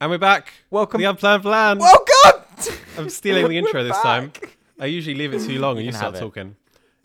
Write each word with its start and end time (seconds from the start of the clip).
And 0.00 0.10
we're 0.10 0.18
back. 0.18 0.52
Welcome. 0.70 1.00
The 1.00 1.06
unplanned 1.08 1.42
plan. 1.42 1.78
Welcome. 1.78 2.42
I'm 2.96 3.10
stealing 3.10 3.48
the 3.48 3.58
intro 3.58 3.80
We're 3.80 3.88
this 3.88 3.98
time. 4.00 4.32
I 4.78 4.86
usually 4.86 5.16
leave 5.16 5.34
it 5.34 5.42
too 5.42 5.58
long 5.58 5.76
and 5.76 5.86
you, 5.86 5.92
can 5.92 5.98
start 5.98 6.14
have 6.14 6.22
it. 6.22 6.24
talking. 6.24 6.56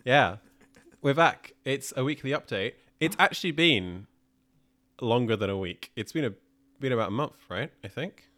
Yeah. 0.04 0.36
We're 1.02 1.14
back. 1.14 1.54
It's 1.64 1.92
a 1.96 2.04
weekly 2.04 2.30
update. 2.30 2.74
It's 3.00 3.16
actually 3.18 3.50
been 3.50 4.06
longer 5.00 5.36
than 5.36 5.50
a 5.50 5.58
week. 5.58 5.90
It's 5.96 6.12
been 6.12 6.24
a 6.24 6.32
been 6.80 6.92
about 6.92 7.08
a 7.08 7.12
month, 7.12 7.34
right? 7.48 7.72
I 7.82 7.88
think. 7.88 8.28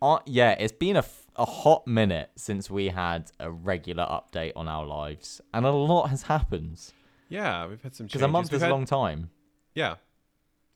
Uh, 0.00 0.18
yeah, 0.26 0.52
it's 0.58 0.72
been 0.72 0.96
a, 0.96 1.00
f- 1.00 1.26
a 1.36 1.44
hot 1.44 1.86
minute 1.86 2.30
since 2.36 2.68
we 2.68 2.88
had 2.88 3.30
a 3.38 3.50
regular 3.50 4.04
update 4.04 4.52
on 4.56 4.66
our 4.66 4.84
lives, 4.84 5.40
and 5.54 5.64
a 5.64 5.70
lot 5.70 6.08
has 6.08 6.22
happened. 6.24 6.80
Yeah, 7.28 7.66
we've 7.68 7.80
had 7.82 7.94
some 7.94 8.06
changes. 8.06 8.14
Because 8.14 8.22
a 8.24 8.28
month 8.28 8.50
We've 8.50 8.56
is 8.56 8.62
had- 8.62 8.70
a 8.70 8.74
long 8.74 8.84
time. 8.84 9.30
Yeah. 9.74 9.96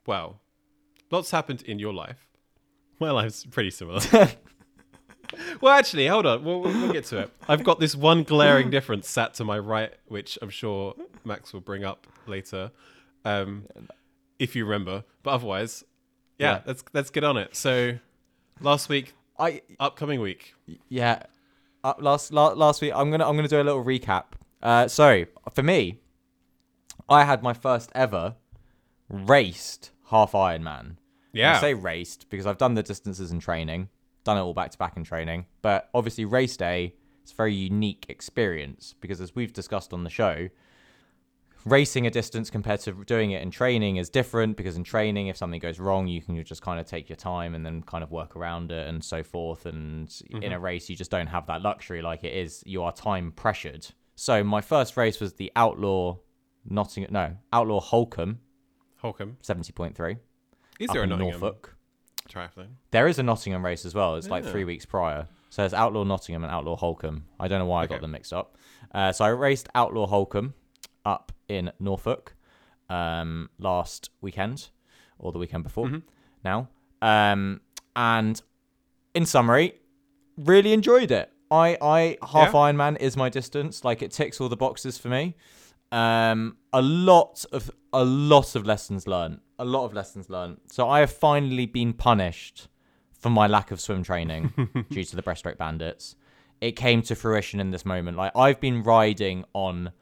Well, 0.07 0.41
lots 1.11 1.31
happened 1.33 1.63
in 1.63 1.79
your 1.81 1.93
life. 1.93 2.26
My 3.01 3.11
life's 3.11 3.45
pretty 3.45 3.71
similar. 3.71 4.01
well, 5.61 5.75
actually, 5.75 6.07
hold 6.07 6.27
on. 6.27 6.45
We'll, 6.45 6.61
we'll 6.61 6.73
we'll 6.73 6.93
get 6.93 7.05
to 7.07 7.19
it. 7.19 7.31
I've 7.49 7.65
got 7.65 7.81
this 7.81 7.95
one 7.95 8.23
glaring 8.23 8.71
difference 8.71 9.09
sat 9.09 9.35
to 9.35 9.45
my 9.45 9.59
right, 9.59 9.93
which 10.07 10.39
I'm 10.41 10.51
sure 10.51 10.95
Max 11.25 11.53
will 11.53 11.61
bring 11.61 11.85
up 11.85 12.07
later, 12.27 12.71
um, 13.25 13.65
if 14.39 14.57
you 14.57 14.65
remember. 14.65 15.05
But 15.23 15.31
otherwise, 15.33 15.85
yeah, 16.39 16.53
Yeah. 16.57 16.61
let's 16.67 16.85
let's 16.93 17.11
get 17.11 17.25
on 17.25 17.37
it. 17.37 17.55
So, 17.57 17.99
last 18.61 18.89
week, 18.89 19.15
I 19.39 19.63
upcoming 19.81 20.21
week. 20.21 20.55
yeah. 20.89 21.23
Uh, 21.85 21.95
last 21.99 22.33
la- 22.33 22.53
last 22.55 22.81
week, 22.83 22.93
I'm 22.95 23.11
gonna 23.11 23.29
I'm 23.29 23.37
gonna 23.37 23.49
do 23.49 23.61
a 23.61 23.63
little 23.63 23.85
recap. 23.85 24.25
Uh, 24.63 24.89
so 24.89 25.25
for 25.53 25.63
me, 25.63 26.01
I 27.09 27.25
had 27.25 27.43
my 27.43 27.53
first 27.53 27.91
ever 27.95 28.37
raced 29.09 29.91
half 30.07 30.33
Ironman. 30.33 30.97
Yeah. 31.37 31.57
I 31.57 31.61
say 31.61 31.75
raced 31.75 32.29
because 32.31 32.47
I've 32.47 32.59
done 32.59 32.75
the 32.75 32.83
distances 32.83 33.31
in 33.31 33.41
training, 33.41 33.89
done 34.25 34.37
it 34.37 34.41
all 34.41 34.55
back 34.55 34.71
to 34.71 34.79
back 34.79 34.97
in 34.97 35.05
training. 35.05 35.47
But 35.63 35.89
obviously, 35.95 36.25
race 36.25 36.57
day 36.57 36.95
is 37.25 37.33
a 37.33 37.35
very 37.35 37.55
unique 37.55 38.07
experience 38.09 38.95
because, 39.01 39.21
as 39.21 39.35
we've 39.35 39.53
discussed 39.53 39.93
on 39.93 40.05
the 40.05 40.11
show, 40.11 40.49
racing 41.67 42.07
a 42.07 42.11
distance 42.11 42.49
compared 42.49 42.81
to 42.81 42.93
doing 43.05 43.33
it 43.33 43.43
in 43.43 43.51
training 43.51 43.97
is 43.97 44.09
different 44.09 44.57
because 44.57 44.77
in 44.77 44.85
training, 44.85 45.27
if 45.27 45.37
something 45.37 45.61
goes 45.61 45.79
wrong, 45.79 46.07
you 46.07 46.23
can 46.23 46.43
just 46.45 46.63
kind 46.63 46.81
of 46.81 46.87
take 46.87 47.09
your 47.09 47.17
time 47.17 47.55
and 47.55 47.67
then 47.67 47.83
kind 47.83 48.03
of 48.03 48.11
work 48.11 48.37
around 48.37 48.73
it 48.73 48.87
and 48.87 49.03
so 49.05 49.23
forth. 49.23 49.67
And 49.67 50.15
in 50.31 50.45
a 50.45 50.57
mm-hmm. 50.57 50.65
race, 50.65 50.89
you 50.89 50.97
just 50.97 51.11
don't 51.11 51.27
have 51.27 51.47
that 51.49 51.63
luxury 51.63 52.01
like 52.03 52.25
it 52.25 52.33
is, 52.33 52.63
you 52.65 52.83
are 52.83 52.93
time 52.93 53.33
pressured. 53.33 53.87
So, 54.15 54.43
my 54.43 54.63
first 54.63 54.97
race 54.97 55.21
was 55.21 55.35
the 55.35 55.53
Outlaw 55.57 56.17
Nottingham, 56.65 57.13
no, 57.13 57.37
Outlaw 57.53 57.81
Holkham, 57.81 58.39
Holkham. 59.03 59.37
70.3 59.43 60.19
Is 60.81 60.91
there 60.91 61.01
a 61.01 61.05
in 61.05 61.11
Nottingham 61.11 61.41
Norfolk. 61.41 61.77
triathlon? 62.29 62.69
There 62.91 63.07
is 63.09 63.19
a 63.19 63.23
Nottingham 63.23 63.65
race 63.65 63.85
as 63.87 63.95
well. 63.95 64.17
It's 64.17 64.29
like 64.29 64.45
Yeah. 64.45 64.51
three 64.51 64.65
weeks 64.65 64.85
prior. 64.85 65.29
So 65.51 65.63
there's 65.63 65.73
Outlaw 65.75 66.05
Nottingham 66.05 66.45
and 66.45 66.53
Outlaw 66.53 66.77
Holkham. 66.77 67.23
I 67.41 67.49
don't 67.49 67.59
know 67.61 67.67
why 67.67 67.83
I 67.83 67.87
got 67.87 67.95
Okay. 67.97 68.01
them 68.03 68.11
mixed 68.11 68.33
up. 68.33 68.57
Uh, 68.93 69.13
so 69.13 69.25
I 69.25 69.29
raced 69.29 69.69
Outlaw 69.75 70.07
Holkham 70.07 70.53
up 71.05 71.33
in 71.49 71.73
Norfolk 71.79 72.35
um, 72.91 73.49
last 73.59 74.11
weekend 74.21 74.69
or 75.19 75.33
the 75.33 75.39
weekend 75.39 75.65
before 75.65 75.87
Mm-hmm. 75.87 75.99
now. 76.45 76.69
Um, 77.03 77.61
and 77.95 78.41
in 79.15 79.25
summary, 79.27 79.75
really 80.37 80.73
enjoyed 80.73 81.11
it. 81.11 81.33
I, 81.51 81.79
I 81.81 82.19
half 82.23 82.49
Yeah? 82.53 82.61
Ironman 82.61 82.99
is 83.01 83.17
my 83.17 83.29
distance. 83.29 83.85
Like 83.85 84.03
it 84.03 84.11
ticks 84.11 84.41
all 84.41 84.49
the 84.49 84.57
boxes 84.57 84.99
for 84.99 85.09
me. 85.09 85.37
Um, 85.93 86.57
a 86.73 86.83
lot 86.83 87.45
of 87.53 87.71
a 87.93 88.05
lot 88.05 88.55
of 88.57 88.67
lessons 88.67 89.07
learned. 89.07 89.41
A 89.59 89.65
lot 89.65 89.85
of 89.85 89.95
lessons 89.95 90.29
learned. 90.29 90.59
So 90.71 90.89
I 90.89 91.01
have 91.01 91.11
finally 91.13 91.67
been 91.67 91.93
punished 91.93 92.69
for 93.19 93.31
my 93.31 93.47
lack 93.47 93.71
of 93.71 93.81
swim 93.81 94.03
training 94.03 94.53
due 94.91 95.05
to 95.05 95.17
the 95.17 95.23
breaststroke 95.23 95.57
bandits. 95.59 96.17
It 96.61 96.73
came 96.73 97.03
to 97.03 97.15
fruition 97.15 97.61
in 97.61 97.71
this 97.71 97.85
moment. 97.87 98.17
Like 98.17 98.33
I've 98.37 98.61
been 98.61 98.83
riding 98.83 99.45
on 99.55 99.93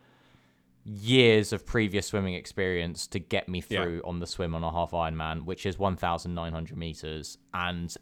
years 0.84 1.52
of 1.52 1.64
previous 1.64 2.06
swimming 2.08 2.34
experience 2.34 3.06
to 3.08 3.18
get 3.18 3.48
me 3.48 3.62
Yeah. 3.68 3.82
through 3.84 4.02
on 4.04 4.18
the 4.20 4.26
swim 4.26 4.54
on 4.54 4.62
a 4.64 4.70
half 4.70 4.90
Ironman, 4.90 5.44
which 5.44 5.64
is 5.66 5.78
1,900 5.78 6.76
meters. 6.76 7.38
And 7.54 7.94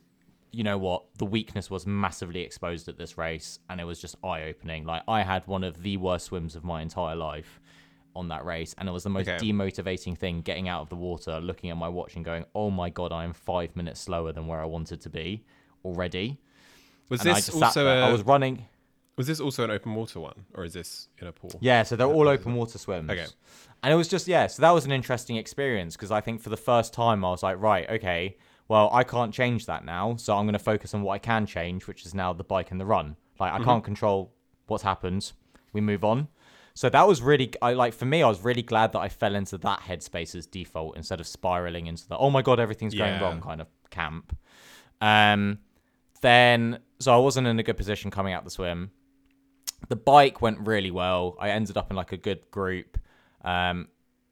you 0.51 0.65
know 0.65 0.77
what? 0.79 1.05
The 1.19 1.25
weakness 1.25 1.71
was 1.71 1.87
massively 1.87 2.41
exposed 2.43 2.89
at 2.89 2.99
this 2.99 3.17
race, 3.17 3.59
and 3.71 3.81
it 3.81 3.85
was 3.85 3.99
just 4.01 4.17
eye 4.23 4.43
opening. 4.43 4.85
Like, 4.85 5.03
I 5.09 5.23
had 5.23 5.47
one 5.47 5.65
of 5.65 5.83
the 5.83 5.97
worst 5.97 6.27
swims 6.27 6.55
of 6.57 6.63
my 6.65 6.83
entire 6.83 7.17
life 7.17 7.59
on 8.15 8.29
that 8.29 8.45
race, 8.45 8.75
and 8.79 8.89
it 8.89 8.93
was 8.93 9.05
the 9.05 9.11
most 9.11 9.29
Okay. 9.29 9.45
demotivating 9.45 10.17
thing 10.17 10.41
getting 10.41 10.69
out 10.69 10.83
of 10.83 10.89
the 10.89 10.97
water, 10.97 11.41
looking 11.41 11.71
at 11.71 11.77
my 11.77 11.89
watch, 11.89 12.17
and 12.17 12.25
going, 12.25 12.45
Oh 12.55 12.71
my 12.71 12.91
God, 12.91 13.13
I 13.13 13.25
am 13.25 13.33
five 13.33 13.75
minutes 13.77 14.01
slower 14.01 14.33
than 14.33 14.47
where 14.47 14.61
I 14.61 14.65
wanted 14.65 15.01
to 15.03 15.11
be 15.11 15.45
already. 15.85 16.39
Was 17.09 17.21
And 17.21 17.31
I 17.31 17.35
this 17.35 17.47
just 17.47 17.63
also 17.63 17.87
a, 17.87 18.09
I 18.09 18.13
was 18.13 18.23
running. 18.23 18.67
was 19.17 19.27
this 19.27 19.41
also 19.41 19.65
an 19.65 19.71
open 19.71 19.95
water 19.95 20.21
one, 20.21 20.47
or 20.55 20.65
is 20.65 20.73
this 20.73 21.09
in 21.21 21.27
a 21.27 21.33
pool? 21.33 21.59
Yeah, 21.61 21.83
so 21.83 21.97
they're 21.97 22.07
all 22.07 22.29
open 22.29 22.55
water 22.55 22.79
swims. 22.79 23.11
Okay. 23.11 23.27
And 23.83 23.93
it 23.93 23.97
was 23.97 24.09
just, 24.09 24.29
yeah, 24.29 24.47
so 24.47 24.63
that 24.63 24.71
was 24.71 24.85
an 24.85 24.93
interesting 24.93 25.37
experience 25.37 25.97
because 25.97 26.13
I 26.13 26.21
think 26.21 26.41
for 26.41 26.51
the 26.51 26.57
first 26.57 26.95
time 26.95 27.25
I 27.25 27.31
was 27.31 27.43
like, 27.43 27.61
right, 27.61 27.89
okay, 27.91 28.37
well, 28.69 28.89
I 28.93 29.05
can't 29.05 29.35
change 29.35 29.67
that 29.67 29.85
now. 29.85 30.17
So 30.17 30.37
I'm 30.37 30.45
going 30.45 30.53
to 30.53 30.59
focus 30.59 30.95
on 30.95 31.03
what 31.03 31.15
I 31.15 31.19
can 31.19 31.47
change, 31.47 31.87
which 31.87 32.07
is 32.07 32.15
now 32.15 32.33
the 32.33 32.45
bike 32.45 32.71
and 32.71 32.81
the 32.81 32.87
run. 32.87 33.17
Like, 33.41 33.53
I 33.53 33.57
mm-hmm. 33.57 33.65
can't 33.65 33.85
control 33.85 34.33
what's 34.67 34.85
happened. 34.85 35.33
We 35.73 35.81
move 35.81 36.05
on. 36.05 36.29
So 36.75 36.89
that 36.89 37.07
was 37.07 37.21
really, 37.21 37.53
I 37.61 37.75
like, 37.75 37.93
for 37.93 38.07
me, 38.07 38.23
I 38.23 38.29
was 38.29 38.43
really 38.43 38.63
glad 38.63 38.93
that 38.93 39.01
I 39.01 39.09
fell 39.09 39.35
into 39.35 39.59
that 39.59 39.81
headspace 39.81 40.35
as 40.35 40.47
default 40.47 40.97
instead 40.97 41.21
of 41.21 41.27
spiraling 41.27 41.87
into 41.87 42.09
the, 42.09 42.17
oh 42.17 42.31
my 42.31 42.43
God, 42.43 42.59
everything's 42.59 42.95
going 42.95 43.15
Yeah. 43.15 43.23
wrong 43.23 43.41
kind 43.43 43.61
of 43.61 43.69
camp. 43.91 44.37
Um, 45.01 45.59
then, 46.23 46.79
so 46.99 47.13
I 47.13 47.19
wasn't 47.19 47.47
in 47.47 47.59
a 47.59 47.63
good 47.63 47.77
position 47.77 48.11
coming 48.11 48.33
out 48.33 48.45
the 48.45 48.51
swim 48.51 48.91
the 49.89 49.97
bike 49.97 50.41
went 50.41 50.67
really 50.67 50.91
well. 50.91 51.37
I 51.41 51.51
ended 51.51 51.77
up 51.77 51.91
in 51.91 51.97
like 51.97 52.13
a 52.13 52.17
good 52.17 52.51
group. 52.51 52.99
Um, 53.45 53.89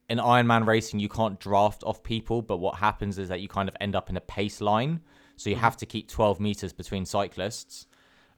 in 0.08 0.18
Ironman 0.18 0.66
racing, 0.66 1.00
you 1.00 1.08
can't 1.08 1.38
draft 1.38 1.82
off 1.84 2.02
people, 2.02 2.42
but 2.42 2.58
what 2.58 2.76
happens 2.76 3.18
is 3.18 3.28
that 3.28 3.40
you 3.40 3.48
kind 3.48 3.68
of 3.68 3.76
end 3.80 3.94
up 3.94 4.10
in 4.10 4.16
a 4.16 4.20
pace 4.20 4.60
line. 4.60 5.00
So 5.36 5.50
you 5.50 5.56
have 5.56 5.76
to 5.78 5.86
keep 5.86 6.08
12 6.08 6.40
meters 6.40 6.72
between 6.72 7.06
cyclists. 7.06 7.86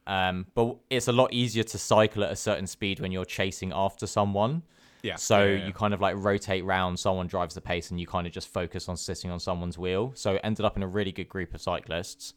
Um, 0.06 0.46
but 0.54 0.76
it's 0.90 1.08
a 1.08 1.12
lot 1.12 1.32
easier 1.32 1.62
to 1.62 1.78
cycle 1.78 2.24
at 2.24 2.32
a 2.32 2.36
certain 2.36 2.66
speed 2.66 3.00
when 3.00 3.12
you're 3.12 3.24
chasing 3.24 3.72
after 3.72 4.06
someone. 4.06 4.62
Yeah. 5.02 5.16
So 5.16 5.44
yeah, 5.44 5.58
yeah, 5.58 5.66
you 5.66 5.72
kind 5.72 5.94
of 5.94 6.00
like 6.00 6.16
rotate 6.16 6.64
round, 6.64 6.98
someone 6.98 7.26
drives 7.26 7.54
the 7.54 7.60
pace, 7.60 7.90
and 7.90 8.00
you 8.00 8.06
kind 8.06 8.26
of 8.26 8.32
just 8.32 8.48
focus 8.48 8.88
on 8.88 8.96
sitting 8.96 9.30
on 9.30 9.40
someone's 9.40 9.78
wheel. 9.78 10.12
So 10.14 10.34
it 10.34 10.40
ended 10.44 10.64
up 10.64 10.76
in 10.76 10.82
a 10.82 10.88
really 10.88 11.12
good 11.12 11.28
group 11.28 11.54
of 11.54 11.60
cyclists. 11.60 12.34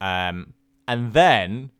Um, 0.00 0.54
and 0.86 1.12
then 1.12 1.70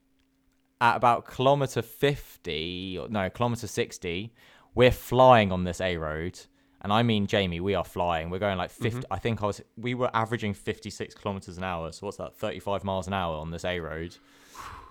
at 0.80 0.96
about 0.96 1.26
kilometer 1.26 1.82
50, 1.82 2.98
or 2.98 3.08
no, 3.08 3.28
kilometer 3.30 3.66
60, 3.66 4.32
we're 4.74 4.90
flying 4.90 5.52
on 5.52 5.64
this 5.64 5.80
A 5.80 5.96
road. 5.96 6.40
And 6.80 6.92
I 6.92 7.02
mean, 7.02 7.26
Jamie, 7.26 7.60
we 7.60 7.74
are 7.74 7.84
flying. 7.84 8.28
We're 8.28 8.38
going 8.38 8.58
like 8.58 8.70
50. 8.70 9.06
I 9.10 9.18
think 9.18 9.42
I 9.42 9.46
was, 9.46 9.62
we 9.76 9.94
were 9.94 10.10
averaging 10.12 10.52
56 10.52 11.14
kilometers 11.14 11.56
an 11.56 11.64
hour. 11.64 11.90
So 11.92 12.06
what's 12.06 12.18
that? 12.18 12.36
35 12.36 12.84
miles 12.84 13.06
an 13.06 13.14
hour 13.14 13.36
on 13.36 13.50
this 13.50 13.64
A 13.64 13.80
road. 13.80 14.16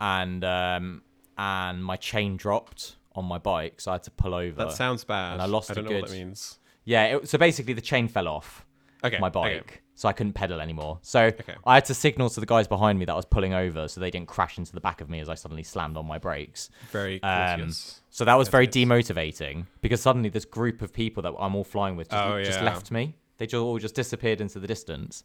And, 0.03 0.43
um, 0.43 1.01
and 1.37 1.83
my 1.83 1.95
chain 1.95 2.35
dropped 2.37 2.95
on 3.15 3.25
my 3.25 3.37
bike. 3.37 3.79
So 3.81 3.91
I 3.91 3.95
had 3.95 4.03
to 4.03 4.11
pull 4.11 4.33
over. 4.33 4.65
That 4.65 4.73
sounds 4.73 5.03
bad. 5.03 5.33
and 5.33 5.41
I 5.41 5.45
lost 5.45 5.69
I 5.69 5.73
a 5.73 5.75
don't 5.75 5.85
know 5.85 5.99
what 5.99 6.09
that 6.09 6.15
means. 6.15 6.59
Yeah, 6.85 7.03
it, 7.15 7.29
so 7.29 7.37
basically 7.37 7.73
the 7.73 7.81
chain 7.81 8.07
fell 8.07 8.27
off 8.27 8.65
Okay. 9.05 9.17
my 9.19 9.27
okay. 9.27 9.59
bike, 9.59 9.81
so 9.95 10.09
I 10.09 10.13
couldn't 10.13 10.33
pedal 10.33 10.59
anymore. 10.59 10.99
So 11.01 11.31
I 11.65 11.75
had 11.75 11.85
to 11.85 11.93
signal 11.93 12.29
to 12.31 12.39
the 12.39 12.45
guys 12.45 12.67
behind 12.67 12.99
me 12.99 13.05
that 13.05 13.13
I 13.13 13.15
was 13.15 13.25
pulling 13.25 13.53
over, 13.53 13.87
so 13.87 13.99
they 14.01 14.11
didn't 14.11 14.27
crash 14.27 14.57
into 14.57 14.73
the 14.73 14.81
back 14.81 14.99
of 15.01 15.09
me 15.09 15.19
as 15.21 15.29
I 15.29 15.35
suddenly 15.35 15.63
slammed 15.63 15.95
on 15.97 16.05
my 16.05 16.17
brakes. 16.17 16.69
Very 16.91 17.21
Um, 17.23 17.71
so 18.09 18.25
that 18.25 18.35
was 18.35 18.47
very 18.49 18.67
demotivating 18.67 19.65
because 19.81 20.01
suddenly 20.01 20.29
this 20.29 20.45
group 20.45 20.81
of 20.81 20.91
people 20.93 21.23
that 21.23 21.33
I'm 21.39 21.55
all 21.55 21.63
flying 21.63 21.95
with 21.95 22.09
just, 22.09 22.23
Oh, 22.23 22.43
just 22.43 22.61
left 22.61 22.91
me. 22.91 23.15
They 23.37 23.45
just 23.45 23.61
all 23.61 23.77
just 23.79 23.95
disappeared 23.95 24.41
into 24.41 24.59
the 24.59 24.67
distance. 24.67 25.23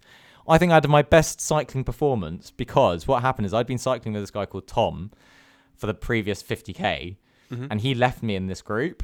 I 0.48 0.58
think 0.58 0.72
I 0.72 0.76
had 0.76 0.88
my 0.88 1.02
best 1.02 1.40
cycling 1.40 1.84
performance 1.84 2.50
because 2.50 3.06
what 3.06 3.22
happened 3.22 3.46
is 3.46 3.54
I'd 3.54 3.66
been 3.66 3.78
cycling 3.78 4.14
with 4.14 4.22
this 4.22 4.30
guy 4.30 4.46
called 4.46 4.66
Tom 4.66 5.10
for 5.76 5.86
the 5.86 5.94
previous 5.94 6.42
50k, 6.42 7.16
Mm-hmm. 7.50 7.66
and 7.70 7.80
he 7.80 7.94
left 7.94 8.22
me 8.22 8.36
in 8.36 8.46
this 8.46 8.60
group. 8.60 9.02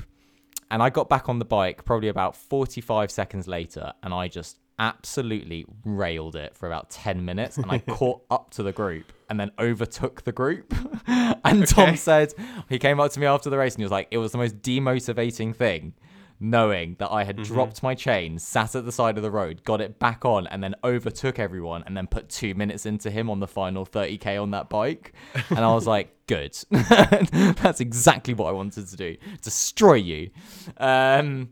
And 0.70 0.82
I 0.82 0.90
got 0.90 1.08
back 1.08 1.30
on 1.30 1.38
the 1.38 1.46
bike 1.46 1.86
probably 1.86 2.08
about 2.08 2.36
45 2.36 3.10
seconds 3.10 3.48
later, 3.48 3.94
and 4.02 4.12
I 4.12 4.28
just 4.28 4.58
absolutely 4.78 5.64
railed 5.84 6.36
it 6.36 6.54
for 6.56 6.66
about 6.66 6.90
10 6.90 7.24
minutes. 7.24 7.56
And 7.56 7.70
I 7.70 7.78
caught 7.88 8.22
up 8.30 8.50
to 8.50 8.62
the 8.62 8.72
group 8.72 9.12
and 9.30 9.38
then 9.40 9.50
overtook 9.58 10.24
the 10.24 10.32
group. 10.32 10.74
and 11.06 11.66
Tom 11.66 11.96
said, 11.96 12.34
he 12.68 12.78
came 12.78 13.00
up 13.00 13.12
to 13.12 13.20
me 13.20 13.24
after 13.26 13.48
the 13.48 13.56
race 13.56 13.74
and 13.74 13.80
he 13.80 13.84
was 13.84 13.92
like, 13.92 14.08
it 14.10 14.18
was 14.18 14.32
the 14.32 14.38
most 14.38 14.60
demotivating 14.62 15.54
thing 15.56 15.94
knowing 16.40 16.96
that 16.98 17.10
I 17.10 17.24
had 17.24 17.36
Mm-hmm. 17.36 17.54
dropped 17.54 17.82
my 17.82 17.94
chain, 17.94 18.38
sat 18.38 18.74
at 18.74 18.84
the 18.84 18.92
side 18.92 19.16
of 19.16 19.22
the 19.22 19.30
road, 19.30 19.62
got 19.64 19.80
it 19.80 19.98
back 19.98 20.24
on, 20.24 20.46
and 20.48 20.62
then 20.62 20.74
overtook 20.84 21.38
everyone, 21.38 21.82
and 21.86 21.96
then 21.96 22.06
put 22.06 22.28
two 22.28 22.54
minutes 22.54 22.86
into 22.86 23.10
him 23.10 23.30
on 23.30 23.40
the 23.40 23.46
final 23.48 23.86
30k 23.86 24.40
on 24.42 24.50
that 24.50 24.68
bike. 24.68 25.12
And 25.50 25.60
I 25.60 25.72
was 25.74 25.86
like, 25.96 26.14
good. 26.26 26.56
That's 26.70 27.80
exactly 27.80 28.34
what 28.34 28.48
I 28.48 28.52
wanted 28.52 28.88
to 28.88 28.96
do 28.96 29.16
destroy 29.42 29.94
you. 29.94 30.30
Um, 30.78 31.50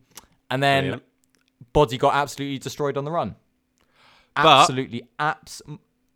and 0.50 0.62
then 0.62 0.82
Brilliant. 0.85 1.02
Body 1.73 1.99
got 1.99 2.14
absolutely 2.14 2.58
destroyed 2.58 2.96
on 2.96 3.05
the 3.05 3.11
run. 3.11 3.37
But- 4.35 4.46
Absolutely, 4.62 5.05
abs- 5.19 5.62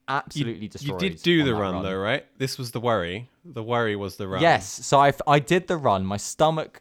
absolutely 0.09 0.63
You 0.65 0.69
destroyed. 0.69 1.03
You 1.03 1.11
did 1.11 1.23
do 1.23 1.45
the 1.45 1.53
that 1.53 1.61
run, 1.61 1.83
though, 1.83 1.97
right? 1.97 2.25
This 2.39 2.59
was 2.59 2.71
the 2.73 2.81
worry. 2.81 3.29
The 3.45 3.63
worry 3.63 3.95
was 3.97 4.17
the 4.17 4.27
run. 4.29 4.41
Yes, 4.43 4.67
so 4.87 4.99
I, 5.01 5.13
I 5.27 5.39
did 5.39 5.67
the 5.67 5.77
run. 5.77 6.05
My 6.05 6.17
stomach, 6.17 6.81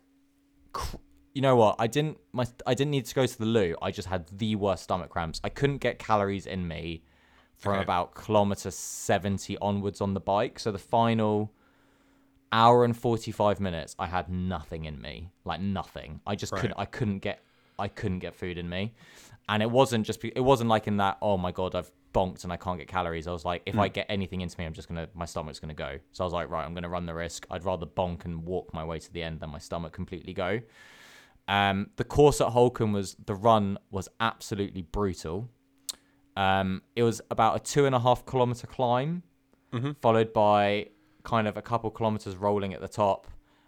cr- 0.73 0.97
you 1.35 1.41
know 1.41 1.57
what? 1.57 1.75
I 1.77 1.87
didn't 1.87 2.17
my 2.31 2.47
I 2.65 2.73
didn't 2.73 2.91
need 2.91 3.05
to 3.05 3.13
go 3.13 3.25
to 3.27 3.37
the 3.37 3.45
loo. 3.45 3.75
I 3.81 3.91
just 3.91 4.07
had 4.07 4.25
the 4.35 4.55
worst 4.55 4.83
stomach 4.83 5.09
cramps. 5.09 5.41
I 5.43 5.49
couldn't 5.49 5.77
get 5.77 5.99
calories 5.99 6.47
in 6.47 6.67
me 6.67 7.03
from 7.57 7.73
Okay. 7.73 7.83
about 7.83 8.15
kilometer 8.15 8.71
seventy 8.71 9.57
onwards 9.57 9.99
on 10.01 10.13
the 10.13 10.21
bike. 10.21 10.57
So 10.57 10.71
the 10.71 10.79
final 10.79 11.51
hour 12.53 12.85
and 12.85 12.97
forty 12.97 13.31
five 13.31 13.59
minutes, 13.59 13.97
I 13.99 14.07
had 14.07 14.29
nothing 14.29 14.85
in 14.85 15.01
me, 15.01 15.29
like 15.43 15.59
nothing. 15.59 16.21
I 16.25 16.35
just 16.35 16.53
couldn't. 16.53 16.75
I 16.77 16.85
couldn't 16.85 17.19
get. 17.19 17.41
I 17.77 17.89
couldn't 17.89 18.19
get 18.19 18.33
food 18.33 18.57
in 18.57 18.69
me, 18.69 18.93
and 19.49 19.61
it 19.61 19.69
wasn't 19.69 20.05
just. 20.05 20.23
It 20.23 20.39
wasn't 20.39 20.69
like 20.69 20.87
in 20.87 20.97
that. 20.97 21.17
Oh 21.21 21.37
my 21.37 21.51
god, 21.51 21.75
I've 21.75 21.91
bonked 22.13 22.45
and 22.45 22.53
I 22.53 22.55
can't 22.55 22.79
get 22.79 22.87
calories. 22.87 23.27
I 23.27 23.33
was 23.33 23.43
like, 23.43 23.61
if 23.65 23.77
I 23.77 23.89
hmm. 23.89 23.93
get 23.93 24.05
anything 24.07 24.39
into 24.39 24.57
me, 24.57 24.65
I'm 24.65 24.71
just 24.73 24.87
gonna. 24.87 25.09
My 25.13 25.25
stomach's 25.25 25.59
gonna 25.59 25.73
go. 25.73 25.99
So 26.13 26.23
I 26.23 26.25
was 26.25 26.33
like, 26.33 26.49
right, 26.49 26.63
I'm 26.63 26.73
gonna 26.73 26.87
run 26.87 27.05
the 27.05 27.13
risk. 27.13 27.45
I'd 27.51 27.65
rather 27.65 27.85
bonk 27.85 28.23
and 28.23 28.45
walk 28.45 28.73
my 28.73 28.85
way 28.85 28.99
to 28.99 29.11
the 29.11 29.21
end 29.21 29.41
than 29.41 29.49
my 29.49 29.59
stomach 29.59 29.91
completely 29.91 30.33
go. 30.33 30.61
Um, 31.47 31.91
the 31.97 32.03
course 32.03 32.41
at 32.41 32.47
Holkham 32.53 32.91
was 32.93 33.15
the 33.23 33.35
run 33.35 33.77
was 33.91 34.09
absolutely 34.19 34.81
brutal. 34.81 35.49
Um, 36.35 36.81
it 36.95 37.03
was 37.03 37.21
about 37.31 37.55
a 37.55 37.59
two 37.59 37.85
and 37.85 37.93
a 37.95 37.99
half 37.99 38.25
kilometer 38.25 38.67
climb, 38.67 39.23
followed 40.01 40.33
by 40.33 40.87
kind 41.23 41.47
of 41.47 41.57
a 41.57 41.61
couple 41.61 41.89
kilometers 41.91 42.35
rolling 42.35 42.73
at 42.73 42.81
the 42.81 42.87
top, 42.87 43.27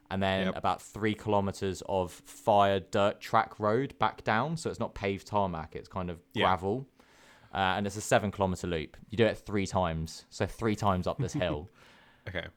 and 0.10 0.22
then 0.24 0.48
Yep. 0.48 0.58
about 0.58 0.82
three 0.82 1.14
kilometers 1.14 1.84
of 1.88 2.12
fire 2.12 2.80
dirt 2.80 3.20
track 3.20 3.60
road 3.60 3.98
back 4.00 4.24
down. 4.24 4.58
So 4.58 4.70
it's 4.70 4.80
not 4.80 4.96
paved 4.96 5.28
tarmac; 5.28 5.76
it's 5.76 5.88
kind 5.90 6.10
of 6.10 6.20
Yeah. 6.34 6.46
gravel, 6.46 6.88
uh, 7.54 7.58
and 7.78 7.86
it's 7.88 7.96
a 7.98 8.02
seven 8.02 8.32
kilometer 8.32 8.68
loop. 8.68 8.98
You 9.10 9.18
do 9.18 9.26
it 9.26 9.38
three 9.38 9.68
times, 9.68 10.26
so 10.30 10.46
three 10.46 10.76
times 10.76 11.08
up 11.08 11.18
this 11.20 11.34
hill. 11.34 11.70
Okay. 12.28 12.48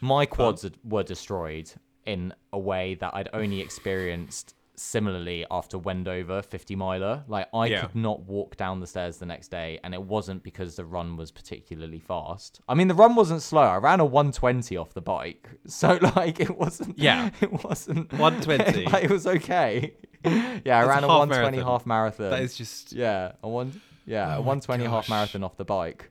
My 0.00 0.26
quads 0.26 0.62
had- 0.62 0.78
were 0.82 1.04
destroyed 1.04 1.70
in 2.08 2.34
a 2.52 2.58
way 2.58 2.94
that 2.96 3.14
I'd 3.14 3.28
only 3.32 3.60
experienced 3.60 4.54
similarly 4.74 5.44
after 5.50 5.76
Wendover 5.76 6.40
50 6.40 6.76
miler. 6.76 7.24
Like 7.26 7.48
I 7.52 7.66
Yeah. 7.66 7.80
could 7.82 7.96
not 7.96 8.20
walk 8.22 8.56
down 8.56 8.78
the 8.80 8.86
stairs 8.86 9.18
the 9.18 9.26
next 9.26 9.48
day, 9.48 9.80
and 9.82 9.92
it 9.92 10.02
wasn't 10.02 10.42
because 10.44 10.76
the 10.76 10.84
run 10.84 11.16
was 11.16 11.30
particularly 11.32 11.98
fast. 11.98 12.60
I 12.68 12.74
mean, 12.74 12.86
the 12.88 12.94
run 12.94 13.16
wasn't 13.16 13.42
slow. 13.42 13.62
I 13.62 13.76
ran 13.78 13.98
a 14.00 14.04
120 14.04 14.76
off 14.76 14.94
the 14.94 15.00
bike, 15.00 15.48
so 15.66 15.98
like 16.16 16.38
it 16.40 16.56
wasn't. 16.56 16.96
Yeah. 16.98 17.30
it 17.40 17.64
wasn't 17.64 18.12
120. 18.18 18.86
like, 18.86 19.04
it 19.04 19.10
was 19.10 19.26
okay. 19.26 19.94
Yeah, 20.24 20.78
I 20.78 20.84
ran 20.84 21.02
a 21.04 21.06
a, 21.06 21.10
half 21.10 21.18
120 21.28 21.56
marathon. 21.56 21.64
half 21.72 21.86
marathon. 21.86 22.30
That 22.30 22.42
is 22.42 22.56
just. 22.56 22.92
Yeah, 22.92 23.32
a 23.42 23.48
one. 23.48 23.80
Yeah, 24.06 24.36
Oh 24.36 24.40
a 24.40 24.42
my 24.42 24.54
120 24.56 24.84
half 24.84 25.08
marathon 25.10 25.42
off 25.44 25.56
the 25.56 25.64
bike. 25.64 26.10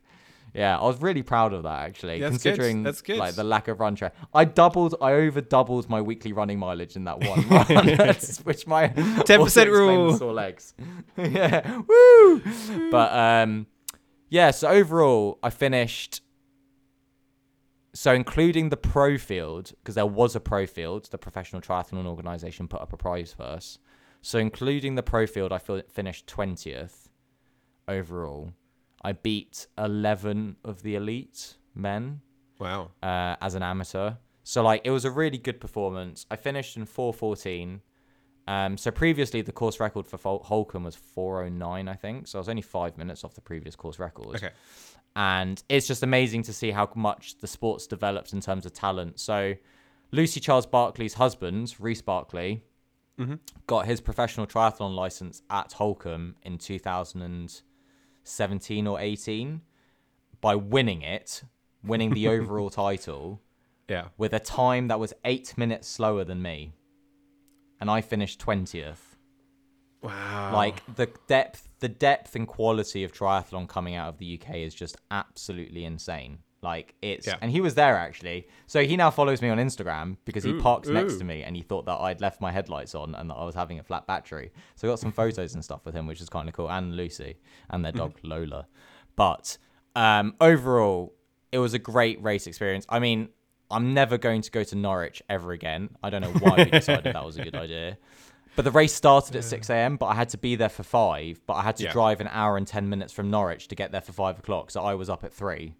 Yeah, 0.54 0.78
I 0.78 0.84
was 0.84 1.00
really 1.00 1.22
proud 1.22 1.52
of 1.52 1.62
that 1.64 1.80
actually, 1.80 2.20
That's 2.20 2.42
good. 2.42 2.42
considering 2.56 2.82
That's 2.82 3.02
good. 3.02 3.18
like 3.18 3.34
the 3.34 3.44
lack 3.44 3.68
of 3.68 3.80
run 3.80 3.94
track. 3.94 4.14
I 4.34 4.44
doubled, 4.44 4.94
I 5.00 5.12
over 5.12 5.40
doubled 5.40 5.88
my 5.88 6.00
weekly 6.00 6.32
running 6.32 6.58
mileage 6.58 6.96
in 6.96 7.04
that 7.04 7.20
one 7.20 7.46
run, 7.48 7.66
which 8.44 8.66
my 8.66 8.88
10% 8.88 9.38
also 9.38 9.44
explained 9.44 9.68
the 9.68 9.70
rule. 9.72 10.16
Sore 10.16 10.32
legs. 10.32 10.74
yeah, 11.16 11.80
woo. 11.86 12.42
But 12.90 13.12
um, 13.12 13.66
yeah. 14.28 14.50
So 14.50 14.68
overall, 14.68 15.38
I 15.42 15.50
finished. 15.50 16.22
So 17.94 18.12
including 18.12 18.68
the 18.68 18.76
pro 18.76 19.18
field, 19.18 19.72
because 19.82 19.96
there 19.96 20.06
was 20.06 20.36
a 20.36 20.40
pro 20.40 20.66
field, 20.66 21.08
the 21.10 21.18
professional 21.18 21.60
triathlon 21.60 22.06
organization 22.06 22.68
put 22.68 22.80
up 22.80 22.92
a 22.92 22.96
prize 22.96 23.32
for 23.32 23.42
us. 23.42 23.78
So 24.22 24.38
including 24.38 24.94
the 24.94 25.02
pro 25.02 25.26
field, 25.26 25.52
I 25.52 25.58
finished 25.58 26.26
twentieth 26.26 27.08
overall. 27.86 28.52
I 29.02 29.12
beat 29.12 29.66
eleven 29.76 30.56
of 30.64 30.82
the 30.82 30.94
elite 30.96 31.54
men 31.74 32.20
Wow. 32.58 32.90
uh, 33.02 33.36
as 33.40 33.54
an 33.54 33.62
amateur. 33.62 34.12
So 34.42 34.62
like 34.62 34.80
it 34.84 34.90
was 34.90 35.04
a 35.04 35.10
really 35.10 35.38
good 35.38 35.60
performance. 35.60 36.26
I 36.30 36.36
finished 36.36 36.76
in 36.76 36.84
414. 36.86 37.80
Um, 38.48 38.78
so 38.78 38.90
previously 38.90 39.42
the 39.42 39.52
course 39.52 39.78
record 39.78 40.06
for 40.06 40.16
Fol- 40.16 40.42
Holkham 40.42 40.84
was 40.84 40.96
409, 40.96 41.86
I 41.86 41.94
think. 41.94 42.26
So 42.26 42.38
I 42.38 42.40
was 42.40 42.48
only 42.48 42.62
five 42.62 42.96
minutes 42.96 43.22
off 43.24 43.34
the 43.34 43.42
previous 43.42 43.76
course 43.76 43.98
record. 43.98 44.36
Okay. 44.36 44.50
And 45.14 45.62
it's 45.68 45.86
just 45.86 46.02
amazing 46.02 46.42
to 46.44 46.52
see 46.52 46.70
how 46.70 46.88
much 46.94 47.38
the 47.38 47.46
sport's 47.46 47.86
developed 47.86 48.32
in 48.32 48.40
terms 48.40 48.64
of 48.64 48.72
talent. 48.72 49.20
So 49.20 49.54
Lucy 50.12 50.40
Charles-Barclay's 50.40 51.14
husband, 51.14 51.74
Reece 51.78 52.00
Barclay, 52.02 52.62
got 53.66 53.84
his 53.86 54.00
professional 54.00 54.46
triathlon 54.46 54.94
license 54.94 55.42
at 55.50 55.70
Holkham 55.72 56.34
in 56.42 56.56
2017 58.28 58.86
or 58.86 59.00
18 59.00 59.62
by 60.40 60.54
winning 60.54 61.02
it, 61.02 61.42
winning 61.82 62.10
the 62.14 62.28
overall 62.34 62.70
title 62.70 63.40
Yeah. 63.88 64.08
with 64.16 64.32
a 64.32 64.38
time 64.40 64.88
that 64.88 65.00
was 65.00 65.12
eight 65.24 65.56
minutes 65.56 65.88
slower 65.88 66.24
than 66.24 66.42
me. 66.42 66.72
And 67.80 67.90
I 67.90 68.00
finished 68.00 68.40
20th. 68.44 69.16
Wow. 70.02 70.50
Like 70.52 70.82
the 70.96 71.10
depth, 71.26 71.68
the 71.80 71.88
depth 71.88 72.36
and 72.36 72.46
quality 72.46 73.02
of 73.04 73.12
triathlon 73.12 73.68
coming 73.68 73.94
out 73.94 74.08
of 74.10 74.18
the 74.18 74.40
UK 74.40 74.56
is 74.56 74.74
just 74.74 74.96
absolutely 75.10 75.84
insane. 75.84 76.38
Like 76.60 76.94
it's, 77.02 77.26
Yeah. 77.26 77.36
and 77.40 77.50
he 77.52 77.60
was 77.60 77.74
there 77.76 77.96
actually. 77.96 78.48
So 78.66 78.82
he 78.84 78.96
now 78.96 79.10
follows 79.10 79.40
me 79.40 79.48
on 79.48 79.58
Instagram 79.58 80.16
because 80.24 80.42
he 80.42 80.50
Ooh, 80.50 80.60
parked 80.60 80.88
next 80.88 81.16
to 81.18 81.24
me 81.24 81.42
and 81.44 81.54
he 81.54 81.62
thought 81.62 81.86
that 81.86 81.98
I'd 82.00 82.20
left 82.20 82.40
my 82.40 82.50
headlights 82.50 82.94
on 82.96 83.14
and 83.14 83.30
that 83.30 83.34
I 83.34 83.44
was 83.44 83.54
having 83.54 83.78
a 83.78 83.82
flat 83.84 84.06
battery. 84.08 84.50
So 84.74 84.88
I 84.88 84.90
got 84.90 84.98
some 84.98 85.12
photos 85.12 85.54
and 85.54 85.62
stuff 85.64 85.84
with 85.84 85.94
him, 85.94 86.06
which 86.08 86.20
is 86.20 86.28
kind 86.28 86.48
of 86.48 86.54
cool, 86.54 86.68
and 86.70 86.96
Lucy 86.96 87.36
and 87.70 87.84
their 87.84 87.92
dog 87.92 88.14
Lola. 88.24 88.66
But 89.14 89.56
um, 89.94 90.34
overall, 90.40 91.14
it 91.52 91.58
was 91.58 91.74
a 91.74 91.78
great 91.78 92.20
race 92.22 92.46
experience. 92.46 92.84
I 92.88 92.98
mean, 92.98 93.28
I'm 93.70 93.94
never 93.94 94.18
going 94.18 94.42
to 94.42 94.50
go 94.50 94.64
to 94.64 94.74
Norwich 94.76 95.22
ever 95.28 95.52
again. 95.52 95.90
I 96.02 96.10
don't 96.10 96.22
know 96.22 96.32
why 96.32 96.56
we 96.64 96.70
decided 96.70 97.14
that 97.14 97.24
was 97.24 97.36
a 97.36 97.42
good 97.44 97.54
idea. 97.66 97.98
But 98.56 98.64
the 98.64 98.70
race 98.72 98.92
started 98.92 99.36
at 99.36 99.44
6 99.44 99.70
a.m., 99.70 99.96
but 99.96 100.06
I 100.06 100.14
had 100.14 100.30
to 100.30 100.38
be 100.38 100.56
there 100.56 100.68
for 100.68 100.82
five. 100.82 101.40
But 101.46 101.54
I 101.54 101.62
had 101.62 101.76
to 101.76 101.84
Yeah. 101.84 101.92
drive 101.92 102.20
an 102.20 102.28
hour 102.32 102.56
and 102.56 102.66
10 102.66 102.88
minutes 102.88 103.12
from 103.12 103.30
Norwich 103.30 103.68
to 103.68 103.76
get 103.76 103.92
there 103.92 104.00
for 104.00 104.12
five 104.12 104.38
o'clock. 104.40 104.72
So 104.72 104.82
I 104.82 104.94
was 104.94 105.08
up 105.08 105.22
at 105.22 105.32
three 105.32 105.74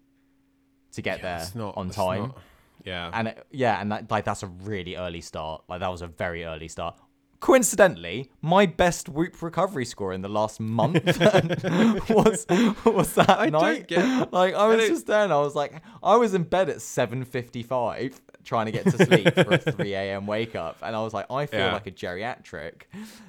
to 0.93 1.01
get 1.01 1.19
Yeah, 1.19 1.37
there 1.37 1.47
not- 1.55 1.77
on 1.77 1.89
time. 1.89 2.21
not- 2.21 2.37
yeah. 2.85 3.09
And 3.13 3.27
it, 3.29 3.45
yeah, 3.51 3.79
and 3.81 3.91
that, 3.91 4.09
like 4.09 4.23
that's 4.25 4.41
a 4.43 4.47
really 4.47 4.95
early 4.95 5.21
start. 5.21 5.63
Like 5.67 5.81
that 5.81 5.91
was 5.91 6.01
a 6.01 6.07
very 6.07 6.45
early 6.45 6.67
start. 6.69 6.95
Coincidentally, 7.41 8.29
my 8.41 8.65
best 8.65 9.07
Whoop 9.07 9.41
recovery 9.41 9.85
score 9.85 10.11
in 10.13 10.21
the 10.21 10.27
last 10.29 10.59
month 10.59 11.03
was 12.09 12.45
was 12.85 13.13
that 13.15 13.29
I 13.39 13.49
don't 13.49 13.61
night. 13.61 13.87
get- 13.87 14.33
like 14.33 14.53
I 14.53 14.67
was 14.67 14.77
don't- 14.79 14.87
just 14.89 15.07
there, 15.07 15.23
and 15.23 15.31
I 15.33 15.39
was 15.39 15.55
like, 15.55 15.81
I 16.03 16.15
was 16.17 16.33
in 16.33 16.43
bed 16.43 16.69
at 16.69 16.81
seven 16.81 17.23
fifty 17.25 17.63
five 17.63 18.19
trying 18.43 18.65
to 18.65 18.71
get 18.71 18.83
to 18.85 19.05
sleep 19.05 19.33
for 19.35 19.53
a 19.53 19.57
three 19.71 19.93
a.m. 19.93 20.25
wake 20.27 20.55
up, 20.55 20.77
and 20.81 20.95
I 20.95 21.01
was 21.01 21.13
like, 21.13 21.27
I 21.31 21.45
feel 21.45 21.59
Yeah. 21.61 21.73
like 21.73 21.87
a 21.87 21.91
geriatric. 21.91 22.83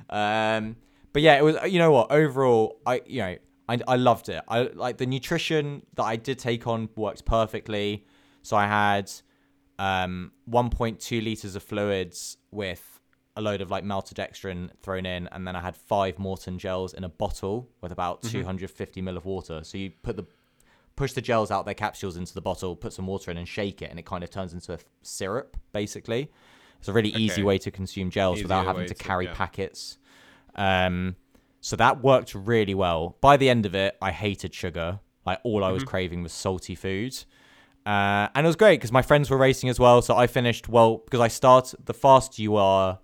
Um, 0.09 0.77
but 1.13 1.23
yeah, 1.23 1.37
it 1.39 1.43
was. 1.43 1.57
You 1.71 1.79
know 1.79 1.93
what? 1.93 2.11
Overall, 2.11 2.79
I 2.87 3.03
you 3.07 3.21
know 3.23 3.37
I 3.71 3.79
I 3.87 3.97
loved 3.97 4.29
it. 4.29 4.43
I 4.49 4.63
like 4.75 4.99
the 4.99 5.07
nutrition 5.07 5.83
that 5.95 6.05
I 6.05 6.17
did 6.17 6.39
take 6.39 6.67
on 6.67 6.89
worked 6.97 7.25
perfectly. 7.25 8.05
So 8.43 8.57
I 8.57 8.67
had 8.67 9.11
um 9.79 10.33
1.2 10.51 11.25
liters 11.25 11.55
of 11.55 11.63
fluids 11.63 12.37
with 12.51 13.01
a 13.37 13.41
load 13.41 13.61
of 13.61 13.71
like 13.71 13.85
maltodextrin 13.85 14.71
thrown 14.83 15.07
in, 15.07 15.29
and 15.33 15.47
then 15.47 15.55
I 15.55 15.61
had 15.61 15.77
five 15.77 16.17
Maurten 16.17 16.59
gels 16.59 16.95
in 16.95 17.05
a 17.05 17.09
bottle 17.09 17.69
with 17.81 17.93
about 17.93 18.23
250 18.23 19.01
mil 19.01 19.17
of 19.17 19.25
water. 19.25 19.61
So 19.63 19.79
you 19.79 19.93
put 20.03 20.17
the 20.17 20.27
push 20.97 21.13
the 21.13 21.23
gels 21.23 21.51
out 21.51 21.65
their 21.65 21.75
capsules 21.75 22.17
into 22.17 22.35
the 22.35 22.43
bottle, 22.43 22.77
put 22.77 22.93
some 22.93 23.07
water 23.07 23.31
in, 23.31 23.39
and 23.39 23.49
shake 23.49 23.83
it, 23.83 23.91
and 23.91 23.99
it 23.99 24.05
kind 24.05 24.25
of 24.25 24.31
turns 24.31 24.53
into 24.53 24.75
a 24.75 24.79
syrup. 25.03 25.57
Basically, 25.73 26.31
it's 26.79 26.89
a 26.89 26.93
really 26.93 27.11
easy 27.11 27.43
way 27.43 27.57
to 27.59 27.71
consume 27.71 28.11
gels 28.11 28.43
without 28.43 28.67
having 28.67 28.87
to 28.87 28.95
to- 28.95 29.05
carry 29.05 29.27
yeah. 29.27 29.35
packets. 29.35 29.99
Um, 30.57 31.17
so 31.61 31.77
that 31.77 32.03
worked 32.03 32.35
really 32.35 32.75
well. 32.75 33.17
By 33.21 33.37
the 33.37 33.49
end 33.49 33.67
of 33.67 33.75
it, 33.75 33.97
I 34.01 34.13
hated 34.13 34.55
sugar. 34.55 35.01
Like 35.27 35.41
all 35.45 35.63
I 35.63 35.71
was 35.71 35.85
craving 35.85 36.23
was 36.23 36.33
salty 36.33 36.75
food. 36.75 37.17
Uh, 37.87 38.29
and 38.35 38.45
it 38.45 38.49
was 38.49 38.57
great 38.57 38.79
because 38.79 38.93
my 38.93 39.03
friends 39.03 39.31
were 39.31 39.37
racing 39.37 39.69
as 39.69 39.79
well. 39.79 40.03
So 40.03 40.17
I 40.17 40.27
finished 40.27 40.69
well 40.69 40.99
because 40.99 41.21
I 41.21 41.29
start 41.29 41.75
the 41.85 41.95
faster 41.95 42.43
you 42.43 42.57
are, 42.57 42.99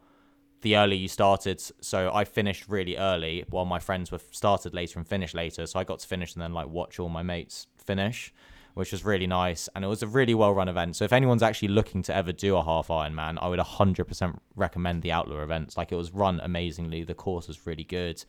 the 0.62 0.76
earlier 0.76 0.98
you 0.98 1.08
started. 1.08 1.62
So 1.80 2.10
I 2.12 2.24
finished 2.24 2.64
really 2.68 2.96
early 2.96 3.44
while 3.50 3.64
my 3.64 3.78
friends 3.78 4.10
were 4.10 4.20
started 4.30 4.74
later 4.74 4.98
and 4.98 5.06
finished 5.06 5.34
later. 5.34 5.66
So 5.66 5.78
I 5.78 5.84
got 5.84 6.00
to 6.00 6.06
finish 6.06 6.34
and 6.34 6.42
then 6.42 6.52
like 6.52 6.68
watch 6.68 6.98
all 6.98 7.08
my 7.08 7.22
mates 7.22 7.66
finish, 7.76 8.32
which 8.76 8.92
was 8.92 9.06
really 9.06 9.26
nice. 9.26 9.70
And 9.74 9.82
it 9.86 9.88
was 9.88 10.02
a 10.02 10.06
really 10.06 10.34
well 10.34 10.52
run 10.52 10.68
event. 10.68 10.96
So 10.96 11.06
if 11.06 11.12
anyone's 11.14 11.42
actually 11.42 11.68
looking 11.68 12.02
to 12.02 12.14
ever 12.14 12.30
do 12.30 12.56
a 12.56 12.62
half 12.62 12.88
Ironman, 12.88 13.38
I 13.40 13.48
would 13.48 13.58
100% 13.58 14.38
recommend 14.54 15.00
the 15.00 15.12
Outlaw 15.12 15.42
events. 15.42 15.78
Like 15.78 15.92
it 15.92 15.96
was 15.96 16.12
run 16.12 16.40
amazingly. 16.40 17.02
The 17.02 17.14
course 17.14 17.48
was 17.48 17.66
really 17.66 17.84
good. 17.84 18.22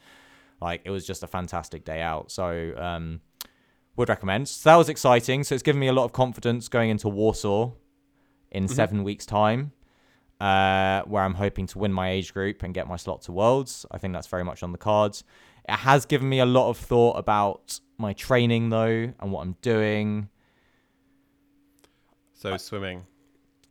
Like 0.61 0.83
it 0.85 0.89
was 0.89 1.05
just 1.05 1.21
a 1.21 1.27
fantastic 1.27 1.83
day 1.83 2.01
out. 2.01 2.31
So 2.31 2.73
um, 2.77 3.19
would 3.97 4.07
recommend. 4.07 4.47
So 4.47 4.69
that 4.69 4.77
was 4.77 4.87
exciting. 4.87 5.43
So 5.43 5.53
it's 5.53 5.63
given 5.63 5.81
me 5.81 5.89
a 5.89 5.93
lot 5.93 6.05
of 6.05 6.13
confidence 6.13 6.69
going 6.69 6.91
into 6.91 7.09
Warsaw 7.09 7.71
in 8.49 8.69
seven 8.69 9.03
weeks' 9.03 9.25
time, 9.25 9.73
uh, 10.39 11.01
where 11.01 11.23
I'm 11.23 11.33
hoping 11.33 11.67
to 11.67 11.77
win 11.77 11.91
my 11.91 12.11
age 12.11 12.33
group 12.33 12.63
and 12.63 12.73
get 12.73 12.87
my 12.87 12.95
slot 12.95 13.21
to 13.23 13.33
Worlds. 13.33 13.85
I 13.91 13.97
think 13.97 14.13
that's 14.13 14.27
very 14.27 14.45
much 14.45 14.63
on 14.63 14.71
the 14.71 14.77
cards. 14.77 15.25
It 15.67 15.75
has 15.75 16.05
given 16.05 16.29
me 16.29 16.39
a 16.39 16.45
lot 16.45 16.69
of 16.69 16.77
thought 16.77 17.17
about 17.17 17.81
my 17.97 18.13
training 18.13 18.69
though 18.69 19.11
and 19.19 19.31
what 19.33 19.41
I'm 19.41 19.57
doing. 19.61 20.29
So 22.37 22.53
uh, 22.53 22.57
swimming. 22.57 23.03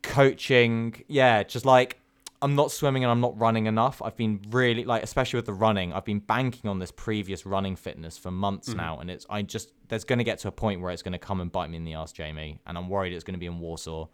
coaching. 0.03 1.03
Yeah 1.09 1.43
just 1.43 1.65
like 1.65 2.01
i'm 2.43 2.55
not 2.55 2.71
swimming 2.71 3.03
and 3.03 3.11
i'm 3.11 3.21
not 3.23 3.39
running 3.41 3.65
enough. 3.65 4.03
I've 4.03 4.17
been 4.17 4.41
really 4.51 4.85
like 4.85 5.03
especially 5.03 5.39
with 5.39 5.47
the 5.47 5.55
running 5.55 5.95
i've 5.95 6.05
been 6.05 6.19
banking 6.19 6.69
on 6.69 6.79
this 6.79 6.91
previous 6.91 7.47
running 7.47 7.77
fitness 7.77 8.19
for 8.19 8.31
months 8.31 8.69
mm-hmm. 8.69 8.77
now 8.77 8.99
and 8.99 9.11
it's 9.11 9.25
i 9.31 9.41
just 9.41 9.73
there's 9.89 10.05
going 10.05 10.19
to 10.19 10.25
get 10.25 10.39
to 10.41 10.49
a 10.49 10.53
point 10.53 10.83
where 10.83 10.93
it's 10.93 11.03
going 11.03 11.13
to 11.13 11.19
come 11.19 11.41
and 11.41 11.51
bite 11.51 11.71
me 11.71 11.79
in 11.79 11.85
the 11.85 11.95
ass 11.95 12.13
jamie 12.13 12.61
and 12.67 12.77
i'm 12.77 12.91
worried 12.91 13.15
it's 13.15 13.25
going 13.25 13.33
to 13.35 13.41
be 13.41 13.47
in 13.47 13.59
warsaw. 13.59 14.07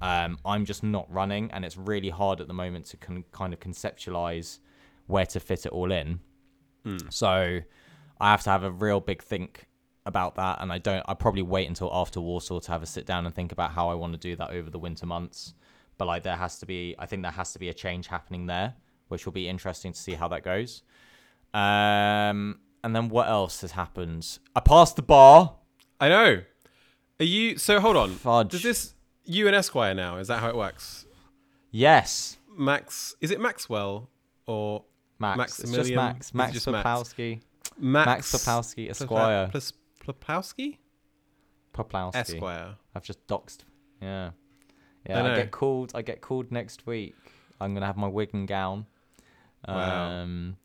Um, 0.00 0.38
i'm 0.44 0.64
just 0.64 0.82
not 0.82 1.06
running 1.08 1.52
and 1.52 1.64
it's 1.64 1.76
really 1.76 2.10
hard 2.10 2.40
at 2.40 2.48
the 2.48 2.54
moment 2.54 2.86
to 2.86 2.96
con- 2.96 3.24
kind 3.30 3.52
of 3.52 3.60
conceptualize 3.60 4.58
where 5.08 5.26
to 5.26 5.40
fit 5.40 5.66
it 5.66 5.72
all 5.72 5.90
in. 5.90 6.20
Hmm. 6.84 6.98
So 7.10 7.60
I 8.20 8.30
have 8.30 8.44
to 8.44 8.50
have 8.50 8.62
a 8.62 8.70
real 8.70 9.00
big 9.00 9.22
think 9.22 9.66
about 10.06 10.36
that, 10.36 10.58
and 10.60 10.72
I 10.72 10.78
don't. 10.78 11.04
I 11.06 11.14
probably 11.14 11.42
wait 11.42 11.68
until 11.68 11.90
after 11.92 12.20
Warsaw 12.20 12.60
to 12.60 12.70
have 12.72 12.82
a 12.82 12.86
sit 12.86 13.06
down 13.06 13.26
and 13.26 13.34
think 13.34 13.52
about 13.52 13.72
how 13.72 13.88
I 13.88 13.94
want 13.94 14.12
to 14.14 14.18
do 14.18 14.36
that 14.36 14.50
over 14.50 14.70
the 14.70 14.78
winter 14.78 15.06
months. 15.06 15.54
But 15.98 16.06
like, 16.06 16.22
there 16.22 16.36
has 16.36 16.58
to 16.60 16.66
be. 16.66 16.94
I 16.98 17.06
think 17.06 17.22
there 17.22 17.32
has 17.32 17.52
to 17.52 17.58
be 17.58 17.68
a 17.68 17.74
change 17.74 18.06
happening 18.06 18.46
there, 18.46 18.74
which 19.08 19.26
will 19.26 19.32
be 19.32 19.48
interesting 19.48 19.92
to 19.92 19.98
see 19.98 20.14
how 20.14 20.28
that 20.28 20.42
goes. 20.42 20.82
Um, 21.54 22.60
and 22.84 22.94
then 22.94 23.08
what 23.08 23.28
else 23.28 23.60
has 23.62 23.72
happened? 23.72 24.38
I 24.54 24.60
passed 24.60 24.96
the 24.96 25.02
bar. 25.02 25.54
I 26.00 26.08
know. 26.08 26.42
Are 27.20 27.24
you? 27.24 27.58
So 27.58 27.80
hold 27.80 27.96
on. 27.96 28.10
Fudge. 28.10 28.50
Does 28.50 28.62
this 28.62 28.94
you 29.24 29.46
and 29.46 29.56
Esquire 29.56 29.94
now? 29.94 30.18
Is 30.18 30.28
that 30.28 30.38
how 30.40 30.48
it 30.48 30.56
works? 30.56 31.06
Yes, 31.70 32.38
Max? 32.56 33.14
Is 33.20 33.30
it 33.30 33.40
Maxwell 33.40 34.08
or 34.46 34.84
Max. 35.18 35.60
It's 35.60 35.72
just 35.72 35.92
Max. 35.92 36.34
Max 36.34 36.52
just 36.52 36.68
Max? 36.68 36.86
Popowski. 36.86 37.40
Max, 37.78 38.34
Esquire. 38.90 39.50
Plopowski? 40.12 40.78
Popowski. 41.74 42.14
Esquire. 42.16 42.76
I've 42.94 43.04
just 43.04 43.26
doxed. 43.26 43.58
Yeah. 44.00 44.30
I 45.08 45.12
Yeah, 45.12 45.18
I, 45.20 45.28
know. 45.28 45.36
get 45.36 45.50
called 45.50 45.92
I 45.94 46.02
get 46.02 46.20
called 46.20 46.50
next 46.50 46.86
week. 46.86 47.14
I'm 47.60 47.74
gonna 47.74 47.86
have 47.86 47.96
my 47.96 48.08
wig 48.08 48.30
and 48.32 48.46
gown. 48.48 48.86
Wow. 49.66 50.10
Um 50.22 50.56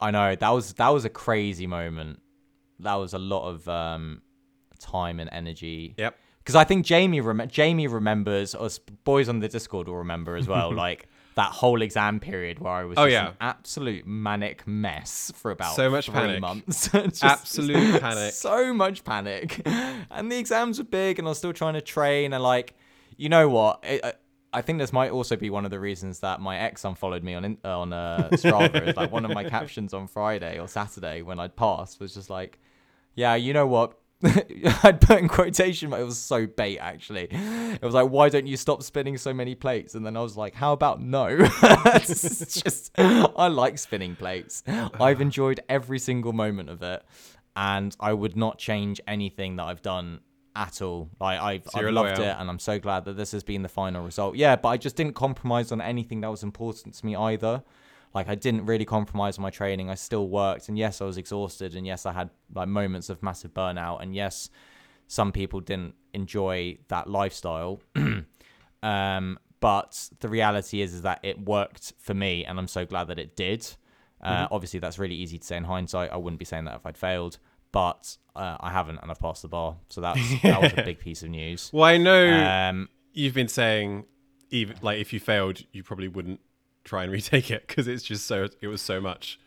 I 0.00 0.10
know, 0.10 0.34
that 0.34 0.50
was 0.50 0.74
that 0.74 0.88
was 0.88 1.04
a 1.04 1.10
crazy 1.10 1.66
moment. 1.66 2.20
That 2.80 2.94
was 2.94 3.14
a 3.14 3.18
lot 3.18 3.48
of 3.48 3.68
um 3.68 4.22
time 4.78 5.20
and 5.20 5.28
energy. 5.32 5.94
Yep. 5.98 6.16
Because 6.38 6.54
I 6.54 6.64
think 6.64 6.86
Jamie 6.86 7.20
rem- 7.20 7.48
Jamie 7.48 7.88
remembers, 7.88 8.54
us 8.54 8.78
boys 8.78 9.28
on 9.28 9.40
the 9.40 9.48
Discord 9.48 9.88
will 9.88 9.96
remember 9.96 10.36
as 10.36 10.46
well, 10.46 10.72
like 10.84 11.08
that 11.36 11.52
whole 11.52 11.82
exam 11.82 12.18
period 12.18 12.58
where 12.58 12.72
I 12.72 12.84
was 12.84 12.98
Oh, 12.98 13.04
just 13.04 13.12
yeah. 13.12 13.28
an 13.28 13.34
absolute 13.40 14.06
manic 14.06 14.66
mess 14.66 15.30
for 15.36 15.50
about 15.50 15.76
So 15.76 15.88
much 15.90 16.06
three 16.06 16.14
panic. 16.14 16.40
months. 16.40 16.88
Just 16.92 17.22
Absolute 17.24 18.00
panic. 18.00 18.32
So 18.32 18.72
much 18.74 19.04
panic, 19.04 19.60
and 19.66 20.32
the 20.32 20.38
exams 20.38 20.78
were 20.78 20.84
big, 20.84 21.18
and 21.18 21.28
I 21.28 21.30
was 21.30 21.38
still 21.38 21.52
trying 21.52 21.74
to 21.74 21.80
train, 21.82 22.32
and 22.32 22.42
like, 22.42 22.74
you 23.18 23.28
know 23.28 23.48
what? 23.48 23.80
It, 23.84 24.02
I, 24.04 24.14
I 24.54 24.62
think 24.62 24.78
this 24.78 24.92
might 24.94 25.10
also 25.10 25.36
be 25.36 25.50
one 25.50 25.66
of 25.66 25.70
the 25.70 25.78
reasons 25.78 26.20
that 26.20 26.40
my 26.40 26.56
ex 26.58 26.84
unfollowed 26.84 27.22
me 27.22 27.34
on 27.34 27.58
on 27.64 27.92
uh, 27.92 28.30
Strava. 28.32 28.88
is 28.88 28.96
like 28.96 29.12
one 29.12 29.26
of 29.26 29.32
my 29.32 29.44
captions 29.44 29.92
on 29.92 30.06
Friday 30.08 30.58
or 30.58 30.66
Saturday 30.68 31.20
when 31.20 31.38
I'd 31.38 31.54
passed 31.56 32.00
was 32.00 32.14
just 32.14 32.30
like, 32.30 32.58
"Yeah, 33.14 33.34
you 33.34 33.52
know 33.52 33.66
what." 33.66 33.98
I'd 34.82 35.00
put 35.00 35.18
in 35.18 35.28
quotation, 35.28 35.90
but 35.90 36.00
it 36.00 36.04
was 36.04 36.18
so 36.18 36.46
bait 36.46 36.78
actually. 36.78 37.28
It 37.30 37.82
was 37.82 37.94
like, 37.94 38.08
why 38.08 38.28
don't 38.28 38.46
you 38.46 38.56
stop 38.56 38.82
spinning 38.82 39.18
so 39.18 39.34
many 39.34 39.54
plates? 39.54 39.94
And 39.94 40.04
then 40.06 40.16
I 40.16 40.22
was 40.22 40.36
like, 40.36 40.54
how 40.54 40.72
about 40.72 41.00
no? 41.00 41.26
it's 41.38 42.62
just, 42.62 42.92
I 42.98 43.48
like 43.48 43.78
spinning 43.78 44.16
plates. 44.16 44.62
I've 44.66 45.20
enjoyed 45.20 45.60
every 45.68 45.98
single 45.98 46.32
moment 46.32 46.70
of 46.70 46.82
it, 46.82 47.04
and 47.54 47.94
I 48.00 48.12
would 48.12 48.36
not 48.36 48.58
change 48.58 49.00
anything 49.06 49.56
that 49.56 49.64
I've 49.64 49.82
done 49.82 50.20
at 50.54 50.80
all. 50.80 51.10
Like 51.20 51.40
I've, 51.40 51.64
So 51.70 51.80
I've 51.80 51.92
loved 51.92 52.18
loyal. 52.18 52.30
it, 52.30 52.36
and 52.38 52.48
I'm 52.48 52.58
so 52.58 52.78
glad 52.78 53.04
that 53.04 53.16
this 53.16 53.32
has 53.32 53.44
been 53.44 53.62
the 53.62 53.68
final 53.68 54.02
result. 54.02 54.36
Yeah, 54.36 54.56
but 54.56 54.68
I 54.70 54.76
just 54.78 54.96
didn't 54.96 55.14
compromise 55.14 55.70
on 55.72 55.80
anything 55.80 56.22
that 56.22 56.30
was 56.30 56.42
important 56.42 56.94
to 56.94 57.06
me 57.06 57.14
either. 57.14 57.62
Like 58.16 58.30
I 58.30 58.34
didn't 58.34 58.64
really 58.64 58.86
compromise 58.86 59.38
my 59.38 59.50
training. 59.50 59.90
I 59.90 59.94
still 59.94 60.26
worked, 60.26 60.70
and 60.70 60.78
yes, 60.78 61.02
I 61.02 61.04
was 61.04 61.18
exhausted, 61.18 61.74
and 61.76 61.86
yes, 61.86 62.06
I 62.06 62.12
had 62.14 62.30
like 62.54 62.66
moments 62.66 63.10
of 63.10 63.22
massive 63.22 63.52
burnout, 63.52 64.02
and 64.02 64.14
yes, 64.14 64.48
some 65.06 65.32
people 65.32 65.60
didn't 65.60 65.94
enjoy 66.14 66.78
that 66.88 67.10
lifestyle. 67.10 67.82
um, 68.82 69.38
but 69.60 70.08
the 70.20 70.30
reality 70.30 70.80
is, 70.80 70.94
is 70.94 71.02
that 71.02 71.20
it 71.22 71.38
worked 71.44 71.92
for 71.98 72.14
me, 72.14 72.42
and 72.46 72.58
I'm 72.58 72.68
so 72.68 72.86
glad 72.86 73.08
that 73.08 73.18
it 73.18 73.36
did. 73.36 73.66
Uh, 74.22 74.48
Obviously, 74.50 74.80
that's 74.80 74.98
really 74.98 75.14
easy 75.14 75.38
to 75.38 75.44
say 75.44 75.58
in 75.58 75.64
hindsight. 75.64 76.10
I 76.10 76.16
wouldn't 76.16 76.38
be 76.38 76.46
saying 76.46 76.64
that 76.64 76.76
if 76.76 76.86
I'd 76.86 76.96
failed, 76.96 77.36
but 77.70 78.16
uh, 78.34 78.56
I 78.60 78.70
haven't, 78.70 78.98
and 79.02 79.10
I've 79.10 79.20
passed 79.20 79.42
the 79.42 79.48
bar. 79.48 79.76
So 79.90 80.00
that's 80.00 80.20
that 80.42 80.62
was 80.62 80.72
a 80.74 80.82
big 80.84 81.00
piece 81.00 81.22
of 81.22 81.28
news. 81.28 81.70
Well, 81.70 81.84
I 81.84 81.98
know 81.98 82.32
Um, 82.32 82.88
you've 83.12 83.34
been 83.34 83.48
saying, 83.48 84.06
even 84.50 84.76
like 84.80 84.98
if 85.00 85.12
you 85.12 85.20
failed, 85.20 85.60
you 85.72 85.82
probably 85.82 86.08
wouldn't 86.08 86.40
try 86.86 87.02
and 87.02 87.12
retake 87.18 87.50
it 87.50 87.66
because 87.66 87.86
it's 87.88 88.02
just 88.02 88.26
so 88.26 88.48
it 88.60 88.66
was 88.68 88.80
so 88.80 89.00
much. 89.00 89.38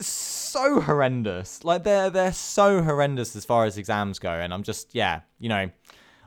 so 0.00 0.80
horrendous. 0.80 1.64
Like 1.64 1.84
they're 1.84 2.08
they're 2.10 2.32
so 2.32 2.82
horrendous 2.82 3.36
as 3.36 3.44
far 3.44 3.64
as 3.66 3.76
exams 3.76 4.18
go, 4.18 4.30
and 4.30 4.54
I'm 4.54 4.62
just 4.62 4.94
yeah, 4.94 5.20
you 5.38 5.48
know, 5.48 5.68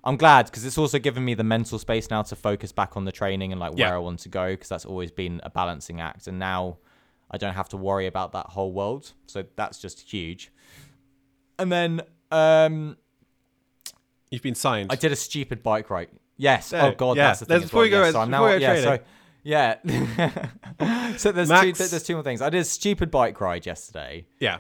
I'm 0.03 0.17
glad 0.17 0.45
because 0.45 0.65
it's 0.65 0.77
also 0.77 0.99
given 0.99 1.25
me 1.25 1.33
the 1.33 1.43
mental 1.43 1.79
space 1.79 2.09
now 2.09 2.21
to 2.23 2.35
focus 2.35 2.71
back 2.71 2.95
on 2.97 3.05
the 3.05 3.11
training 3.11 3.51
and 3.51 3.59
like 3.59 3.71
where 3.73 3.87
Yeah. 3.87 3.95
I 3.95 3.99
want 3.99 4.19
to 4.19 4.29
go 4.29 4.51
because 4.51 4.69
that's 4.69 4.85
always 4.85 5.11
been 5.11 5.41
a 5.43 5.49
balancing 5.49 6.01
act, 6.01 6.27
and 6.27 6.37
now 6.37 6.77
I 7.31 7.37
don't 7.37 7.53
have 7.53 7.69
to 7.69 7.77
worry 7.77 8.07
about 8.07 8.31
that 8.33 8.47
whole 8.47 8.71
world, 8.73 9.13
so 9.27 9.43
that's 9.55 9.79
just 9.79 10.01
huge. 10.11 10.51
And 11.57 11.71
then 11.71 12.01
um, 12.31 12.97
You've 14.31 14.41
been 14.43 14.55
signed. 14.55 14.91
I 14.91 14.95
did 14.95 15.11
a 15.11 15.15
stupid 15.15 15.63
bike 15.63 15.89
ride. 15.89 16.09
Yes. 16.37 16.71
Yeah, 16.71 16.85
oh 16.85 16.91
god, 16.93 17.17
yeah. 17.17 17.27
that's 17.27 17.39
the 17.41 17.45
thing. 17.45 17.57
As 17.57 17.63
before 17.63 17.79
well. 17.79 17.85
you 17.85 17.91
go, 17.91 18.11
so 18.11 18.25
now 18.25 18.37
before 18.39 18.53
you 18.53 18.59
go 18.59 18.73
yeah, 18.73 18.75
so, 18.75 18.81
training. 18.83 19.05
Yeah. 19.43 19.75
so 21.17 21.31
there's 21.31 21.49
two 21.49 21.73
there's 21.73 22.03
two 22.03 22.13
more 22.13 22.23
things. 22.23 22.41
I 22.41 22.49
did 22.49 22.61
a 22.61 22.65
stupid 22.65 23.11
bike 23.11 23.39
ride 23.39 23.65
yesterday. 23.65 24.25
yeah. 24.39 24.59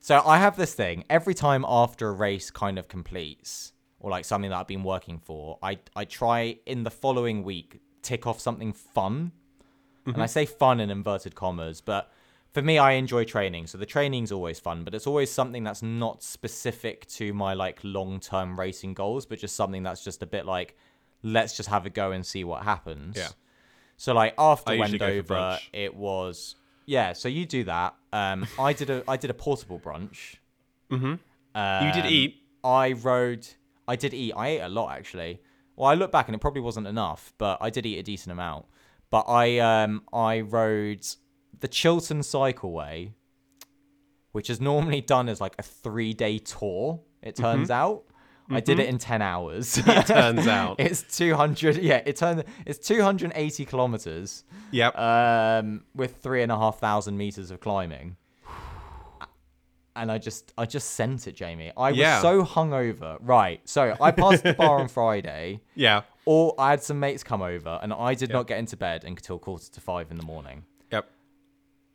So 0.00 0.20
I 0.24 0.38
have 0.38 0.56
this 0.56 0.74
thing 0.74 1.04
every 1.08 1.32
time 1.32 1.64
after 1.66 2.08
a 2.08 2.12
race 2.12 2.50
kind 2.50 2.78
of 2.78 2.88
completes 2.88 3.72
or 3.98 4.10
like 4.10 4.26
something 4.26 4.50
that 4.50 4.56
I've 4.56 4.66
been 4.66 4.84
working 4.84 5.18
for, 5.18 5.58
I 5.62 5.78
I 5.96 6.04
try 6.04 6.58
in 6.66 6.82
the 6.82 6.90
following 6.90 7.42
week 7.42 7.80
tick 8.02 8.26
off 8.26 8.40
something 8.40 8.72
fun. 8.72 9.32
And 10.06 10.16
I 10.16 10.18
mm-hmm. 10.18 10.26
say 10.26 10.44
fun 10.44 10.80
in 10.80 10.90
inverted 10.90 11.34
commas, 11.34 11.80
but 11.80 12.12
for 12.52 12.60
me 12.60 12.76
I 12.76 12.92
enjoy 12.92 13.24
training. 13.24 13.66
So 13.66 13.78
the 13.78 13.86
training's 13.86 14.30
always 14.30 14.60
fun, 14.60 14.84
but 14.84 14.94
it's 14.94 15.06
always 15.06 15.30
something 15.30 15.64
that's 15.64 15.82
not 15.82 16.22
specific 16.22 17.06
to 17.06 17.32
my 17.32 17.54
like 17.54 17.80
long-term 17.82 18.60
racing 18.60 18.92
goals, 18.92 19.24
but 19.24 19.38
just 19.38 19.56
something 19.56 19.82
that's 19.82 20.04
just 20.04 20.22
a 20.22 20.26
bit 20.26 20.44
like 20.44 20.76
let's 21.22 21.56
just 21.56 21.70
have 21.70 21.86
a 21.86 21.90
go 21.90 22.12
and 22.12 22.24
see 22.24 22.44
what 22.44 22.62
happens. 22.62 23.16
Yeah. 23.16 23.28
So 23.96 24.12
like 24.12 24.34
after 24.38 24.72
I 24.72 24.74
usually 24.74 24.98
go 24.98 25.22
for 25.22 25.34
Wendover, 25.34 25.58
it 25.72 25.94
was 25.94 26.56
yeah. 26.86 27.12
So 27.12 27.28
you 27.28 27.46
do 27.46 27.64
that. 27.64 27.94
Um, 28.12 28.46
I 28.58 28.72
did 28.72 28.90
a 28.90 29.02
I 29.08 29.16
did 29.16 29.30
a 29.30 29.34
portable 29.34 29.80
brunch. 29.80 30.36
Mm-hmm. 30.90 31.14
Um, 31.54 31.86
you 31.86 31.92
did 31.92 32.06
eat. 32.06 32.42
I 32.62 32.92
rode. 32.92 33.46
I 33.86 33.96
did 33.96 34.14
eat. 34.14 34.32
I 34.36 34.48
ate 34.48 34.60
a 34.60 34.68
lot 34.68 34.92
actually. 34.96 35.40
Well, 35.76 35.88
I 35.88 35.94
look 35.94 36.12
back 36.12 36.28
and 36.28 36.34
it 36.34 36.40
probably 36.40 36.60
wasn't 36.60 36.86
enough, 36.86 37.32
but 37.38 37.58
I 37.60 37.70
did 37.70 37.84
eat 37.86 37.98
a 37.98 38.02
decent 38.02 38.32
amount. 38.32 38.66
But 39.10 39.26
I 39.28 39.58
um 39.58 40.02
I 40.12 40.40
rode 40.40 41.06
the 41.60 41.68
Chiltern 41.68 42.20
Cycleway, 42.20 43.12
which 44.32 44.50
is 44.50 44.60
normally 44.60 45.00
done 45.00 45.28
as 45.28 45.40
like 45.40 45.54
a 45.58 45.62
three 45.62 46.12
day 46.12 46.38
tour. 46.38 47.00
It 47.22 47.36
turns 47.36 47.70
out. 47.70 48.04
I 48.50 48.60
did 48.60 48.78
it 48.78 48.88
in 48.88 48.98
ten 48.98 49.22
hours. 49.22 49.76
Mm-hmm. 49.76 49.90
It 50.00 50.06
turns 50.06 50.46
out. 50.58 50.76
it's 50.78 51.02
two 51.16 51.34
hundred. 51.34 51.76
Yeah, 51.78 52.02
it 52.04 52.16
turned. 52.16 52.44
It's 52.66 52.78
two 52.86 53.02
hundred 53.02 53.32
eighty 53.34 53.64
kilometers 53.64 54.44
Yep. 54.70 54.98
um, 54.98 55.84
with 55.94 56.16
three 56.18 56.42
and 56.42 56.52
a 56.52 56.56
half 56.58 56.78
thousand 56.78 57.16
meters 57.16 57.50
of 57.50 57.60
climbing. 57.60 58.16
And 59.96 60.10
I 60.10 60.18
just, 60.18 60.52
I 60.58 60.66
just 60.66 60.90
sent 60.94 61.28
it, 61.28 61.36
Jamie. 61.36 61.70
I 61.76 61.90
was 61.90 61.98
Yeah. 61.98 62.20
so 62.20 62.44
hungover. 62.44 63.16
Right. 63.20 63.60
So 63.64 63.96
I 64.00 64.10
passed 64.10 64.42
the 64.42 64.52
bar 64.52 64.80
on 64.80 64.88
Friday, 64.98 65.60
yeah. 65.76 66.02
or 66.24 66.52
I 66.58 66.70
had 66.70 66.82
some 66.82 66.98
mates 66.98 67.22
come 67.22 67.42
over, 67.42 67.78
and 67.80 67.92
I 67.92 68.14
did 68.14 68.30
not 68.30 68.48
get 68.48 68.58
into 68.58 68.76
bed 68.76 69.04
until 69.04 69.38
quarter 69.38 69.70
to 69.70 69.80
five 69.80 70.10
in 70.10 70.16
the 70.16 70.24
morning. 70.24 70.64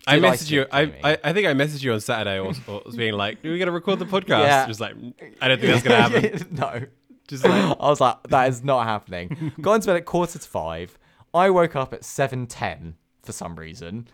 I 0.07 0.17
messaged 0.19 0.49
you. 0.51 0.65
I, 0.71 0.81
I 1.03 1.17
I 1.23 1.33
think 1.33 1.47
I 1.47 1.53
messaged 1.53 1.83
you 1.83 1.93
on 1.93 1.99
Saturday 2.01 2.39
or, 2.39 2.53
or 2.67 2.81
was 2.85 2.95
being 2.95 3.13
like, 3.13 3.43
"Are 3.45 3.51
we 3.51 3.59
gonna 3.59 3.71
record 3.71 3.99
the 3.99 4.05
podcast?" 4.05 4.41
Yeah. 4.43 4.65
Just 4.67 4.79
like, 4.79 4.95
I 5.41 5.47
don't 5.47 5.59
think 5.59 5.73
that's 5.73 5.83
gonna 5.83 6.01
happen. 6.21 6.47
no. 6.51 6.85
Just 7.27 7.43
like, 7.45 7.77
I 7.79 7.89
was 7.89 8.01
like, 8.01 8.15
that 8.29 8.49
is 8.49 8.63
not 8.63 8.85
happening. 8.85 9.51
Got 9.61 9.73
into 9.75 9.87
bed 9.87 9.97
at 9.97 10.05
quarter 10.05 10.39
to 10.39 10.47
five. 10.47 10.97
I 11.33 11.49
woke 11.51 11.75
up 11.75 11.93
at 11.93 12.03
seven 12.03 12.47
ten 12.47 12.95
for 13.21 13.31
some 13.33 13.55
reason. 13.55 14.07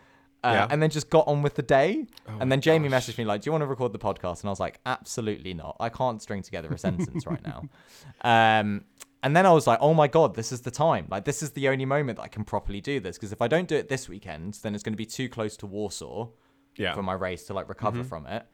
Uh, 0.44 0.51
Yeah. 0.54 0.68
And 0.70 0.82
then 0.84 0.89
just 0.89 1.10
got 1.10 1.27
on 1.27 1.42
with 1.42 1.56
the 1.56 1.63
day. 1.63 2.06
and 2.27 2.51
then 2.51 2.62
Jamie 2.62 2.89
gosh. 2.89 3.08
messaged 3.08 3.18
me 3.18 3.24
like, 3.25 3.42
"Do 3.42 3.48
you 3.48 3.51
want 3.54 3.62
to 3.62 3.68
record 3.68 3.94
the 3.94 4.00
podcast?" 4.00 4.42
And 4.42 4.50
I 4.50 4.51
was 4.51 4.60
like, 4.60 4.80
"Absolutely 4.86 5.54
not. 5.54 5.77
I 5.80 5.89
can't 5.89 6.22
string 6.22 6.42
together 6.44 6.70
a 6.74 6.77
sentence 6.77 7.25
right 7.25 7.44
now." 7.46 7.63
Um, 8.22 8.86
and 9.25 9.36
then 9.36 9.48
I 9.48 9.51
was 9.51 9.65
like, 9.65 9.79
"Oh 9.82 9.96
my 9.96 10.08
god, 10.08 10.36
this 10.36 10.51
is 10.51 10.62
the 10.62 10.70
time. 10.70 11.08
Like, 11.10 11.25
this 11.25 11.41
is 11.41 11.50
the 11.50 11.67
only 11.67 11.84
moment 11.84 12.17
that 12.17 12.24
I 12.24 12.27
can 12.27 12.44
properly 12.44 12.79
do 12.79 13.00
this. 13.00 13.17
Because 13.17 13.32
if 13.32 13.41
I 13.41 13.48
don't 13.48 13.67
do 13.67 13.75
it 13.75 13.89
this 13.89 14.08
weekend, 14.08 14.53
then 14.62 14.75
it's 14.75 14.84
going 14.84 14.94
to 14.94 14.98
be 14.98 15.05
too 15.08 15.27
close 15.27 15.58
to 15.58 15.65
Warsaw 15.65 16.29
yeah. 16.77 16.94
for 16.94 17.01
my 17.01 17.13
race 17.13 17.44
to 17.46 17.53
like 17.55 17.67
recover 17.67 18.01
mm-hmm. 18.01 18.08
from 18.08 18.27
it. 18.27 18.46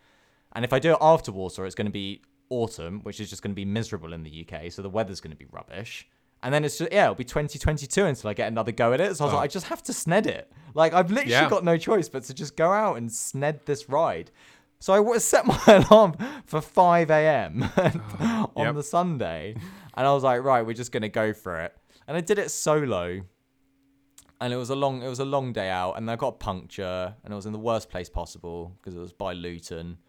And 0.53 0.63
if 0.63 0.71
I 0.71 0.79
do 0.79 0.91
it 0.93 0.97
after 1.01 1.29
Warsaw, 1.33 1.63
it's 1.63 1.75
going 1.75 1.87
to 1.87 1.91
be 1.91 2.21
autumn, 2.49 3.01
which 3.01 3.19
is 3.19 3.29
just 3.29 3.41
going 3.41 3.51
to 3.51 3.55
be 3.55 3.65
miserable 3.65 4.13
in 4.13 4.23
the 4.23 4.47
UK. 4.47 4.71
So 4.71 4.81
the 4.81 4.89
weather's 4.89 5.19
going 5.19 5.31
to 5.31 5.37
be 5.37 5.47
rubbish. 5.51 6.07
And 6.41 6.53
then 6.53 6.63
it's 6.63 6.77
just, 6.77 6.91
yeah, 6.93 7.03
it'll 7.03 7.15
be 7.15 7.25
2022 7.25 8.05
until 8.05 8.29
I 8.29 8.33
get 8.33 8.47
another 8.47 8.71
go 8.71 8.93
at 8.93 9.01
it. 9.01 9.17
So 9.17 9.25
I 9.25 9.27
was 9.27 9.33
Oh. 9.33 9.37
like, 9.37 9.43
I 9.43 9.47
just 9.47 9.67
have 9.67 9.83
to 9.83 9.91
sned 9.91 10.25
it. 10.25 10.49
Like, 10.73 10.93
I've 10.93 11.11
literally 11.11 11.31
Yeah. 11.31 11.49
got 11.49 11.65
no 11.65 11.75
choice 11.77 12.07
but 12.07 12.23
to 12.23 12.33
just 12.33 12.55
go 12.55 12.71
out 12.71 12.95
and 12.95 13.09
sned 13.09 13.65
this 13.65 13.89
ride. 13.89 14.31
So 14.79 14.93
I 15.13 15.17
set 15.19 15.45
my 15.45 15.59
alarm 15.67 16.15
for 16.45 16.61
5 16.61 17.11
a.m. 17.11 17.69
Oh, 18.19 18.51
on 18.55 18.65
Yep. 18.67 18.75
the 18.75 18.83
Sunday. 18.83 19.55
And 19.95 20.07
I 20.07 20.13
was 20.13 20.23
like, 20.23 20.43
right, 20.43 20.65
we're 20.65 20.73
just 20.73 20.91
going 20.91 21.01
to 21.03 21.09
go 21.09 21.33
for 21.33 21.59
it. 21.61 21.75
And 22.07 22.15
I 22.17 22.21
did 22.21 22.39
it 22.39 22.49
solo. 22.51 23.21
And 24.39 24.51
it 24.51 24.57
was 24.57 24.69
a 24.71 24.75
long, 24.75 25.03
it 25.03 25.07
was 25.07 25.19
a 25.19 25.25
long 25.25 25.53
day 25.53 25.69
out, 25.69 25.93
and 25.97 26.09
I 26.09 26.15
got 26.15 26.29
a 26.29 26.31
puncture, 26.31 27.13
and 27.23 27.31
it 27.31 27.35
was 27.35 27.45
in 27.45 27.51
the 27.53 27.59
worst 27.59 27.91
place 27.91 28.09
possible 28.09 28.75
because 28.77 28.95
it 28.95 28.99
was 28.99 29.13
by 29.13 29.33
Luton, 29.33 29.99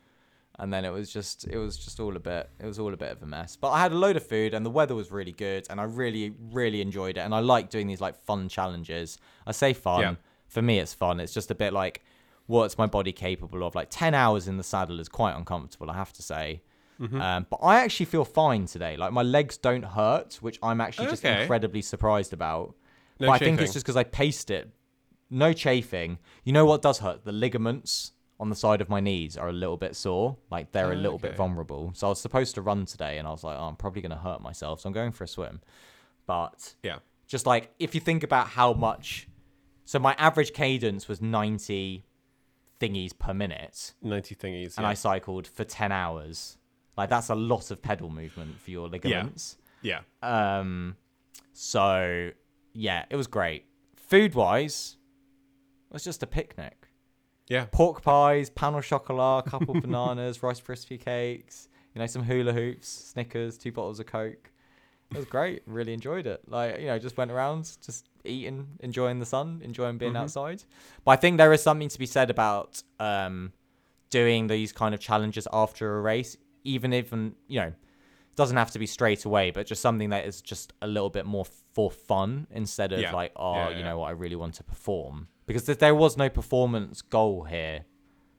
and 0.59 0.73
then 0.73 0.87
it 0.87 0.91
was 0.91 1.13
just, 1.13 1.47
it 1.49 1.59
was 1.59 1.77
just 1.77 2.01
all 2.01 2.17
a 2.17 2.19
bit, 2.21 2.49
it 2.59 2.65
was 2.65 2.79
all 2.79 2.95
a 2.95 2.97
bit 2.97 3.11
of 3.13 3.23
a 3.23 3.27
mess. 3.27 3.57
But 3.57 3.73
I 3.73 3.81
had 3.81 3.93
a 3.93 3.95
load 3.95 4.17
of 4.17 4.27
food, 4.27 4.55
and 4.55 4.65
the 4.65 4.71
weather 4.71 4.95
was 4.95 5.11
really 5.11 5.33
good, 5.33 5.67
and 5.69 5.79
I 5.79 5.85
really, 5.85 6.35
really 6.51 6.81
enjoyed 6.81 7.19
it, 7.19 7.21
and 7.21 7.35
I 7.35 7.41
like 7.41 7.69
doing 7.69 7.87
these 7.89 8.01
like 8.01 8.17
fun 8.25 8.49
challenges. 8.49 9.19
I 9.47 9.53
say 9.53 9.75
fun, 9.75 10.01
Yeah. 10.01 10.15
for 10.49 10.63
me 10.63 10.79
it's 10.79 10.95
fun. 10.95 11.21
It's 11.21 11.35
just 11.35 11.51
a 11.51 11.55
bit 11.55 11.75
like, 11.75 12.03
what's 12.47 12.79
my 12.79 12.87
body 12.87 13.13
capable 13.13 13.63
of? 13.63 13.75
Like 13.75 13.89
ten 13.91 14.15
hours 14.15 14.49
in 14.49 14.57
the 14.57 14.65
saddle 14.65 14.99
is 14.99 15.11
quite 15.11 15.35
uncomfortable, 15.37 15.91
I 15.91 15.95
have 15.95 16.15
to 16.15 16.23
say. 16.23 16.63
Mm-hmm. 17.01 17.21
Um, 17.21 17.47
but 17.51 17.57
I 17.63 17.81
actually 17.81 18.07
feel 18.07 18.25
fine 18.25 18.67
today. 18.67 18.97
Like 18.97 19.13
my 19.13 19.23
legs 19.23 19.57
don't 19.57 19.85
hurt, 19.85 20.35
which 20.41 20.59
I'm 20.63 20.81
actually 20.81 21.09
just 21.09 21.25
Okay. 21.25 21.43
incredibly 21.43 21.83
surprised 21.83 22.33
about. 22.33 22.75
No 23.19 23.27
but 23.29 23.33
I 23.35 23.39
think 23.39 23.61
it's 23.61 23.73
just 23.73 23.85
because 23.85 23.97
I 23.97 24.05
paced 24.05 24.51
it. 24.51 24.71
No 25.31 25.53
chafing. 25.53 26.19
You 26.45 26.53
know 26.53 26.65
what 26.65 26.83
does 26.83 26.99
hurt? 26.99 27.25
The 27.25 27.33
ligaments 27.33 28.13
on 28.39 28.51
the 28.51 28.57
side 28.57 28.81
of 28.81 28.89
my 28.89 29.01
knees 29.01 29.37
are 29.37 29.49
a 29.49 29.53
little 29.53 29.77
bit 29.77 29.95
sore. 29.97 30.37
Like 30.51 30.73
they're 30.73 30.93
a 30.93 30.97
little 30.97 31.19
bit 31.19 31.37
vulnerable. 31.37 31.93
So 31.95 32.07
I 32.09 32.11
was 32.11 32.21
supposed 32.21 32.55
to 32.57 32.63
run 32.63 32.87
today, 32.87 33.19
and 33.19 33.27
I 33.27 33.31
was 33.31 33.43
like, 33.45 33.57
oh, 33.59 33.65
I'm 33.65 33.77
probably 33.77 34.03
going 34.03 34.11
to 34.11 34.17
hurt 34.19 34.41
myself. 34.41 34.81
So 34.81 34.89
I'm 34.89 34.93
going 34.93 35.13
for 35.13 35.25
a 35.25 35.29
swim. 35.29 35.61
But 36.27 36.75
Yeah. 36.83 36.99
just 37.27 37.47
like 37.47 37.73
if 37.79 37.95
you 37.95 38.01
think 38.01 38.23
about 38.23 38.49
how 38.49 38.73
much. 38.75 39.29
So 39.85 39.99
my 39.99 40.15
average 40.19 40.53
cadence 40.53 41.09
was 41.09 41.21
90 41.21 42.05
thingies 42.81 43.17
per 43.19 43.35
minute, 43.35 43.93
90 44.03 44.35
thingies. 44.35 44.77
and 44.77 44.85
yeah. 44.85 44.89
I 44.91 44.95
cycled 44.95 45.47
for 45.47 45.65
10 45.65 45.93
hours. 45.93 46.57
Like 46.97 47.09
that's 47.09 47.31
a 47.31 47.35
lot 47.35 47.71
of 47.71 47.81
pedal 47.83 48.11
movement 48.11 48.61
for 48.61 48.71
your 48.71 48.89
ligaments. 48.89 49.57
yeah. 49.83 50.01
Um, 50.23 50.97
so 51.53 52.31
yeah, 52.75 53.05
it 53.11 53.17
was 53.17 53.27
great. 53.27 53.65
Food 53.97 54.35
wise, 54.35 54.97
it 55.91 55.95
was 55.95 56.05
just 56.05 56.23
a 56.23 56.27
picnic. 56.27 56.89
Yeah. 57.49 57.67
Pork 57.73 58.03
pies, 58.03 58.51
pan 58.51 58.75
au 58.75 58.81
chocolat, 58.81 59.47
couple 59.47 59.75
bananas, 59.81 60.43
rice 60.43 60.61
crispy 60.61 60.97
cakes, 60.99 61.69
you 61.95 61.99
know, 61.99 62.07
some 62.07 62.23
hula 62.23 62.53
hoops, 62.53 62.89
Snickers, 62.89 63.59
two 63.59 63.73
bottles 63.73 64.01
of 64.01 64.07
Coke. 64.07 64.51
It 65.11 65.17
was 65.17 65.27
great. 65.27 65.63
Really 65.67 65.93
enjoyed 65.93 66.27
it. 66.27 66.41
Like, 66.49 66.81
you 66.81 66.87
know, 66.87 66.99
just 66.99 67.19
went 67.19 67.31
around, 67.31 67.71
just 67.85 68.09
eating, 68.25 68.67
enjoying 68.81 69.19
the 69.19 69.27
sun, 69.27 69.61
enjoying 69.63 69.99
being 69.99 70.15
Mhm. 70.15 70.21
outside. 70.21 70.63
But 71.05 71.11
I 71.13 71.17
think 71.17 71.37
there 71.37 71.53
is 71.53 71.63
something 71.63 71.89
to 71.91 71.99
be 71.99 72.07
said 72.07 72.31
about 72.31 72.83
um, 72.99 73.53
doing 74.09 74.47
these 74.47 74.73
kind 74.73 74.95
of 74.95 75.01
challenges 75.01 75.47
after 75.53 75.99
a 75.99 76.01
race, 76.01 76.39
even 76.65 76.93
if, 76.93 77.13
you 77.13 77.61
know, 77.61 77.67
it 77.69 78.37
doesn't 78.37 78.57
have 78.57 78.71
to 78.73 78.79
be 78.79 78.87
straight 78.87 79.25
away, 79.25 79.51
but 79.51 79.67
just 79.67 79.83
something 79.83 80.11
that 80.11 80.25
is 80.25 80.41
just 80.41 80.73
a 80.83 80.87
little 80.87 81.11
bit 81.11 81.27
more 81.27 81.45
for 81.75 81.91
fun 81.91 82.47
instead 82.51 82.93
of 82.93 83.01
Yeah. 83.01 83.13
like, 83.13 83.33
oh, 83.37 83.55
Yeah, 83.55 83.69
you 83.71 83.77
yeah. 83.79 83.85
know 83.85 83.99
what, 83.99 84.09
I 84.09 84.13
really 84.13 84.37
want 84.37 84.55
to 84.55 84.65
perform. 84.65 85.29
Because 85.47 85.65
th- 85.65 85.79
there 85.79 85.95
was 85.95 86.17
no 86.17 86.29
performance 86.31 87.03
goal 87.03 87.45
here. 87.45 87.85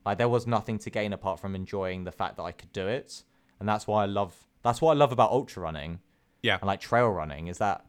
Like 0.06 0.18
there 0.18 0.30
was 0.30 0.48
nothing 0.48 0.80
to 0.80 0.90
gain 0.90 1.14
apart 1.14 1.40
from 1.40 1.56
enjoying 1.56 2.04
the 2.04 2.12
fact 2.12 2.38
that 2.38 2.44
I 2.44 2.52
could 2.52 2.72
do 2.74 2.88
it, 2.88 3.24
and 3.60 3.70
that's 3.70 3.88
why 3.88 4.04
I 4.04 4.06
love. 4.06 4.36
That's 4.62 4.82
what 4.82 4.92
I 4.92 4.96
love 4.96 5.12
about 5.12 5.32
ultra 5.32 5.64
running 5.64 6.00
Yeah. 6.42 6.56
and 6.60 6.68
like 6.68 6.80
trail 6.82 7.10
running 7.10 7.48
is 7.48 7.58
that 7.60 7.86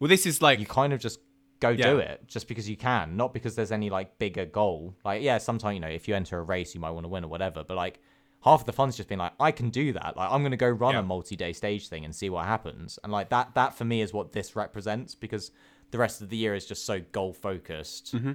Well, 0.00 0.08
this 0.08 0.26
is 0.26 0.40
like 0.42 0.60
you 0.60 0.66
kind 0.66 0.92
of 0.92 1.00
just 1.00 1.18
go 1.60 1.74
do 1.74 1.98
it 1.98 2.22
just 2.28 2.46
because 2.46 2.68
you 2.68 2.76
can, 2.76 3.16
not 3.16 3.32
because 3.34 3.56
there's 3.56 3.72
any 3.72 3.90
like 3.90 4.18
bigger 4.18 4.44
goal. 4.44 4.94
Like 5.04 5.22
yeah, 5.22 5.38
sometimes 5.38 5.74
you 5.74 5.80
know 5.80 5.88
if 5.88 6.06
you 6.06 6.14
enter 6.14 6.38
a 6.38 6.42
race 6.42 6.74
you 6.74 6.80
might 6.80 6.90
want 6.90 7.04
to 7.04 7.08
win 7.08 7.24
or 7.24 7.28
whatever, 7.28 7.64
but 7.64 7.76
like 7.76 8.00
half 8.44 8.60
of 8.60 8.66
the 8.66 8.72
fun's 8.72 8.96
just 8.96 9.08
being 9.08 9.18
like 9.18 9.32
I 9.40 9.50
can 9.50 9.70
do 9.70 9.92
that. 9.92 10.16
Like 10.16 10.30
I'm 10.30 10.42
gonna 10.42 10.56
go 10.56 10.68
run 10.68 10.94
Yeah. 10.94 11.00
a 11.00 11.02
multi-day 11.02 11.52
stage 11.52 11.88
thing 11.88 12.04
and 12.04 12.14
see 12.14 12.30
what 12.30 12.46
happens, 12.46 12.98
and 13.02 13.12
like 13.12 13.28
that 13.30 13.54
that 13.54 13.74
for 13.74 13.84
me 13.84 14.00
is 14.02 14.12
what 14.12 14.32
this 14.32 14.54
represents 14.56 15.14
because 15.14 15.50
the 15.90 15.98
rest 15.98 16.20
of 16.20 16.28
the 16.28 16.36
year 16.36 16.54
is 16.54 16.66
just 16.66 16.84
so 16.86 17.00
goal 17.12 17.32
focused 17.32 18.14
Mm-hmm. 18.14 18.32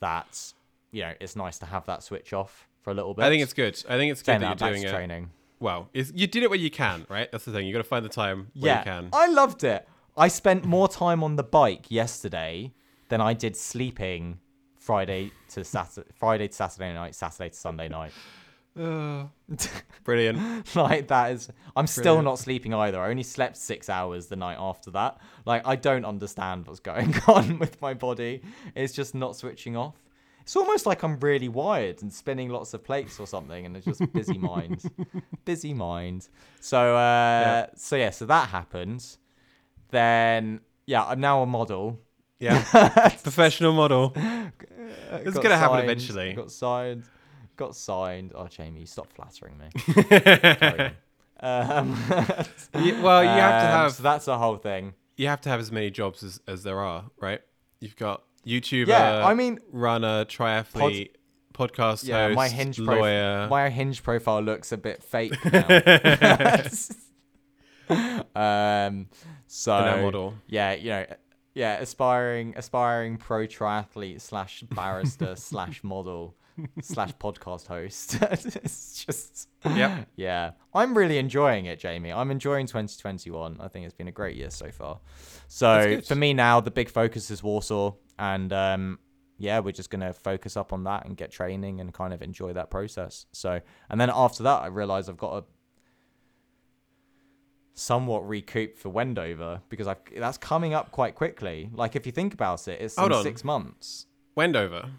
that 0.00 0.52
you 0.92 1.02
know 1.02 1.12
it's 1.20 1.36
nice 1.36 1.58
to 1.58 1.66
have 1.66 1.86
that 1.86 2.02
switch 2.02 2.32
off 2.32 2.68
for 2.82 2.90
a 2.90 2.94
little 2.94 3.14
bit. 3.14 3.24
I 3.24 3.28
think 3.28 3.42
it's 3.42 3.52
good. 3.52 3.82
I 3.88 3.96
think 3.96 4.10
it's 4.12 4.22
good 4.22 4.26
saying 4.26 4.40
that, 4.40 4.58
that, 4.58 4.64
you're 4.66 4.74
doing 4.76 4.86
it. 4.86 4.90
training. 4.90 5.30
Well, 5.58 5.90
you 5.92 6.26
did 6.26 6.42
it 6.42 6.48
where 6.48 6.58
you 6.58 6.70
can, 6.70 7.04
right? 7.10 7.30
That's 7.30 7.44
the 7.44 7.52
thing. 7.52 7.66
You 7.66 7.72
got 7.74 7.80
to 7.80 7.84
find 7.84 8.02
the 8.02 8.08
time 8.08 8.46
where 8.54 8.72
yeah, 8.72 8.78
you 8.78 8.84
can. 8.84 9.08
I 9.12 9.26
loved 9.28 9.62
it. 9.62 9.86
I 10.16 10.28
spent 10.28 10.64
more 10.64 10.88
time 10.88 11.22
on 11.22 11.36
the 11.36 11.42
bike 11.42 11.90
yesterday 11.90 12.72
than 13.10 13.20
I 13.20 13.34
did 13.34 13.56
sleeping 13.56 14.40
Friday 14.78 15.32
to 15.50 15.62
Saturday, 15.62 16.08
Friday 16.14 16.48
to 16.48 16.54
Saturday 16.54 16.94
night, 16.94 17.14
Saturday 17.14 17.50
to 17.50 17.56
Sunday 17.56 17.88
night. 17.90 18.12
Uh, 18.78 19.24
brilliant. 20.04 20.74
like 20.76 21.08
that 21.08 21.32
is, 21.32 21.50
I'm 21.76 21.86
still 21.86 22.02
Brilliant. 22.04 22.24
not 22.24 22.38
sleeping 22.38 22.74
either. 22.74 23.00
I 23.00 23.10
only 23.10 23.22
slept 23.22 23.56
six 23.56 23.88
hours 23.88 24.26
the 24.26 24.36
night 24.36 24.58
after 24.58 24.90
that. 24.92 25.18
Like 25.44 25.66
I 25.66 25.76
don't 25.76 26.04
understand 26.04 26.66
what's 26.66 26.80
going 26.80 27.14
on 27.26 27.58
with 27.58 27.80
my 27.82 27.94
body. 27.94 28.42
It's 28.74 28.92
just 28.92 29.14
not 29.14 29.36
switching 29.36 29.76
off. 29.76 29.96
It's 30.42 30.56
almost 30.56 30.86
like 30.86 31.02
I'm 31.02 31.18
really 31.20 31.48
wired 31.48 32.02
and 32.02 32.12
spinning 32.12 32.48
lots 32.48 32.72
of 32.74 32.82
plates 32.82 33.20
or 33.20 33.26
something, 33.26 33.66
and 33.66 33.76
it's 33.76 33.86
just 33.86 34.12
busy 34.12 34.38
mind, 34.38 34.82
busy 35.44 35.74
mind. 35.74 36.28
So, 36.60 36.96
uh, 36.96 37.66
so 37.76 37.96
yeah, 37.96 38.10
so 38.10 38.26
that 38.26 38.48
happened. 38.48 39.04
Then, 39.90 40.60
yeah, 40.86 41.04
I'm 41.04 41.20
now 41.20 41.42
a 41.42 41.46
model. 41.46 42.00
Yeah. 42.38 42.62
Professional 43.22 43.72
model. 43.72 44.12
It's 44.16 45.38
gonna 45.38 45.58
happen 45.58 45.80
eventually. 45.80 46.32
Got 46.32 46.50
signed. 46.50 47.04
Got 47.60 47.76
signed. 47.76 48.32
Oh, 48.34 48.46
Jamie, 48.48 48.86
stop 48.86 49.12
flattering 49.12 49.58
me. 49.58 49.68
Um, 51.42 51.92
Yeah, 52.74 53.02
well, 53.02 53.22
you 53.22 53.28
have 53.28 53.62
to 53.62 53.66
um, 53.66 53.72
have 53.82 53.92
So 53.92 54.02
that's 54.02 54.28
a 54.28 54.36
whole 54.38 54.56
thing. 54.56 54.94
you 55.16 55.26
have 55.28 55.40
to 55.42 55.48
have 55.50 55.60
as 55.60 55.70
many 55.70 55.90
jobs 55.90 56.22
as, 56.22 56.40
as 56.46 56.62
there 56.62 56.80
are, 56.80 57.04
right? 57.18 57.40
You've 57.80 57.96
got 57.96 58.22
YouTuber, 58.46 58.88
Yeah, 58.88 59.26
I 59.26 59.34
mean, 59.34 59.58
runner, 59.72 60.24
triathlete, 60.24 61.10
podcast 61.54 62.06
yeah, 62.06 62.28
host, 62.28 62.36
my 62.36 62.48
hinge 62.48 62.78
lawyer. 62.78 63.46
profile. 63.46 63.48
My 63.48 63.68
hinge 63.68 64.02
profile 64.02 64.40
looks 64.42 64.72
a 64.72 64.78
bit 64.78 65.02
fake 65.02 65.34
now. 65.44 65.64
um. 68.34 69.08
So 69.46 69.72
model. 70.02 70.34
Yeah, 70.46 70.72
you 70.74 70.90
know, 70.90 71.06
yeah, 71.54 71.78
aspiring, 71.78 72.54
aspiring 72.56 73.16
pro 73.18 73.46
triathlete 73.46 74.20
slash 74.22 74.62
barrister 74.62 75.36
slash 75.36 75.82
model 75.82 76.36
slash 76.82 77.12
podcast 77.14 77.66
host. 77.66 78.14
it's 78.22 79.04
just 79.04 79.48
yeah, 79.64 80.04
yeah, 80.16 80.52
I'm 80.74 80.96
really 80.96 81.18
enjoying 81.18 81.66
it, 81.66 81.78
Jamie. 81.78 82.12
I'm 82.12 82.30
enjoying 82.30 82.66
2021. 82.66 83.58
I 83.60 83.68
think 83.68 83.84
it's 83.84 83.94
been 83.94 84.08
a 84.08 84.12
great 84.12 84.36
year 84.36 84.50
so 84.50 84.70
far. 84.70 85.00
So 85.48 86.00
for 86.02 86.14
me 86.14 86.34
now, 86.34 86.60
the 86.60 86.70
big 86.70 86.88
focus 86.88 87.30
is 87.30 87.42
Warsaw, 87.42 87.94
and 88.18 88.52
um, 88.52 88.98
yeah, 89.38 89.60
we're 89.60 89.72
just 89.72 89.90
gonna 89.90 90.12
focus 90.12 90.56
up 90.56 90.72
on 90.72 90.84
that 90.84 91.06
and 91.06 91.16
get 91.16 91.30
training 91.30 91.80
and 91.80 91.92
kind 91.92 92.12
of 92.12 92.22
enjoy 92.22 92.52
that 92.52 92.70
process. 92.70 93.26
So, 93.32 93.60
and 93.88 94.00
then 94.00 94.10
after 94.12 94.42
that, 94.42 94.62
I 94.62 94.66
realize 94.66 95.08
I've 95.08 95.16
got 95.16 95.42
a 95.42 95.44
somewhat 97.74 98.28
recoup 98.28 98.76
for 98.76 98.90
Wendover 98.90 99.62
because 99.70 99.86
I've 99.86 99.98
that's 100.16 100.38
coming 100.38 100.74
up 100.74 100.92
quite 100.92 101.14
quickly. 101.14 101.70
Like 101.72 101.96
if 101.96 102.06
you 102.06 102.12
think 102.12 102.34
about 102.34 102.68
it, 102.68 102.80
it's 102.80 102.96
Hold 102.96 103.12
in 103.12 103.18
on. 103.18 103.22
six 103.22 103.42
months. 103.42 104.06
Wendover. 104.36 104.90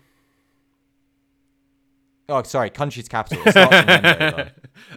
Oh, 2.29 2.41
sorry, 2.43 2.69
Country 2.69 3.03
to 3.03 3.10
Capital. 3.10 3.43
It 3.45 3.51
starts 3.51 3.75
in 3.75 3.86
Wendover. 3.88 4.51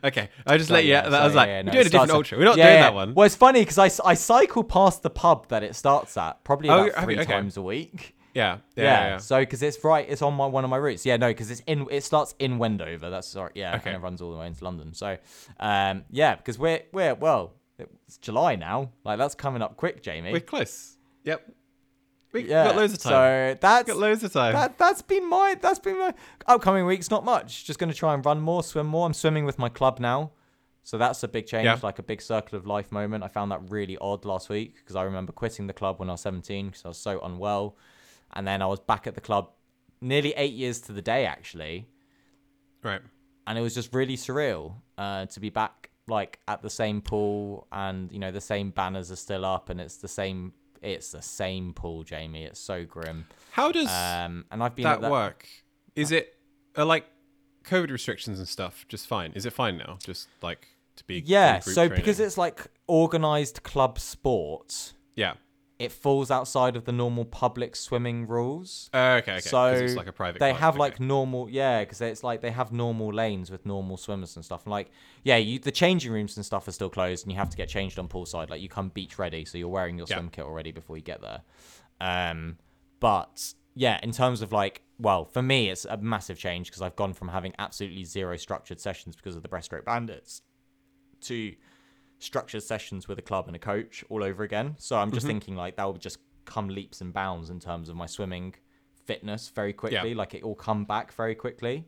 okay, 0.04 0.28
I 0.46 0.56
just 0.56 0.70
let 0.70 0.84
you. 0.84 0.90
yeah, 0.92 1.08
I 1.08 1.24
was 1.24 1.34
like, 1.34 1.48
yeah, 1.48 1.56
yeah, 1.56 1.62
no, 1.62 1.66
we're 1.70 1.72
doing 1.72 1.86
a 1.86 1.90
different 1.90 2.10
ultra. 2.12 2.38
We're 2.38 2.44
not 2.44 2.56
Yeah, 2.56 2.68
doing 2.70 2.80
that 2.82 2.94
one. 2.94 3.14
Well, 3.14 3.26
it's 3.26 3.34
funny 3.34 3.60
because 3.64 3.78
I, 3.78 4.08
I 4.08 4.14
cycle 4.14 4.62
past 4.62 5.02
the 5.02 5.10
pub 5.10 5.48
that 5.48 5.62
it 5.64 5.74
starts 5.74 6.16
at 6.16 6.44
probably 6.44 6.68
Oh, 6.68 6.84
about 6.84 6.94
have 6.94 7.04
three? 7.04 7.18
Okay. 7.18 7.32
times 7.32 7.56
a 7.56 7.62
week. 7.62 8.14
yeah, 8.34 8.58
yeah, 8.76 8.82
Yeah. 8.84 8.84
yeah. 8.84 9.08
yeah. 9.10 9.16
So 9.18 9.40
because 9.40 9.62
it's 9.62 9.82
right, 9.82 10.06
it's 10.08 10.22
on 10.22 10.34
my 10.34 10.46
one 10.46 10.62
of 10.64 10.70
my 10.70 10.76
routes. 10.76 11.04
Yeah, 11.04 11.16
no, 11.16 11.28
because 11.28 11.50
it's 11.50 11.62
in. 11.66 11.86
It 11.90 12.04
starts 12.04 12.34
in 12.38 12.58
Wendover. 12.58 13.10
That's 13.10 13.26
sorry. 13.26 13.52
Yeah, 13.54 13.76
Okay. 13.76 13.90
and 13.90 13.96
it 13.96 14.00
runs 14.02 14.20
all 14.22 14.30
the 14.32 14.38
way 14.38 14.46
into 14.46 14.62
London. 14.62 14.92
So, 14.94 15.16
um, 15.58 16.04
yeah, 16.10 16.36
because 16.36 16.58
we're 16.58 16.82
we're 16.92 17.14
well, 17.14 17.54
it's 17.78 18.18
July 18.18 18.54
now. 18.56 18.90
Like 19.04 19.18
that's 19.18 19.34
coming 19.34 19.60
up 19.62 19.76
quick, 19.76 20.02
Jamie. 20.02 20.30
We're 20.30 20.40
close. 20.40 20.96
Yep. 21.24 21.50
We 22.34 22.48
yeah. 22.48 22.64
got 22.64 22.76
loads 22.76 22.92
of 22.92 22.98
time. 22.98 23.54
So 23.54 23.58
that's 23.60 23.88
got 23.88 23.96
loads 23.96 24.22
of 24.24 24.32
time. 24.32 24.52
that 24.52 24.76
that's 24.76 25.00
been 25.00 25.26
my 25.28 25.56
that's 25.58 25.78
been 25.78 25.98
my 25.98 26.12
upcoming 26.46 26.84
weeks. 26.84 27.10
Not 27.10 27.24
much. 27.24 27.64
Just 27.64 27.78
gonna 27.78 27.94
try 27.94 28.12
and 28.12 28.26
run 28.26 28.40
more, 28.40 28.62
swim 28.62 28.86
more. 28.86 29.06
I'm 29.06 29.14
swimming 29.14 29.46
with 29.46 29.58
my 29.58 29.68
club 29.70 30.00
now, 30.00 30.32
so 30.82 30.98
that's 30.98 31.22
a 31.22 31.28
big 31.28 31.46
change, 31.46 31.64
Yeah. 31.64 31.78
like 31.82 31.98
a 31.98 32.02
big 32.02 32.20
circle 32.20 32.58
of 32.58 32.66
life 32.66 32.92
moment. 32.92 33.24
I 33.24 33.28
found 33.28 33.50
that 33.52 33.70
really 33.70 33.96
odd 33.98 34.24
last 34.26 34.48
week 34.50 34.74
because 34.76 34.96
I 34.96 35.04
remember 35.04 35.32
quitting 35.32 35.66
the 35.68 35.72
club 35.72 35.98
when 36.00 36.10
I 36.10 36.12
was 36.12 36.20
17 36.22 36.66
because 36.66 36.84
I 36.84 36.88
was 36.88 36.98
so 36.98 37.20
unwell, 37.20 37.76
and 38.34 38.46
then 38.46 38.60
I 38.60 38.66
was 38.66 38.80
back 38.80 39.06
at 39.06 39.14
the 39.14 39.20
club 39.22 39.50
nearly 40.00 40.34
eight 40.36 40.52
years 40.52 40.80
to 40.80 40.92
the 40.92 41.00
day 41.00 41.24
actually. 41.24 41.88
right. 42.82 43.00
and 43.46 43.56
it 43.58 43.62
was 43.62 43.74
just 43.74 43.94
really 43.94 44.16
surreal 44.16 44.74
uh, 44.98 45.24
to 45.26 45.40
be 45.40 45.48
back 45.50 45.90
like 46.08 46.38
at 46.48 46.60
the 46.62 46.68
same 46.68 47.00
pool 47.00 47.66
and 47.72 48.12
you 48.12 48.18
know 48.18 48.30
the 48.30 48.40
same 48.40 48.70
banners 48.70 49.10
are 49.10 49.16
still 49.16 49.44
up 49.44 49.70
and 49.70 49.80
it's 49.80 49.96
the 49.96 50.08
same 50.08 50.52
it's 50.84 51.10
the 51.10 51.22
same 51.22 51.72
pool 51.72 52.02
jamie 52.04 52.44
it's 52.44 52.60
so 52.60 52.84
grim 52.84 53.26
How 53.50 53.72
does 53.72 53.88
um 53.88 54.44
and 54.50 54.62
i've 54.62 54.76
been 54.76 54.84
that, 54.84 54.96
at 54.96 55.00
that 55.02 55.10
work? 55.10 55.48
Is 55.96 56.10
it 56.10 56.34
like 56.76 57.06
COVID 57.64 57.90
restrictions 57.90 58.38
and 58.38 58.48
stuff 58.48 58.84
just 58.88 59.06
fine? 59.06 59.32
Is 59.34 59.46
it 59.46 59.52
fine 59.52 59.78
now? 59.78 59.98
Just 60.02 60.28
like 60.42 60.68
to 60.96 61.04
be 61.04 61.22
yeah 61.24 61.58
so 61.60 61.88
because 61.88 62.20
it's 62.20 62.36
like 62.38 62.66
organized 62.86 63.62
club 63.62 63.98
sports. 63.98 64.94
yeah. 65.14 65.34
It 65.78 65.90
falls 65.90 66.30
outside 66.30 66.76
of 66.76 66.84
the 66.84 66.92
normal 66.92 67.24
public 67.24 67.74
swimming 67.74 68.28
rules 68.28 68.88
Uh, 68.94 69.18
okay, 69.20 69.32
okay. 69.32 69.40
So 69.40 69.72
it's 69.72 69.96
like 69.96 70.06
a 70.06 70.12
private. 70.12 70.38
they 70.38 70.50
club, 70.50 70.60
have 70.60 70.74
okay. 70.74 70.78
like 70.80 71.00
normal, 71.00 71.50
yeah, 71.50 71.80
because 71.80 72.00
it's 72.00 72.22
like 72.22 72.40
they 72.42 72.52
have 72.52 72.70
normal 72.72 73.12
lanes 73.12 73.50
with 73.50 73.66
normal 73.66 73.96
swimmers 73.96 74.36
and 74.36 74.44
stuff. 74.44 74.64
And 74.64 74.70
like, 74.70 74.90
yeah, 75.24 75.36
you 75.36 75.58
the 75.58 75.72
changing 75.72 76.12
rooms 76.12 76.36
and 76.36 76.46
stuff 76.46 76.68
are 76.68 76.72
still 76.72 76.90
closed, 76.90 77.24
and 77.24 77.32
you 77.32 77.38
have 77.38 77.50
to 77.50 77.56
get 77.56 77.68
changed 77.68 77.98
on 77.98 78.06
poolside. 78.08 78.50
Like, 78.50 78.60
you 78.60 78.68
come 78.68 78.90
beach 78.90 79.18
ready, 79.18 79.44
so 79.44 79.58
you're 79.58 79.68
wearing 79.68 79.98
your 79.98 80.06
Yeah. 80.08 80.16
swim 80.16 80.28
kit 80.30 80.44
already 80.44 80.70
before 80.70 80.96
you 80.96 81.02
get 81.02 81.20
there. 81.20 81.42
Um, 82.00 82.58
but 83.00 83.54
yeah, 83.74 83.98
in 84.02 84.12
terms 84.12 84.42
of 84.42 84.52
like, 84.52 84.82
well, 84.98 85.24
for 85.24 85.42
me, 85.42 85.70
it's 85.70 85.84
a 85.84 85.96
massive 85.96 86.38
change 86.38 86.68
because 86.68 86.82
I've 86.82 86.94
gone 86.96 87.12
from 87.14 87.28
having 87.28 87.52
absolutely 87.58 88.04
zero 88.04 88.36
structured 88.36 88.78
sessions 88.80 89.16
because 89.16 89.34
of 89.34 89.42
the 89.42 89.48
breaststroke 89.48 89.84
bandits 89.84 90.42
to 91.22 91.54
structured 92.24 92.62
sessions 92.62 93.06
with 93.08 93.18
a 93.18 93.22
club 93.22 93.46
and 93.46 93.54
a 93.56 93.58
coach 93.58 94.04
all 94.08 94.22
over 94.24 94.42
again. 94.42 94.74
So 94.78 94.96
I'm 94.96 95.08
Mm-hmm. 95.08 95.14
just 95.14 95.26
thinking 95.26 95.56
like 95.56 95.76
that 95.76 95.84
will 95.84 95.94
just 95.94 96.18
come 96.44 96.68
leaps 96.68 97.00
and 97.00 97.12
bounds 97.12 97.50
in 97.50 97.60
terms 97.60 97.88
of 97.88 97.96
my 97.96 98.06
swimming 98.06 98.54
fitness 99.04 99.50
very 99.54 99.72
quickly. 99.72 100.14
Like 100.14 100.34
it 100.34 100.42
all 100.42 100.54
come 100.54 100.84
back 100.84 101.12
very 101.12 101.34
quickly, 101.34 101.86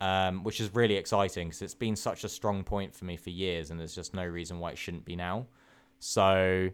um, 0.00 0.44
which 0.44 0.60
is 0.60 0.74
really 0.74 0.96
exciting 0.96 1.48
because 1.48 1.62
it's 1.62 1.74
been 1.74 1.96
such 1.96 2.24
a 2.24 2.28
strong 2.28 2.64
point 2.64 2.94
for 2.94 3.04
me 3.04 3.16
for 3.16 3.30
years, 3.30 3.70
and 3.70 3.78
there's 3.80 3.94
just 3.94 4.14
no 4.14 4.24
reason 4.24 4.58
why 4.58 4.70
it 4.72 4.78
shouldn't 4.78 5.04
be 5.04 5.16
now. 5.16 5.46
So 5.98 6.70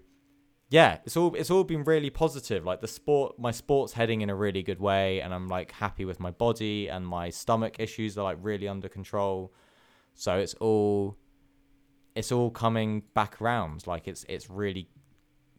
yeah, 0.69 0.99
it's 1.05 1.17
all 1.17 1.35
it's 1.35 1.51
all 1.51 1.65
been 1.65 1.85
really 1.85 2.11
positive. 2.11 2.65
Like 2.65 2.81
the 2.81 2.89
sport, 2.89 3.39
my 3.39 3.51
sport's 3.53 3.93
heading 3.93 4.21
in 4.23 4.31
a 4.31 4.35
really 4.35 4.63
good 4.63 4.81
way, 4.81 5.21
and 5.21 5.33
I'm 5.35 5.49
like 5.49 5.73
happy 5.73 6.05
with 6.05 6.19
my 6.21 6.31
body 6.31 6.89
and 6.89 7.07
my 7.07 7.31
stomach 7.31 7.77
issues 7.79 8.17
are 8.19 8.25
like 8.25 8.39
really 8.41 8.67
under 8.69 8.89
control. 8.89 9.53
So 10.15 10.39
it's 10.39 10.55
all 10.55 11.17
it's 12.17 12.33
all 12.33 12.51
coming 12.51 13.03
back 13.15 13.41
around. 13.41 13.87
Like 13.87 14.09
it's 14.09 14.25
it's 14.29 14.51
really 14.51 14.89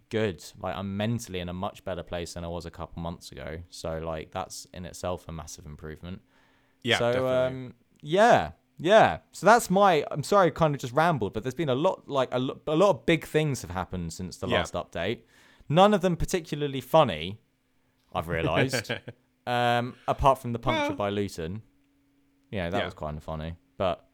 good. 0.10 0.44
Like 0.60 0.76
I'm 0.76 0.98
mentally 0.98 1.40
in 1.40 1.50
a 1.50 1.54
much 1.54 1.84
better 1.86 2.04
place 2.04 2.34
than 2.34 2.44
I 2.44 2.48
was 2.48 2.66
a 2.66 2.72
couple 2.72 3.02
months 3.02 3.32
ago. 3.32 3.60
So 3.70 4.00
like 4.00 4.32
that's 4.32 4.68
in 4.74 4.86
itself 4.86 5.26
a 5.28 5.32
massive 5.32 5.66
improvement. 5.66 6.22
Yeah, 6.84 6.98
so 7.00 7.12
definitely. 7.12 7.38
um 7.68 7.74
yeah. 8.02 8.52
Yeah. 8.80 9.20
So 9.32 9.46
that's 9.46 9.70
my 9.70 10.06
I'm 10.12 10.24
sorry 10.24 10.48
I 10.48 10.50
kind 10.52 10.74
of 10.76 10.82
just 10.82 10.94
rambled, 10.94 11.34
but 11.34 11.44
there's 11.44 11.56
been 11.56 11.70
a 11.70 11.76
lot 11.76 12.08
like 12.10 12.30
a, 12.32 12.40
lo- 12.40 12.60
a 12.68 12.76
lot 12.76 12.90
of 12.92 13.06
big 13.06 13.26
things 13.26 13.62
have 13.62 13.72
happened 13.72 14.14
since 14.14 14.38
the 14.38 14.48
Yeah. 14.48 14.58
last 14.60 14.74
update. 14.74 15.20
None 15.70 15.94
of 15.94 16.02
them 16.02 16.16
particularly 16.16 16.82
funny, 16.82 17.40
I've 18.14 18.28
realized. 18.30 18.92
um 19.48 19.96
apart 20.08 20.40
from 20.40 20.54
the 20.54 20.60
puncture 20.60 20.90
Well- 20.90 20.98
by 20.98 21.10
Luton. 21.10 21.62
Yeah, 22.52 22.70
that 22.70 22.78
Yeah. 22.80 22.86
was 22.86 22.94
kind 22.94 23.18
of 23.18 23.24
funny. 23.24 23.56
But 23.78 24.07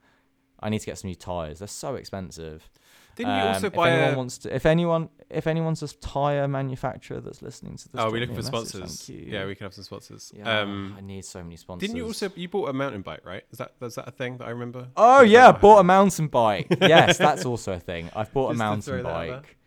I 0.63 0.69
need 0.69 0.79
to 0.79 0.85
get 0.85 0.97
some 0.97 1.09
new 1.09 1.15
tires. 1.15 1.59
They're 1.59 1.67
so 1.67 1.95
expensive. 1.95 2.69
Didn't 3.15 3.35
you 3.35 3.41
Um, 3.41 3.47
also 3.49 3.67
if 3.67 3.73
buy 3.73 3.91
anyone 3.91 4.13
a? 4.13 4.17
wants 4.17 4.37
to, 4.39 4.55
if 4.55 4.65
anyone, 4.65 5.09
if 5.29 5.45
anyone's 5.45 5.83
a 5.83 5.87
tire 5.97 6.47
manufacturer 6.47 7.19
that's 7.21 7.43
listening 7.43 7.75
to 7.77 7.89
this, 7.89 8.01
Oh, 8.01 8.09
we're 8.11 8.21
looking 8.21 8.33
for 8.33 8.41
message, 8.41 8.69
sponsors. 8.71 9.05
thank 9.05 9.19
you. 9.19 9.31
Yeah, 9.31 9.45
we 9.45 9.53
can 9.53 9.65
have 9.65 9.73
some 9.75 9.83
sponsors. 9.83 10.31
Yeah, 10.35 10.61
Um, 10.61 10.95
I 10.97 11.01
need 11.01 11.23
so 11.23 11.43
many 11.43 11.57
sponsors. 11.57 11.87
didn't 11.87 11.97
you 11.97 12.05
also 12.05 12.31
you 12.35 12.47
bought 12.49 12.69
a 12.69 12.73
mountain 12.73 13.03
bike, 13.03 13.21
right? 13.23 13.43
Is 13.51 13.59
that 13.59 13.73
is 13.81 13.93
that 13.95 14.07
a 14.07 14.11
thing 14.11 14.37
that 14.37 14.47
I 14.47 14.49
remember? 14.49 14.87
Oh 14.97 15.21
is 15.23 15.29
yeah, 15.31 15.51
bought 15.51 15.77
a 15.79 15.83
mountain 15.83 16.27
bike. 16.27 16.65
yes, 16.81 17.19
that's 17.19 17.45
also 17.45 17.73
a 17.73 17.79
thing. 17.79 18.09
I've 18.15 18.33
bought 18.33 18.47
a 18.47 18.53
Just 18.53 18.59
to 18.85 18.91
mountain 18.93 19.03
bike, 19.03 19.57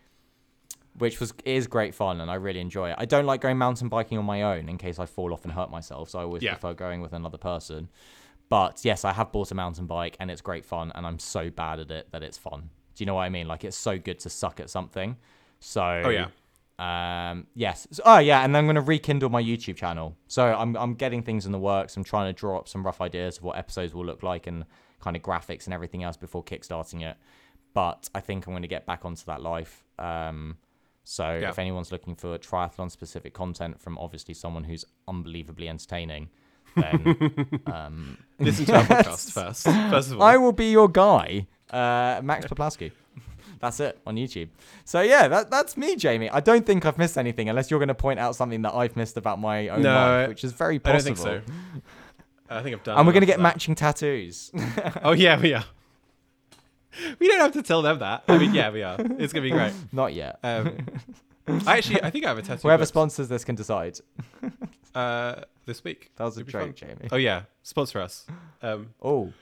which 0.99 1.21
was 1.21 1.33
is 1.45 1.69
great 1.69 1.95
fun, 1.95 2.21
and 2.21 2.29
I 2.31 2.35
really 2.35 2.61
enjoy 2.61 2.91
it. 2.91 2.97
I 2.99 3.05
don't 3.05 3.27
like 3.27 3.43
going 3.43 3.59
mountain 3.59 3.89
biking 3.89 4.19
on 4.19 4.25
my 4.25 4.43
own 4.43 4.69
in 4.69 4.77
case 4.79 4.99
I 4.99 5.07
fall 5.07 5.33
off 5.33 5.45
and 5.45 5.53
hurt 5.53 5.71
myself, 5.71 6.11
so 6.11 6.19
I 6.19 6.23
always 6.23 6.43
Yeah. 6.43 6.55
prefer 6.55 6.75
going 6.75 7.01
with 7.01 7.13
another 7.13 7.39
person. 7.39 7.91
But 8.49 8.85
yes, 8.85 9.05
I 9.05 9.13
have 9.13 9.33
bought 9.33 9.51
a 9.51 9.55
mountain 9.55 9.87
bike, 9.87 10.17
and 10.21 10.31
it's 10.31 10.41
great 10.41 10.65
fun, 10.65 10.93
and 10.95 11.07
I'm 11.07 11.19
so 11.19 11.51
bad 11.51 11.81
at 11.81 11.91
it 11.91 12.13
that 12.13 12.23
it's 12.23 12.39
fun. 12.39 12.71
Do 12.95 13.03
you 13.03 13.07
know 13.07 13.15
what 13.15 13.23
I 13.23 13.29
mean? 13.29 13.49
Like 13.49 13.65
it's 13.65 13.77
so 13.77 13.99
good 13.99 14.19
to 14.21 14.31
suck 14.31 14.61
at 14.61 14.71
something. 14.71 15.17
So 15.61 16.03
Oh 16.05 16.11
yeah. 16.11 16.29
um, 16.79 17.47
yes. 17.55 17.87
So- 17.91 18.03
oh 18.07 18.19
yeah, 18.19 18.45
and 18.45 18.57
I'm 18.57 18.67
gonna 18.67 18.81
rekindle 18.81 19.31
my 19.31 19.43
YouTube 19.43 19.77
channel. 19.77 20.17
So 20.29 20.45
I'm 20.47 20.77
I'm 20.77 20.95
getting 20.95 21.23
things 21.23 21.47
in 21.47 21.53
the 21.53 21.59
works. 21.59 21.97
I'm 21.97 22.05
trying 22.05 22.29
to 22.29 22.39
draw 22.39 22.59
up 22.59 22.69
some 22.69 22.85
rough 22.85 23.01
ideas 23.01 23.39
of 23.39 23.45
what 23.45 23.57
episodes 23.59 23.95
will 23.95 24.05
look 24.07 24.23
like 24.23 24.47
and 24.47 24.65
kind 25.01 25.17
of 25.17 25.23
graphics 25.23 25.65
and 25.67 25.75
everything 25.75 26.03
else 26.03 26.17
before 26.17 26.43
kickstarting 26.45 27.03
it. 27.03 27.17
But 27.75 28.09
I 28.15 28.21
think 28.21 28.47
I'm 28.47 28.53
gonna 28.55 28.67
get 28.67 28.87
back 28.87 29.05
onto 29.05 29.25
that 29.27 29.43
life. 29.43 29.85
Um, 29.99 30.57
so 31.05 31.39
Yeah. 31.39 31.51
if 31.51 31.59
anyone's 31.59 31.93
looking 31.93 32.15
for 32.17 32.39
triathlon 32.39 32.91
specific 32.91 33.35
content 33.35 33.81
from 33.81 33.99
obviously 33.99 34.35
someone 34.35 34.65
who's 34.65 34.85
unbelievably 35.07 35.69
entertaining, 35.69 36.31
then 36.77 37.61
um, 37.67 38.19
Listen 38.39 38.67
to 38.67 38.77
our 38.77 38.85
podcast 38.85 39.33
first. 39.33 39.65
First 39.65 40.11
of 40.13 40.21
all, 40.21 40.23
I 40.23 40.37
will 40.37 40.53
be 40.53 40.71
your 40.71 40.89
guy, 40.89 41.47
uh, 41.71 42.21
Max 42.23 42.47
Poplaski. 42.47 42.93
That's 43.59 43.81
it 43.81 43.99
on 44.07 44.17
YouTube. 44.17 44.49
So 44.85 45.01
yeah, 45.01 45.29
that 45.29 45.51
that's 45.51 45.77
me, 45.77 45.97
Jamie. 45.97 46.29
I 46.29 46.41
don't 46.41 46.67
think 46.67 46.85
I've 46.85 46.99
missed 46.99 47.17
anything 47.17 47.49
unless 47.49 47.71
you're 47.71 47.81
going 47.81 47.89
to 47.89 47.95
point 47.95 48.21
out 48.21 48.37
something 48.37 48.61
that 48.63 48.75
I've 48.75 48.95
missed 48.97 49.17
about 49.17 49.41
my 49.41 49.69
own 49.69 49.83
No, 49.83 49.95
life, 49.95 50.29
which 50.29 50.45
is 50.45 50.53
very 50.53 50.79
possible. 50.79 50.99
I 51.01 51.03
don't 51.03 51.17
possible. 51.17 51.41
think 51.41 51.83
so. 51.83 51.83
I 52.55 52.63
think 52.63 52.77
I've 52.77 52.85
done. 52.85 52.99
And 52.99 53.07
we're 53.07 53.15
going 53.15 53.23
to 53.23 53.27
get 53.27 53.37
of 53.37 53.43
matching 53.43 53.75
tattoos. 53.75 54.53
Oh 55.03 55.13
yeah, 55.13 55.41
we 55.41 55.55
are. 55.55 55.65
We 57.19 57.29
don't 57.29 57.41
have 57.41 57.53
to 57.53 57.63
tell 57.63 57.83
them 57.83 57.99
that. 57.99 58.25
I 58.27 58.39
mean, 58.39 58.55
yeah, 58.55 58.71
we 58.71 58.83
are. 58.83 58.97
It's 59.19 59.31
gonna 59.33 59.43
be 59.43 59.51
great. 59.51 59.75
Not 59.93 60.15
yet. 60.15 60.39
Um, 60.43 60.79
I 61.67 61.77
actually, 61.77 62.03
I 62.03 62.09
think 62.09 62.25
I 62.25 62.29
have 62.29 62.39
a 62.39 62.43
tattoo. 62.43 62.63
Whoever 62.63 62.81
booked, 62.83 62.89
sponsors 62.89 63.29
this 63.29 63.45
can 63.45 63.55
decide. 63.55 64.01
Uh, 64.97 65.43
this 65.67 65.85
week. 65.85 66.11
That 66.17 66.25
was 66.25 66.37
a 66.37 66.41
It'd 66.41 66.47
be 66.47 66.53
joke. 66.53 66.75
Jamie. 66.77 67.09
Oh 67.13 67.17
yeah, 67.17 67.43
sponsor 67.63 68.01
us. 68.01 68.27
Um, 68.63 68.95
Oh. 69.03 69.33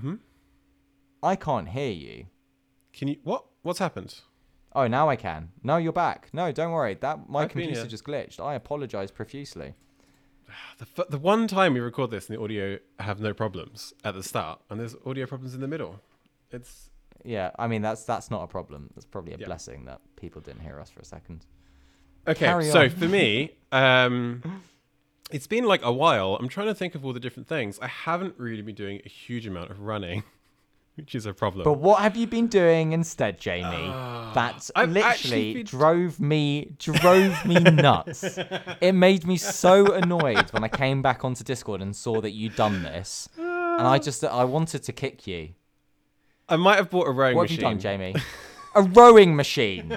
Mhm. 0.00 0.18
I 1.22 1.36
can't 1.36 1.68
hear 1.68 1.90
you. 1.92 2.26
can 2.92 3.08
you? 3.08 3.16
What? 3.22 3.44
What's 3.62 3.78
happened? 3.78 4.20
Oh, 4.74 4.86
now 4.88 5.08
I 5.08 5.16
can. 5.16 5.50
No, 5.62 5.76
you're 5.76 5.92
back. 5.92 6.28
No, 6.32 6.50
don't 6.52 6.72
worry. 6.72 6.94
That 6.94 7.28
my 7.28 7.42
I've 7.42 7.50
computer 7.50 7.86
just 7.86 8.04
glitched. 8.04 8.40
I 8.40 8.54
apologize 8.54 9.10
profusely. 9.10 9.74
The, 10.78 10.86
f- 11.02 11.08
the 11.08 11.18
one 11.18 11.48
time 11.48 11.74
we 11.74 11.80
record 11.80 12.10
this 12.10 12.28
and 12.28 12.36
the 12.36 12.42
audio 12.42 12.78
have 13.00 13.18
no 13.20 13.32
problems 13.32 13.92
at 14.04 14.14
the 14.14 14.22
start, 14.22 14.60
and 14.70 14.78
there's 14.78 14.94
audio 15.06 15.26
problems 15.26 15.54
in 15.54 15.60
the 15.60 15.66
middle. 15.68 16.00
It's 16.50 16.90
Yeah, 17.24 17.50
I 17.58 17.66
mean 17.66 17.82
that's 17.82 18.04
that's 18.04 18.30
not 18.30 18.42
a 18.42 18.46
problem. 18.46 18.90
That's 18.94 19.06
probably 19.06 19.32
a 19.34 19.38
Yeah. 19.38 19.46
blessing 19.46 19.84
that 19.86 20.00
people 20.16 20.40
didn't 20.42 20.60
hear 20.62 20.78
us 20.80 20.90
for 20.90 21.00
a 21.00 21.04
second. 21.04 21.46
Okay. 22.28 22.46
Carry 22.46 22.64
so 22.70 22.82
on. 22.82 22.90
for 22.90 23.06
me, 23.08 23.52
um, 23.72 24.42
it's 25.30 25.46
been 25.46 25.64
like 25.64 25.82
a 25.84 25.92
while. 25.92 26.36
I'm 26.40 26.48
trying 26.48 26.66
to 26.68 26.74
think 26.74 26.94
of 26.94 27.04
all 27.04 27.12
the 27.12 27.20
different 27.20 27.48
things. 27.48 27.78
I 27.80 27.86
haven't 27.88 28.34
really 28.38 28.62
been 28.62 28.74
doing 28.74 29.00
a 29.04 29.08
huge 29.08 29.46
amount 29.46 29.70
of 29.70 29.80
running, 29.80 30.22
which 30.96 31.14
is 31.14 31.26
a 31.26 31.32
problem. 31.34 31.64
But 31.64 31.74
what 31.74 32.02
have 32.02 32.16
you 32.16 32.26
been 32.26 32.46
doing 32.46 32.92
instead, 32.92 33.38
Jamie? 33.40 33.88
that 34.34 34.70
Ah, 34.74 34.80
I've 34.80 34.96
actually 34.96 35.30
literally 35.30 35.54
been- 35.54 35.66
drove 35.66 36.20
me 36.20 36.74
drove 36.78 37.44
me 37.46 37.54
nuts. 37.60 38.38
it 38.80 38.92
made 38.92 39.26
me 39.26 39.36
so 39.36 39.92
annoyed 39.92 40.50
when 40.52 40.64
I 40.64 40.68
came 40.68 41.02
back 41.02 41.24
onto 41.24 41.44
Discord 41.44 41.80
and 41.82 41.94
saw 41.94 42.20
that 42.20 42.30
you'd 42.32 42.56
done 42.56 42.82
this, 42.82 43.28
and 43.36 43.82
I 43.86 43.98
just 43.98 44.24
I 44.24 44.44
wanted 44.44 44.82
to 44.84 44.92
kick 44.92 45.26
you. 45.26 45.50
I 46.48 46.56
might 46.56 46.76
have 46.76 46.90
bought 46.90 47.06
a 47.08 47.10
rowing 47.10 47.36
What 47.36 47.44
machine. 47.44 47.56
have 47.64 47.72
you 47.72 47.74
done, 47.74 47.80
Jamie? 47.80 48.14
A 48.76 48.82
rowing 48.82 49.36
machine. 49.36 49.96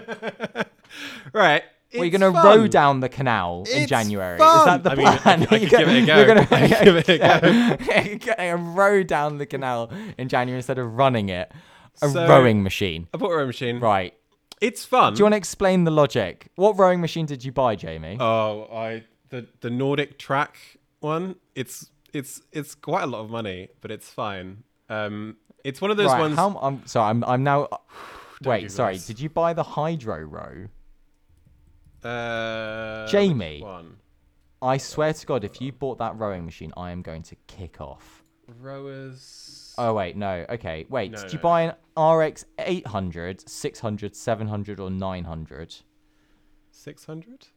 Right. 1.33 1.63
Well, 1.93 2.03
you're 2.03 2.19
going 2.19 2.33
to 2.33 2.39
row 2.41 2.67
down 2.67 2.99
the 2.99 3.09
canal 3.09 3.63
in 3.71 3.83
It's 3.83 3.89
January. 3.89 4.37
fun. 4.37 4.59
Is 4.59 4.65
that 4.65 4.83
the 4.83 4.91
I 4.91 4.95
mean, 4.95 5.07
I 5.07 5.17
plan? 5.17 5.39
could- 5.45 5.53
I 5.53 5.57
You're 5.57 5.69
could 5.69 5.77
give 5.79 5.87
it 5.87 6.03
a 6.03 6.05
gonna- 6.05 6.25
go. 6.25 6.27
gonna- 6.27 6.47
I 6.51 6.67
could 6.67 6.83
give 6.85 6.95
it 6.97 7.09
a 7.09 7.17
go. 7.17 8.01
You're 8.09 8.35
gonna 8.35 8.57
row 8.73 9.03
down 9.03 9.37
the 9.37 9.45
canal 9.45 9.91
in 10.17 10.27
January 10.27 10.57
instead 10.59 10.77
of 10.79 10.93
running 10.95 11.29
it. 11.29 11.51
A 12.01 12.09
So- 12.09 12.27
rowing 12.27 12.61
machine. 12.63 13.07
I 13.13 13.17
bought 13.17 13.31
a 13.31 13.35
rowing 13.35 13.47
machine. 13.47 13.79
Right. 13.79 14.13
It's 14.59 14.83
fun. 14.85 15.13
Do 15.13 15.19
you 15.19 15.25
want 15.25 15.33
to 15.33 15.37
explain 15.37 15.83
the 15.83 15.91
logic? 15.91 16.49
What 16.55 16.77
rowing 16.77 16.99
machine 16.99 17.25
did 17.25 17.45
you 17.45 17.51
buy, 17.51 17.75
Jamie? 17.75 18.17
Oh, 18.19 18.63
I 18.73 19.03
the 19.29 19.47
the 19.61 19.69
Nordic 19.69 20.17
track 20.17 20.57
one. 20.99 21.35
It's 21.55 21.89
it's 22.13 22.41
it's 22.51 22.73
quite 22.75 23.03
a 23.03 23.07
lot 23.07 23.21
of 23.21 23.29
money, 23.29 23.69
but 23.81 23.91
it's 23.91 24.09
fine. 24.09 24.63
Um, 24.89 25.37
it's 25.63 25.79
one 25.79 25.91
of 25.91 25.97
those 25.97 26.07
right. 26.11 26.19
ones. 26.21 26.35
How, 26.37 26.57
I'm 26.61 26.85
sorry. 26.87 27.09
I'm 27.11 27.23
I'm 27.23 27.43
now. 27.43 27.67
do 28.41 28.49
Wait. 28.49 28.71
Sorry. 28.71 28.95
this. 28.95 29.05
Did 29.07 29.19
you 29.19 29.29
buy 29.29 29.53
the 29.53 29.63
Hydrow? 29.63 30.69
Uh, 32.07 33.07
Jamie. 33.07 33.65
I 34.61 34.77
swear 34.77 35.13
to 35.13 35.25
God, 35.25 35.43
if 35.43 35.61
you 35.61 35.71
bought 35.71 35.99
that 35.99 36.17
rowing 36.17 36.45
machine, 36.45 36.73
I 36.75 36.91
am 36.91 37.01
going 37.01 37.23
to 37.23 37.35
kick 37.47 37.79
off. 37.79 38.23
rowers. 38.59 39.75
Oh 39.77 39.93
wait, 39.93 40.15
no. 40.17 40.45
Okay, 40.49 40.85
wait. 40.89 41.11
No, 41.11 41.21
did 41.21 41.31
you 41.33 41.37
no. 41.37 41.43
buy 41.43 41.61
an 41.95 42.19
RX 42.19 42.45
800, 42.57 43.47
600, 43.47 44.15
700, 44.15 44.79
or 44.79 44.89
900? 44.89 45.75
Six 46.71 47.05
hundred. 47.05 47.47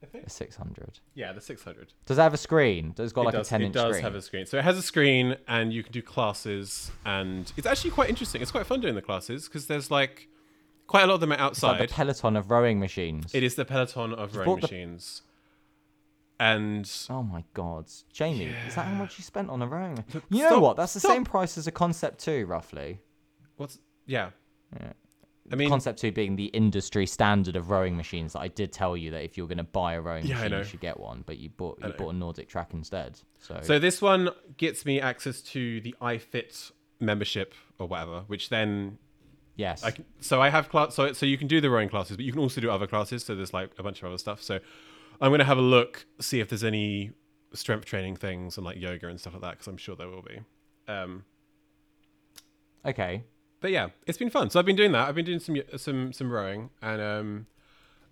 A 0.00 0.30
600. 0.30 1.00
Yeah, 1.14 1.32
the 1.32 1.40
600. 1.40 1.92
Does 2.06 2.18
it 2.18 2.22
have 2.22 2.32
a 2.32 2.36
screen? 2.36 2.92
Does 2.92 3.10
it 3.10 3.14
got 3.14 3.22
it 3.22 3.24
like 3.26 3.34
does, 3.34 3.48
a 3.48 3.50
10 3.50 3.62
inch 3.62 3.74
screen? 3.74 3.84
it 3.84 3.92
does 3.94 4.00
have 4.00 4.14
a 4.14 4.22
screen. 4.22 4.46
So 4.46 4.58
it 4.58 4.62
has 4.64 4.78
a 4.78 4.82
screen, 4.82 5.36
and 5.48 5.72
you 5.72 5.82
can 5.82 5.92
do 5.92 6.02
classes, 6.02 6.92
and 7.04 7.52
it's 7.56 7.66
actually 7.66 7.90
quite 7.90 8.08
interesting. 8.08 8.40
It's 8.40 8.52
quite 8.52 8.64
fun 8.66 8.80
doing 8.80 8.94
the 8.94 9.02
classes 9.02 9.48
because 9.48 9.66
there's 9.66 9.90
like 9.90 10.28
quite 10.88 11.04
a 11.04 11.06
lot 11.06 11.14
of 11.14 11.20
them 11.20 11.30
are 11.30 11.34
It's 11.34 11.62
like 11.62 11.72
outside. 11.74 11.88
the 11.88 11.92
peloton 11.94 12.34
of 12.36 12.50
rowing 12.50 12.80
machines. 12.80 13.32
it 13.32 13.44
is 13.44 13.54
the 13.54 13.64
peloton 13.64 14.12
of 14.12 14.34
rowing 14.34 14.56
the- 14.56 14.62
machines, 14.62 15.22
and 16.40 16.90
Oh 17.10 17.22
my 17.22 17.44
god, 17.54 17.86
Jamie, 18.12 18.52
is 18.66 18.74
that 18.76 18.86
how 18.86 18.94
much 18.94 19.18
you 19.18 19.24
spent 19.24 19.50
on 19.50 19.60
a 19.62 19.66
rowing? 19.66 20.04
Look, 20.14 20.24
you 20.30 20.48
know 20.48 20.60
what? 20.60 20.76
That's 20.76 20.94
the 20.94 21.00
stop. 21.00 21.12
same 21.12 21.24
price 21.24 21.58
as 21.58 21.66
a 21.66 21.72
Concept 21.72 22.18
Two, 22.20 22.46
roughly. 22.46 23.00
what's 23.56 23.78
yeah. 24.06 24.30
Yeah. 24.80 24.92
I 25.50 25.56
mean, 25.56 25.70
Concept 25.70 25.98
Two 25.98 26.12
being 26.12 26.36
the 26.36 26.46
industry 26.46 27.06
standard 27.06 27.56
of 27.56 27.70
rowing 27.70 27.96
machines. 27.96 28.34
That 28.34 28.40
I 28.40 28.48
did 28.48 28.70
tell 28.72 28.96
you 28.96 29.10
that 29.12 29.24
if 29.24 29.36
you're 29.38 29.46
going 29.48 29.56
to 29.58 29.64
buy 29.64 29.94
a 29.94 30.00
rowing 30.00 30.26
Yeah, 30.26 30.36
machine, 30.42 30.58
you 30.58 30.64
should 30.64 30.80
get 30.80 31.00
one. 31.00 31.24
But 31.26 31.38
you 31.38 31.48
bought 31.48 31.78
you 31.82 31.88
bought 31.96 32.10
a 32.14 32.16
Nordic 32.16 32.48
Track 32.48 32.72
instead. 32.74 33.18
So, 33.38 33.58
so 33.62 33.78
this 33.78 34.00
one 34.02 34.28
gets 34.58 34.84
me 34.84 35.00
access 35.00 35.40
to 35.42 35.80
the 35.80 35.94
iFit 36.02 36.70
membership 37.00 37.54
or 37.78 37.86
whatever, 37.88 38.24
which 38.26 38.50
then 38.50 38.98
yes, 39.58 39.84
I 39.84 39.90
can, 39.90 40.06
so 40.20 40.40
I 40.40 40.48
have 40.48 40.70
class. 40.70 40.94
So 40.94 41.12
so 41.12 41.26
you 41.26 41.36
can 41.36 41.46
do 41.48 41.60
the 41.60 41.68
rowing 41.68 41.90
classes, 41.90 42.16
but 42.16 42.24
you 42.24 42.32
can 42.32 42.40
also 42.40 42.62
do 42.62 42.70
other 42.70 42.86
classes. 42.86 43.22
So 43.22 43.34
there's 43.34 43.52
like 43.52 43.72
a 43.78 43.82
bunch 43.82 44.00
of 44.00 44.06
other 44.08 44.16
stuff. 44.16 44.42
So 44.42 44.58
I'm 45.20 45.30
gonna 45.30 45.44
have 45.44 45.58
a 45.58 45.68
look, 45.76 46.06
see 46.18 46.40
if 46.40 46.48
there's 46.48 46.64
any 46.64 47.10
strength 47.52 47.84
training 47.84 48.16
things 48.16 48.56
and 48.56 48.64
like 48.64 48.78
yoga 48.80 49.08
and 49.08 49.20
stuff 49.20 49.34
like 49.34 49.42
that, 49.42 49.50
because 49.52 49.66
I'm 49.66 49.76
sure 49.76 49.94
there 49.94 50.08
will 50.08 50.22
be. 50.22 50.40
Um, 50.86 51.24
okay. 52.86 53.24
but 53.60 53.70
yeah, 53.70 53.88
it's 54.06 54.16
been 54.16 54.30
fun. 54.30 54.48
So 54.48 54.58
I've 54.58 54.64
been 54.66 54.76
doing 54.76 54.92
that. 54.92 55.06
I've 55.08 55.14
been 55.14 55.26
doing 55.26 55.40
some 55.40 55.56
some 55.76 56.12
some 56.14 56.30
rowing, 56.30 56.70
and 56.80 57.02
um, 57.02 57.46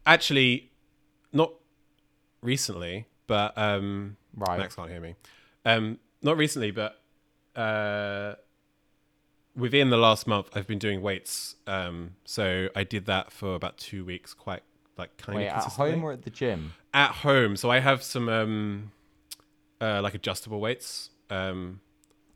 actually, 0.04 0.72
not 1.32 1.52
recently, 2.42 3.06
but 3.26 3.56
um, 3.56 4.16
Right. 4.36 4.58
Max 4.58 4.74
can't 4.74 4.90
hear 4.90 5.00
me. 5.00 5.14
Um, 5.64 5.98
not 6.22 6.36
recently, 6.36 6.70
but 6.70 7.00
uh, 7.58 8.34
within 9.56 9.90
the 9.90 9.96
last 9.96 10.26
month, 10.26 10.50
I've 10.54 10.66
been 10.66 10.78
doing 10.78 11.02
weights. 11.02 11.56
Um, 11.66 12.12
so 12.24 12.68
I 12.76 12.84
did 12.84 13.06
that 13.06 13.32
for 13.32 13.54
about 13.54 13.78
two 13.78 14.04
weeks, 14.04 14.34
quite 14.34 14.62
like 14.98 15.16
kind 15.16 15.36
Wait, 15.38 15.48
of 15.48 15.56
at 15.56 15.64
home 15.64 16.04
or 16.04 16.12
at 16.12 16.22
the 16.22 16.30
gym? 16.30 16.72
at 16.94 17.10
home. 17.10 17.56
So 17.56 17.70
I 17.70 17.80
have 17.80 18.02
some 18.02 18.28
um, 18.28 18.92
uh, 19.80 20.00
like 20.02 20.14
adjustable 20.14 20.60
weights. 20.60 21.10
Um, 21.30 21.80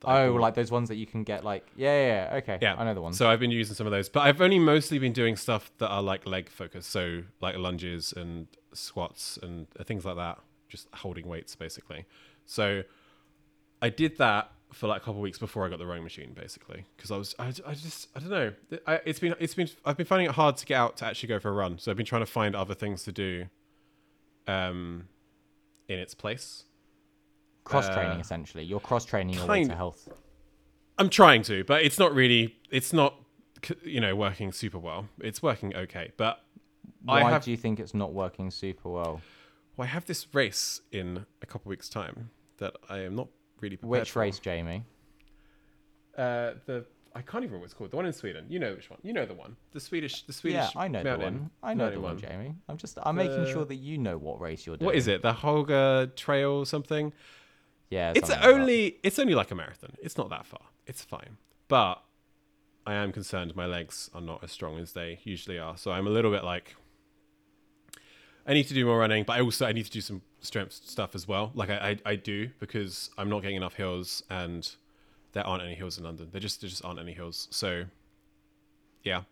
Oh, 0.02 0.32
like 0.40 0.54
those 0.54 0.70
ones 0.70 0.88
that 0.88 0.94
you 0.94 1.06
can 1.06 1.24
get. 1.24 1.44
Like, 1.44 1.70
yeah, 1.76 2.06
yeah, 2.06 2.06
yeah, 2.32 2.36
okay. 2.38 2.58
Yeah, 2.62 2.74
I 2.78 2.84
know 2.84 2.94
the 2.94 3.02
ones. 3.02 3.18
So 3.18 3.28
I've 3.28 3.38
been 3.38 3.50
using 3.50 3.74
some 3.74 3.86
of 3.86 3.90
those, 3.90 4.08
but 4.08 4.20
I've 4.20 4.40
only 4.40 4.58
mostly 4.58 4.98
been 4.98 5.12
doing 5.12 5.36
stuff 5.36 5.70
that 5.76 5.88
are 5.88 6.02
like 6.02 6.26
leg 6.26 6.48
focused, 6.48 6.90
so 6.90 7.24
like 7.42 7.58
lunges 7.58 8.14
and 8.16 8.46
squats 8.72 9.38
and 9.42 9.66
things 9.84 10.06
like 10.06 10.16
that, 10.16 10.38
just 10.70 10.88
holding 10.94 11.26
weights 11.26 11.54
basically. 11.54 12.06
So 12.46 12.82
I 13.82 13.90
did 13.90 14.16
that 14.16 14.52
for 14.72 14.86
like 14.86 14.98
a 15.02 15.04
couple 15.04 15.14
of 15.14 15.22
weeks 15.22 15.38
before 15.38 15.66
I 15.66 15.68
got 15.68 15.78
the 15.78 15.86
rowing 15.86 16.04
machine, 16.04 16.32
basically, 16.32 16.86
because 16.96 17.10
I 17.10 17.16
was 17.16 17.34
I, 17.38 17.48
I 17.66 17.74
just 17.74 18.08
I 18.14 18.20
don't 18.20 18.30
know. 18.30 18.52
I, 18.86 19.00
it's 19.04 19.18
been 19.18 19.34
it's 19.38 19.54
been 19.54 19.68
I've 19.84 19.96
been 19.96 20.06
finding 20.06 20.28
it 20.28 20.32
hard 20.34 20.56
to 20.58 20.66
get 20.66 20.76
out 20.76 20.96
to 20.98 21.06
actually 21.06 21.28
go 21.28 21.38
for 21.38 21.48
a 21.48 21.52
run, 21.52 21.78
so 21.78 21.90
I've 21.90 21.96
been 21.96 22.06
trying 22.06 22.22
to 22.22 22.30
find 22.30 22.54
other 22.54 22.74
things 22.74 23.02
to 23.04 23.12
do, 23.12 23.46
um, 24.46 25.08
in 25.88 25.98
its 25.98 26.14
place. 26.14 26.64
cross 27.64 27.88
training, 27.88 28.18
uh, 28.18 28.20
essentially. 28.20 28.64
You're 28.64 28.80
cross 28.80 29.04
training 29.04 29.34
your 29.34 29.46
way 29.46 29.64
to 29.64 29.74
health. 29.74 30.08
I'm 30.98 31.08
trying 31.08 31.42
to, 31.44 31.64
but 31.64 31.82
it's 31.82 31.98
not 31.98 32.14
really. 32.14 32.56
It's 32.70 32.92
not, 32.92 33.14
you 33.82 34.00
know, 34.00 34.14
working 34.14 34.52
super 34.52 34.78
well. 34.78 35.08
It's 35.20 35.42
working 35.42 35.74
okay, 35.74 36.12
but 36.16 36.40
Why 37.02 37.28
have. 37.28 37.44
do 37.44 37.50
you 37.50 37.56
think 37.56 37.80
it's 37.80 37.94
not 37.94 38.12
working 38.12 38.50
super 38.50 38.88
well? 38.88 39.20
well, 39.76 39.86
I 39.86 39.90
have 39.90 40.06
this 40.06 40.26
race 40.34 40.82
in 40.92 41.24
a 41.42 41.46
couple 41.46 41.70
weeks' 41.70 41.88
time 41.88 42.30
that 42.58 42.74
I 42.88 42.98
am 42.98 43.16
not 43.16 43.28
really 43.60 43.76
prepared 43.76 44.00
Which 44.00 44.10
for. 44.12 44.20
race, 44.20 44.38
Jamie? 44.38 44.84
Uh, 46.16 46.52
the 46.66 46.84
I 47.14 47.22
can't 47.22 47.42
even 47.42 47.54
remember 47.54 47.58
what 47.58 47.64
it's 47.64 47.74
called. 47.74 47.90
The 47.90 47.96
one 47.96 48.06
in 48.06 48.12
Sweden. 48.12 48.46
You 48.48 48.60
know 48.60 48.72
which 48.72 48.88
one? 48.88 49.00
You 49.02 49.12
know 49.12 49.26
the 49.26 49.34
one. 49.34 49.56
The 49.72 49.80
Swedish. 49.80 50.22
The 50.22 50.32
Swedish. 50.32 50.70
yeah, 50.74 50.80
I 50.80 50.86
know 50.86 51.02
the 51.02 51.18
one. 51.18 51.50
I 51.62 51.74
know 51.74 51.86
the 51.90 51.98
mountain 51.98 52.02
one, 52.02 52.18
Jamie. 52.18 52.54
I'm 52.68 52.76
just 52.76 52.98
I'm 53.02 53.16
making 53.16 53.46
sure 53.46 53.64
that 53.64 53.74
you 53.76 53.98
know 53.98 54.16
what 54.16 54.40
race 54.40 54.64
you're 54.66 54.76
doing. 54.76 54.86
What 54.86 54.94
is 54.94 55.08
it? 55.08 55.22
The 55.22 55.32
Holga 55.32 56.14
Trail 56.14 56.50
or 56.52 56.66
something? 56.66 57.12
Yeah, 57.90 58.12
It's 58.14 58.28
something 58.28 58.36
like 58.36 58.54
that. 58.54 58.60
only. 58.60 58.96
It's 59.02 59.18
only 59.18 59.34
like 59.34 59.50
a 59.50 59.54
marathon. 59.56 59.90
It's 60.00 60.16
not 60.16 60.30
that 60.30 60.46
far. 60.46 60.60
It's 60.86 61.02
fine. 61.02 61.36
But 61.66 62.00
I 62.86 62.94
am 62.94 63.10
concerned 63.12 63.56
my 63.56 63.66
legs 63.66 64.08
are 64.14 64.20
not 64.20 64.44
as 64.44 64.52
strong 64.52 64.78
as 64.78 64.92
they 64.92 65.18
usually 65.24 65.58
are. 65.58 65.76
So 65.76 65.90
I'm 65.90 66.06
a 66.06 66.10
little 66.10 66.30
bit 66.30 66.44
like. 66.44 66.76
I 68.46 68.54
need 68.54 68.68
to 68.68 68.74
do 68.74 68.86
more 68.86 68.98
running, 68.98 69.24
but 69.24 69.36
I 69.36 69.40
also 69.42 69.66
I 69.66 69.72
need 69.72 69.84
to 69.84 69.90
do 69.90 70.00
some 70.00 70.22
strength 70.40 70.72
stuff 70.84 71.14
as 71.14 71.28
well. 71.28 71.52
Like 71.54 71.70
I, 71.70 71.90
I, 72.04 72.10
I 72.12 72.16
do 72.16 72.50
because 72.58 73.10
I'm 73.18 73.28
not 73.28 73.42
getting 73.42 73.56
enough 73.56 73.74
hills, 73.74 74.22
and 74.30 74.68
there 75.32 75.46
aren't 75.46 75.62
any 75.62 75.74
hills 75.74 75.98
in 75.98 76.04
London. 76.04 76.28
There 76.32 76.40
just 76.40 76.60
there 76.60 76.70
just 76.70 76.84
aren't 76.84 76.98
any 76.98 77.12
hills. 77.12 77.48
So 77.50 77.84
yeah, 79.02 79.22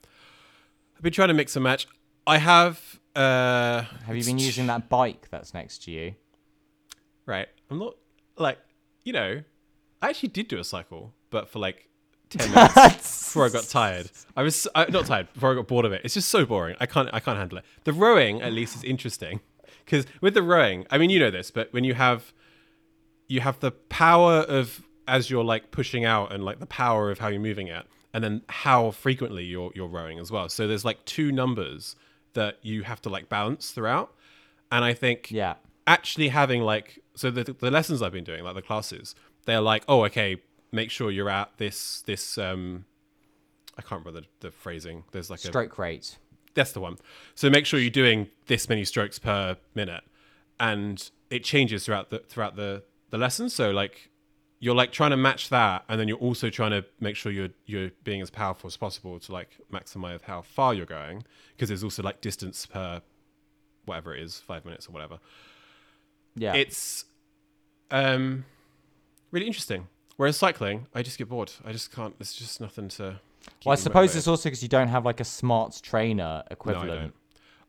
I've 0.96 1.02
been 1.02 1.12
trying 1.12 1.28
to 1.28 1.34
mix 1.34 1.56
and 1.56 1.62
match. 1.62 1.86
I 2.26 2.38
have. 2.38 3.00
Uh, 3.16 3.82
Have 4.06 4.16
you 4.16 4.24
been 4.24 4.38
using 4.38 4.66
that 4.68 4.88
bike 4.88 5.28
that's 5.30 5.52
next 5.52 5.82
to 5.84 5.90
you? 5.90 6.14
Right. 7.26 7.48
I'm 7.70 7.78
not 7.78 7.96
like 8.36 8.58
you 9.04 9.12
know. 9.12 9.42
I 10.00 10.10
actually 10.10 10.28
did 10.28 10.46
do 10.46 10.58
a 10.58 10.64
cycle, 10.64 11.12
but 11.30 11.48
for 11.48 11.58
like 11.58 11.88
ten 12.30 12.50
minutes 12.54 13.24
before 13.24 13.46
I 13.46 13.48
got 13.48 13.64
tired. 13.68 14.10
I 14.36 14.42
was 14.42 14.68
I, 14.74 14.86
not 14.90 15.06
tired 15.06 15.32
before 15.32 15.52
I 15.52 15.54
got 15.54 15.66
bored 15.66 15.84
of 15.84 15.92
it. 15.92 16.02
It's 16.04 16.14
just 16.14 16.28
so 16.28 16.46
boring. 16.46 16.76
I 16.78 16.86
can't 16.86 17.08
I 17.12 17.18
can't 17.18 17.38
handle 17.38 17.58
it. 17.58 17.64
The 17.84 17.92
rowing 17.92 18.40
at 18.42 18.52
least 18.52 18.76
is 18.76 18.84
interesting 18.84 19.40
because 19.84 20.06
with 20.20 20.34
the 20.34 20.42
rowing, 20.42 20.86
I 20.90 20.98
mean 20.98 21.10
you 21.10 21.18
know 21.18 21.30
this, 21.30 21.50
but 21.50 21.72
when 21.72 21.84
you 21.84 21.94
have 21.94 22.32
you 23.26 23.40
have 23.40 23.60
the 23.60 23.70
power 23.72 24.38
of 24.40 24.82
as 25.06 25.30
you're 25.30 25.44
like 25.44 25.70
pushing 25.70 26.04
out 26.04 26.32
and 26.32 26.44
like 26.44 26.60
the 26.60 26.66
power 26.66 27.10
of 27.10 27.18
how 27.18 27.28
you're 27.28 27.40
moving 27.40 27.68
it, 27.68 27.86
and 28.12 28.22
then 28.24 28.42
how 28.48 28.90
frequently 28.90 29.44
you're 29.44 29.70
you're 29.74 29.88
rowing 29.88 30.18
as 30.18 30.30
well. 30.30 30.48
So 30.48 30.66
there's 30.66 30.84
like 30.84 31.04
two 31.04 31.30
numbers 31.32 31.96
that 32.34 32.58
you 32.62 32.82
have 32.84 33.00
to 33.02 33.08
like 33.08 33.28
balance 33.28 33.70
throughout, 33.70 34.14
and 34.70 34.84
I 34.84 34.94
think 34.94 35.30
Yeah. 35.30 35.54
actually 35.86 36.28
having 36.28 36.62
like 36.62 37.00
so 37.14 37.30
the 37.30 37.44
the 37.44 37.70
lessons 37.70 38.02
I've 38.02 38.12
been 38.12 38.24
doing, 38.24 38.44
like 38.44 38.54
the 38.54 38.62
classes, 38.62 39.14
they're 39.46 39.60
like, 39.60 39.84
oh, 39.88 40.04
okay, 40.04 40.36
make 40.72 40.90
sure 40.90 41.10
you're 41.10 41.30
at 41.30 41.50
this 41.58 42.02
this 42.02 42.36
um 42.38 42.84
I 43.76 43.82
can't 43.82 44.04
remember 44.04 44.20
the, 44.40 44.48
the 44.48 44.50
phrasing. 44.50 45.04
There's 45.12 45.30
like 45.30 45.38
a 45.44 45.48
Stroke 45.48 45.78
rate. 45.78 46.18
That's 46.54 46.72
the 46.72 46.80
one. 46.80 46.96
So 47.34 47.48
make 47.50 47.66
sure 47.66 47.78
you're 47.80 47.90
doing 47.90 48.28
this 48.46 48.68
many 48.68 48.84
strokes 48.84 49.18
per 49.18 49.56
minute, 49.74 50.02
and 50.58 51.10
it 51.30 51.44
changes 51.44 51.84
throughout 51.84 52.10
the 52.10 52.20
throughout 52.20 52.56
the 52.56 52.82
the 53.10 53.18
lesson. 53.18 53.48
So 53.50 53.70
like 53.70 54.10
you're 54.60 54.74
like 54.74 54.90
trying 54.90 55.10
to 55.10 55.16
match 55.16 55.50
that, 55.50 55.84
and 55.88 56.00
then 56.00 56.08
you're 56.08 56.18
also 56.18 56.50
trying 56.50 56.72
to 56.72 56.84
make 57.00 57.14
sure 57.16 57.30
you're 57.30 57.50
you're 57.66 57.90
being 58.04 58.20
as 58.20 58.30
powerful 58.30 58.66
as 58.66 58.76
possible 58.76 59.18
to 59.20 59.32
like 59.32 59.50
maximize 59.72 60.22
how 60.22 60.42
far 60.42 60.74
you're 60.74 60.86
going, 60.86 61.24
because 61.54 61.68
there's 61.68 61.84
also 61.84 62.02
like 62.02 62.20
distance 62.20 62.66
per 62.66 63.00
whatever 63.84 64.14
it 64.14 64.22
is, 64.22 64.38
five 64.40 64.64
minutes 64.64 64.86
or 64.88 64.92
whatever 64.92 65.18
Yeah. 66.36 66.54
it's 66.54 67.04
um 67.90 68.44
really 69.30 69.46
interesting. 69.46 69.88
Whereas 70.16 70.36
cycling, 70.36 70.86
I 70.94 71.02
just 71.02 71.16
get 71.16 71.28
bored. 71.28 71.52
I 71.64 71.70
just 71.70 71.92
can't. 71.92 72.18
There's 72.18 72.32
just 72.34 72.60
nothing 72.60 72.88
to. 72.88 73.20
Well, 73.64 73.72
I 73.72 73.76
suppose 73.76 74.14
it's 74.16 74.28
also 74.28 74.48
because 74.48 74.62
you 74.62 74.68
don't 74.68 74.88
have 74.88 75.04
like 75.04 75.20
a 75.20 75.24
smart 75.24 75.80
trainer 75.82 76.22
No, 76.22 76.42
I 76.48 76.52
equivalent. 76.52 76.88
don't. 76.88 77.14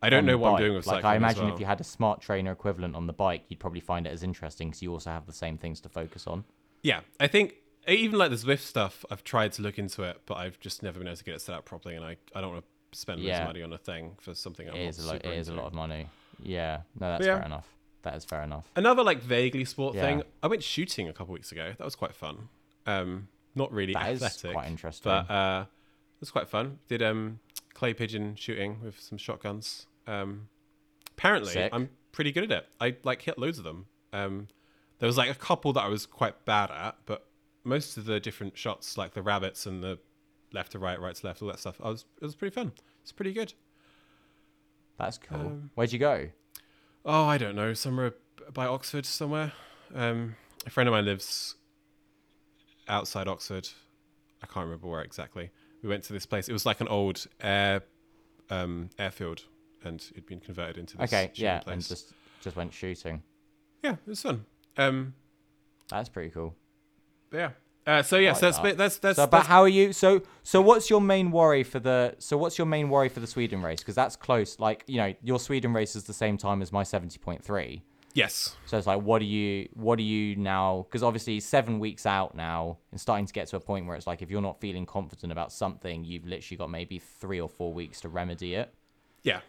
I 0.02 0.10
don't 0.10 0.26
know 0.26 0.38
what 0.38 0.54
I'm 0.54 0.60
doing 0.60 0.76
with 0.76 0.88
like. 0.88 1.04
I 1.04 1.16
imagine 1.18 1.46
well. 1.46 1.54
if 1.54 1.60
you 1.60 1.66
had 1.66 1.82
a 1.82 1.84
smart 1.84 2.22
trainer 2.22 2.52
equivalent 2.54 2.96
on 2.96 3.06
the 3.08 3.14
bike, 3.14 3.44
you'd 3.50 3.60
probably 3.60 3.82
find 3.82 4.08
it 4.08 4.12
as 4.12 4.24
interesting 4.24 4.70
because 4.70 4.82
you 4.82 4.94
also 4.94 5.10
have 5.10 5.26
the 5.26 5.34
same 5.34 5.58
things 5.58 5.82
to 5.82 5.90
focus 5.90 6.26
on. 6.26 6.46
Yeah, 6.84 7.02
I 7.20 7.28
think 7.28 7.56
even 7.88 8.18
like 8.18 8.30
the 8.30 8.38
Zwift 8.38 8.62
stuff, 8.62 9.04
I've 9.12 9.24
tried 9.26 9.52
to 9.54 9.62
look 9.62 9.78
into 9.78 10.04
it, 10.04 10.22
but 10.26 10.36
I've 10.36 10.58
just 10.62 10.84
never 10.84 11.00
been 11.00 11.08
able 11.08 11.18
to 11.18 11.24
get 11.26 11.36
it 11.36 11.42
set 11.42 11.54
up 11.56 11.66
properly, 11.66 11.96
and 11.96 12.06
I, 12.06 12.16
I 12.34 12.40
don't 12.40 12.54
want 12.54 12.64
to 12.92 12.98
spend 12.98 13.20
Yeah. 13.20 13.44
money 13.46 13.62
on 13.62 13.74
a 13.74 13.78
thing 13.78 14.14
for 14.22 14.34
something 14.34 14.70
I'm 14.70 14.76
It 14.76 14.88
is 14.88 15.00
a 15.00 15.08
lot. 15.08 15.16
It 15.18 15.38
is 15.38 15.50
a 15.50 15.54
lot 15.54 15.66
of 15.66 15.74
money. 15.74 16.08
Yeah. 16.42 16.82
No, 16.98 17.10
that's 17.10 17.26
yeah. 17.26 17.36
fair 17.38 17.46
enough. 17.46 17.68
That 18.04 18.16
is 18.16 18.24
fair 18.24 18.44
enough. 18.44 18.72
Another 18.78 19.04
like 19.04 19.22
vaguely 19.22 19.66
sport 19.66 19.96
Yeah. 19.96 20.02
thing. 20.04 20.24
I 20.42 20.48
went 20.48 20.64
shooting 20.64 21.10
a 21.10 21.14
couple 21.14 21.34
weeks 21.34 21.52
ago. 21.52 21.74
That 21.78 21.84
was 21.84 21.96
quite 21.96 22.16
fun. 22.16 22.48
Um, 22.86 23.28
not 23.56 23.72
really 23.72 23.94
That 23.94 24.12
is 24.12 24.24
athletic, 24.24 24.54
quite 24.54 24.68
interesting. 24.68 25.10
but 25.12 25.32
uh, 25.34 25.66
it 25.68 26.20
was 26.22 26.32
quite 26.32 26.48
fun. 26.48 26.80
Did 26.88 27.02
um 27.02 27.40
clay 27.74 27.94
pigeon 27.94 28.36
shooting 28.36 28.80
with 28.84 29.00
some 29.00 29.18
shotguns. 29.18 29.86
Um, 30.08 30.50
apparently, 31.18 31.54
Sick. 31.54 31.72
I'm 31.74 31.90
pretty 32.12 32.32
good 32.32 32.44
at 32.46 32.52
it. 32.52 32.66
I 32.82 32.96
like 33.04 33.22
hit 33.22 33.38
loads 33.38 33.58
of 33.58 33.64
them. 33.64 33.86
Um, 34.12 34.48
there 35.00 35.08
was 35.08 35.18
like 35.18 35.30
a 35.30 35.36
couple 35.36 35.72
that 35.74 35.82
I 35.82 35.88
was 35.88 36.06
quite 36.06 36.44
bad 36.46 36.72
at, 36.72 36.98
but 37.06 37.26
most 37.64 37.96
of 37.98 38.06
the 38.06 38.20
different 38.20 38.58
shots, 38.58 38.98
like 38.98 39.14
the 39.14 39.22
rabbits 39.22 39.66
and 39.66 39.82
the 39.84 39.98
left 40.52 40.72
to 40.74 40.80
right, 40.80 41.00
right 41.00 41.16
to 41.16 41.26
left, 41.26 41.42
all 41.42 41.48
that 41.48 41.60
stuff, 41.60 41.80
I 41.84 41.90
was 41.90 42.06
it 42.22 42.26
was 42.26 42.36
pretty 42.36 42.54
fun. 42.54 42.74
It's 43.02 43.12
pretty 43.12 43.32
good. 43.34 43.54
That's 44.98 45.18
cool. 45.18 45.38
um, 45.40 45.72
Where'd 45.76 45.94
you 45.94 46.00
go? 46.00 46.30
Oh, 47.06 47.24
I 47.26 47.38
don't 47.38 47.56
know, 47.56 47.74
somewhere 47.74 48.14
by 48.54 48.66
Oxford 48.66 49.06
somewhere. 49.06 49.54
Um, 49.96 50.36
a 50.66 50.70
friend 50.70 50.90
of 50.90 50.94
mine 50.94 51.06
lives 51.06 51.56
outside 52.90 53.28
Oxford. 53.28 53.68
I 54.42 54.48
can't 54.48 54.66
remember 54.66 54.88
where 54.88 55.02
exactly. 55.02 55.52
We 55.84 55.90
went 55.90 56.04
to 56.06 56.14
this 56.14 56.26
place. 56.26 56.50
It 56.50 56.54
was 56.54 56.66
like 56.66 56.82
an 56.82 56.88
old 56.88 57.26
air 57.42 57.84
um, 58.50 58.90
airfield, 58.98 59.44
and 59.84 60.04
it'd 60.12 60.26
been 60.26 60.40
converted 60.40 60.78
into 60.78 60.98
this 60.98 61.12
Okay. 61.14 61.28
shooting 61.34 61.44
Yeah. 61.46 61.60
place. 61.60 61.74
And 61.74 61.88
just 61.88 62.14
just 62.42 62.56
went 62.56 62.74
shooting. 62.74 63.22
Yeah, 63.84 63.94
it 63.94 64.08
was 64.08 64.22
fun. 64.22 64.46
Um, 64.78 65.14
That's 65.90 66.10
pretty 66.10 66.30
cool. 66.32 66.56
yeah. 67.32 67.52
Uh, 67.88 68.04
so 68.04 68.18
yeah, 68.18 68.32
Like 68.32 68.40
so 68.40 68.46
that's 68.48 68.60
that. 68.60 68.78
that's 68.78 68.98
that's, 68.98 69.16
So, 69.16 69.26
but 69.26 69.32
that's 69.40 69.48
how 69.48 69.62
are 69.62 69.68
you? 69.70 69.94
So, 69.94 70.22
so 70.44 70.62
what's 70.62 70.90
your 70.90 71.02
main 71.02 71.32
worry 71.32 71.64
for 71.64 71.80
the? 71.80 72.14
So, 72.20 72.38
what's 72.38 72.58
your 72.58 72.68
main 72.68 72.90
worry 72.90 73.10
for 73.10 73.20
the 73.20 73.26
Sweden 73.26 73.62
race? 73.64 73.80
Because 73.80 73.96
that's 73.96 74.16
close. 74.16 74.60
Like, 74.60 74.84
you 74.86 74.98
know, 74.98 75.14
your 75.24 75.40
Sweden 75.40 75.74
race 75.74 75.96
is 75.96 76.04
the 76.04 76.14
same 76.14 76.38
time 76.38 76.62
as 76.62 76.72
my 76.72 76.84
seventy 76.84 77.18
point 77.18 77.44
three. 77.44 77.84
Yes. 78.20 78.56
So 78.66 78.78
it's 78.78 78.88
like, 78.88 79.02
what 79.02 79.20
do 79.20 79.26
you, 79.26 79.70
what 79.74 79.98
do 79.98 80.04
you 80.04 80.36
now? 80.36 80.86
Because 80.88 81.04
obviously, 81.04 81.40
seven 81.40 81.80
weeks 81.80 82.06
out 82.06 82.36
now, 82.36 82.78
and 82.92 83.00
starting 83.00 83.26
to 83.26 83.34
get 83.34 83.48
to 83.48 83.56
a 83.56 83.60
point 83.60 83.88
where 83.88 83.96
it's 83.96 84.08
like, 84.08 84.22
if 84.22 84.30
you're 84.30 84.42
not 84.42 84.60
feeling 84.60 84.86
confident 84.86 85.32
about 85.32 85.52
something, 85.52 86.04
you've 86.04 86.26
literally 86.26 86.58
got 86.58 86.70
maybe 86.70 87.00
three 87.00 87.40
or 87.40 87.50
four 87.50 87.74
weeks 87.74 88.02
to 88.02 88.10
remedy 88.10 88.56
it. 88.56 88.74
Yeah. 89.24 89.42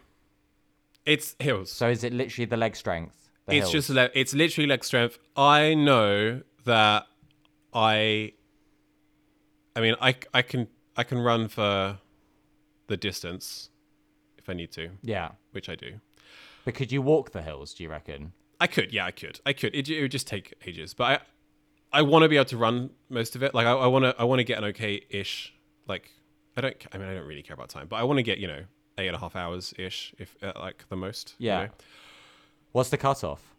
It's 1.05 1.35
hills. 1.39 1.71
So 1.71 1.89
is 1.89 2.03
it 2.03 2.13
literally 2.13 2.45
the 2.45 2.57
leg 2.57 2.75
strength? 2.75 3.29
The 3.47 3.57
it's 3.57 3.71
hills? 3.71 3.87
just 3.87 3.89
le- 3.89 4.09
it's 4.13 4.33
literally 4.33 4.67
leg 4.67 4.83
strength. 4.83 5.17
I 5.35 5.73
know 5.73 6.41
that 6.65 7.07
I 7.73 8.33
I 9.75 9.81
mean 9.81 9.95
I 9.99 10.15
I 10.33 10.41
can 10.43 10.67
I 10.95 11.03
can 11.03 11.19
run 11.19 11.47
for 11.47 11.97
the 12.87 12.97
distance 12.97 13.69
if 14.37 14.49
I 14.49 14.53
need 14.53 14.71
to, 14.73 14.89
yeah. 15.01 15.29
which 15.51 15.69
I 15.69 15.75
do. 15.75 16.01
But 16.65 16.75
could 16.75 16.91
you 16.91 17.01
walk 17.01 17.31
the 17.31 17.41
hills? 17.41 17.73
Do 17.73 17.83
you 17.83 17.89
reckon? 17.89 18.33
I 18.61 18.67
could, 18.67 18.93
yeah, 18.93 19.05
I 19.05 19.11
could. 19.11 19.39
I 19.45 19.53
could. 19.53 19.75
It, 19.75 19.89
it 19.89 20.01
would 20.01 20.11
just 20.11 20.27
take 20.27 20.53
ages, 20.65 20.93
but 20.93 21.03
I 21.03 21.99
I 21.99 22.01
want 22.03 22.23
to 22.23 22.29
be 22.29 22.37
able 22.37 22.45
to 22.45 22.57
run 22.57 22.91
most 23.09 23.35
of 23.35 23.43
it. 23.43 23.53
Like 23.53 23.65
I, 23.67 23.87
want 23.87 24.05
to 24.05 24.15
I 24.17 24.23
want 24.23 24.39
to 24.39 24.43
get 24.45 24.57
an 24.59 24.63
okay 24.65 25.01
ish 25.09 25.53
like 25.87 26.09
I 26.55 26.61
don't 26.61 26.77
I 26.93 26.97
mean 26.97 27.07
I 27.09 27.13
don't 27.15 27.27
really 27.27 27.41
care 27.41 27.55
about 27.55 27.69
time, 27.69 27.87
but 27.89 27.97
I 27.97 28.03
want 28.03 28.17
to 28.17 28.23
get, 28.23 28.37
you 28.37 28.47
know, 28.47 28.61
eight 28.97 29.07
and 29.07 29.15
a 29.15 29.19
half 29.19 29.35
hours 29.35 29.73
ish 29.77 30.13
if 30.17 30.37
uh, 30.43 30.53
like 30.59 30.85
the 30.89 30.95
most. 30.95 31.35
you 31.39 31.47
Yeah. 31.47 31.63
know? 31.65 31.69
What's 32.71 32.89
the 32.89 32.97
cutoff? 32.97 33.55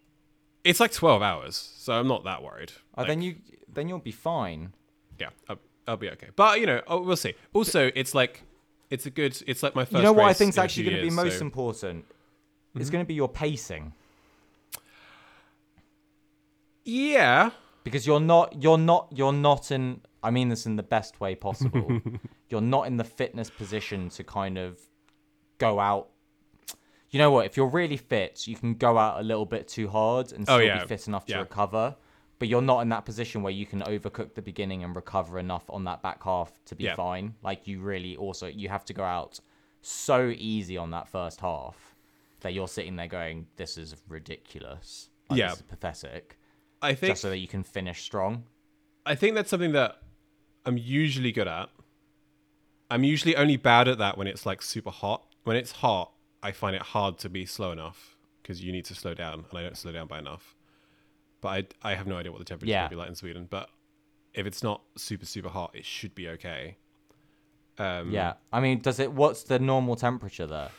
It's 0.65 0.79
like 0.81 0.93
12 0.93 1.21
hours, 1.23 1.57
so 1.77 1.93
I'm 1.95 2.07
not 2.07 2.23
that 2.25 2.43
worried. 2.43 2.73
Oh, 2.97 3.01
Like- 3.03 3.09
then 3.09 3.21
you, 3.23 3.37
then 3.71 3.89
you'll 3.89 3.99
be 3.99 4.13
fine. 4.13 4.73
yeah, 5.19 5.31
I'll, 5.49 5.59
I'll 5.89 5.97
be 5.97 6.09
okay. 6.11 6.29
But 6.37 6.61
you 6.61 6.67
know, 6.67 6.81
oh, 6.87 7.03
we'll 7.03 7.17
see. 7.17 7.35
Also, 7.53 7.91
it's 7.97 8.15
like 8.15 8.45
it's 8.89 9.05
a 9.07 9.11
good. 9.11 9.37
It's 9.47 9.63
like 9.63 9.75
my 9.75 9.85
first. 9.85 9.97
you 9.97 10.03
know 10.03 10.13
what 10.13 10.27
I 10.27 10.33
think 10.33 10.51
is 10.51 10.59
actually 10.59 10.85
going 10.85 10.97
to 10.97 11.03
be 11.03 11.11
most 11.11 11.39
so- 11.39 11.45
important? 11.45 12.05
It's 12.75 12.85
Mm-hmm. 12.85 12.93
going 12.93 13.05
to 13.05 13.09
be 13.09 13.15
your 13.15 13.29
pacing 13.29 13.93
Yeah, 16.85 17.51
because 17.85 18.07
you're 18.07 18.21
not, 18.21 18.63
you're 18.63 18.79
not, 18.79 19.09
you're 19.15 19.33
not 19.33 19.71
in. 19.71 20.01
I 20.23 20.31
mean 20.31 20.49
this 20.49 20.67
in 20.67 20.77
the 20.77 20.83
best 20.83 21.21
way 21.21 21.35
possible. 21.35 22.01
you're 22.49 22.61
not 22.61 22.87
in 22.87 22.97
the 22.97 23.05
fitness 23.05 23.51
position 23.51 24.09
to 24.11 24.23
kind 24.25 24.57
of 24.59 24.79
go 25.59 25.81
out. 25.81 26.09
You 27.11 27.19
know 27.19 27.31
what? 27.31 27.45
If 27.47 27.57
you're 27.57 27.67
really 27.69 27.97
fit, 27.97 28.47
you 28.47 28.57
can 28.57 28.75
go 28.75 28.97
out 28.99 29.21
a 29.21 29.23
little 29.23 29.45
bit 29.47 29.69
too 29.69 29.89
hard 29.89 30.33
and 30.33 30.43
Oh, 30.49 30.57
still 30.59 30.63
yeah. 30.67 30.83
be 30.83 30.87
fit 30.89 31.09
enough 31.09 31.27
to 31.27 31.33
Yeah. 31.33 31.41
recover. 31.41 31.97
But 32.39 32.49
you're 32.49 32.63
not 32.63 32.81
in 32.81 32.89
that 32.89 33.05
position 33.05 33.43
where 33.43 33.53
you 33.53 33.67
can 33.67 33.83
overcook 33.83 34.35
the 34.35 34.43
beginning 34.43 34.83
and 34.83 34.95
recover 34.97 35.39
enough 35.39 35.65
on 35.69 35.85
that 35.85 36.03
back 36.03 36.23
half 36.25 36.53
to 36.67 36.75
be 36.75 36.85
Yeah. 36.85 36.95
fine. 36.95 37.35
Like 37.43 37.67
you 37.67 37.81
really 37.81 38.17
also 38.17 38.47
you 38.47 38.69
have 38.69 38.85
to 38.87 38.95
go 38.95 39.05
out 39.05 39.41
so 39.83 40.33
easy 40.37 40.77
on 40.77 40.91
that 40.91 41.09
first 41.09 41.41
half 41.41 41.95
that 42.41 42.55
you're 42.55 42.67
sitting 42.69 42.97
there 42.97 43.09
going, 43.09 43.47
"This 43.57 43.77
is 43.77 43.95
ridiculous. 44.09 45.11
Like, 45.29 45.39
Yeah. 45.39 45.49
this 45.49 45.57
is 45.59 45.63
pathetic." 45.63 46.39
I 46.83 46.95
think 46.95 47.13
Just 47.13 47.23
so 47.23 47.31
that 47.31 47.39
you 47.39 47.49
can 47.49 47.63
finish 47.63 48.03
strong. 48.03 48.45
I 49.07 49.15
think 49.15 49.35
that's 49.37 49.49
something 49.51 49.73
that 49.73 49.99
I'm 50.67 50.77
usually 50.77 51.33
good 51.33 51.49
at. 51.49 51.69
I'm 52.91 53.05
usually 53.05 53.37
only 53.37 53.57
bad 53.57 53.89
at 53.89 53.99
that 53.99 54.19
when 54.19 54.27
it's 54.27 54.45
like 54.45 54.61
super 54.63 54.91
hot. 54.91 55.25
When 55.45 55.57
it's 55.57 55.73
hot, 55.73 56.13
I 56.43 56.53
find 56.53 56.77
it 56.77 56.83
hard 56.83 57.19
to 57.19 57.29
be 57.29 57.47
slow 57.47 57.73
enough 57.73 58.17
because 58.43 58.63
you 58.63 58.73
need 58.73 58.85
to 58.87 58.95
slow 58.95 59.15
down, 59.15 59.45
and 59.49 59.59
I 59.59 59.63
don't 59.63 59.77
slow 59.77 59.93
down 59.93 60.09
by 60.09 60.19
enough. 60.19 60.57
But 61.41 61.49
I 61.83 61.91
I 61.93 61.95
have 61.95 62.07
no 62.07 62.17
idea 62.19 62.31
what 62.33 62.39
the 62.39 62.45
temperature 62.45 62.71
Yeah. 62.71 62.83
will 62.85 62.91
be 62.91 62.97
like 62.97 63.09
in 63.09 63.15
Sweden. 63.15 63.47
But 63.49 63.71
if 64.35 64.47
it's 64.47 64.63
not 64.63 64.83
super 64.97 65.27
super 65.27 65.49
hot, 65.49 65.71
it 65.75 65.85
should 65.85 66.15
be 66.15 66.29
okay. 66.31 66.77
Um, 67.79 68.11
Yeah. 68.13 68.35
I 68.53 68.61
mean, 68.61 68.81
does 68.81 68.99
it? 69.01 69.13
What's 69.13 69.45
the 69.45 69.59
normal 69.59 69.97
temperature 69.97 70.47
there? 70.47 70.71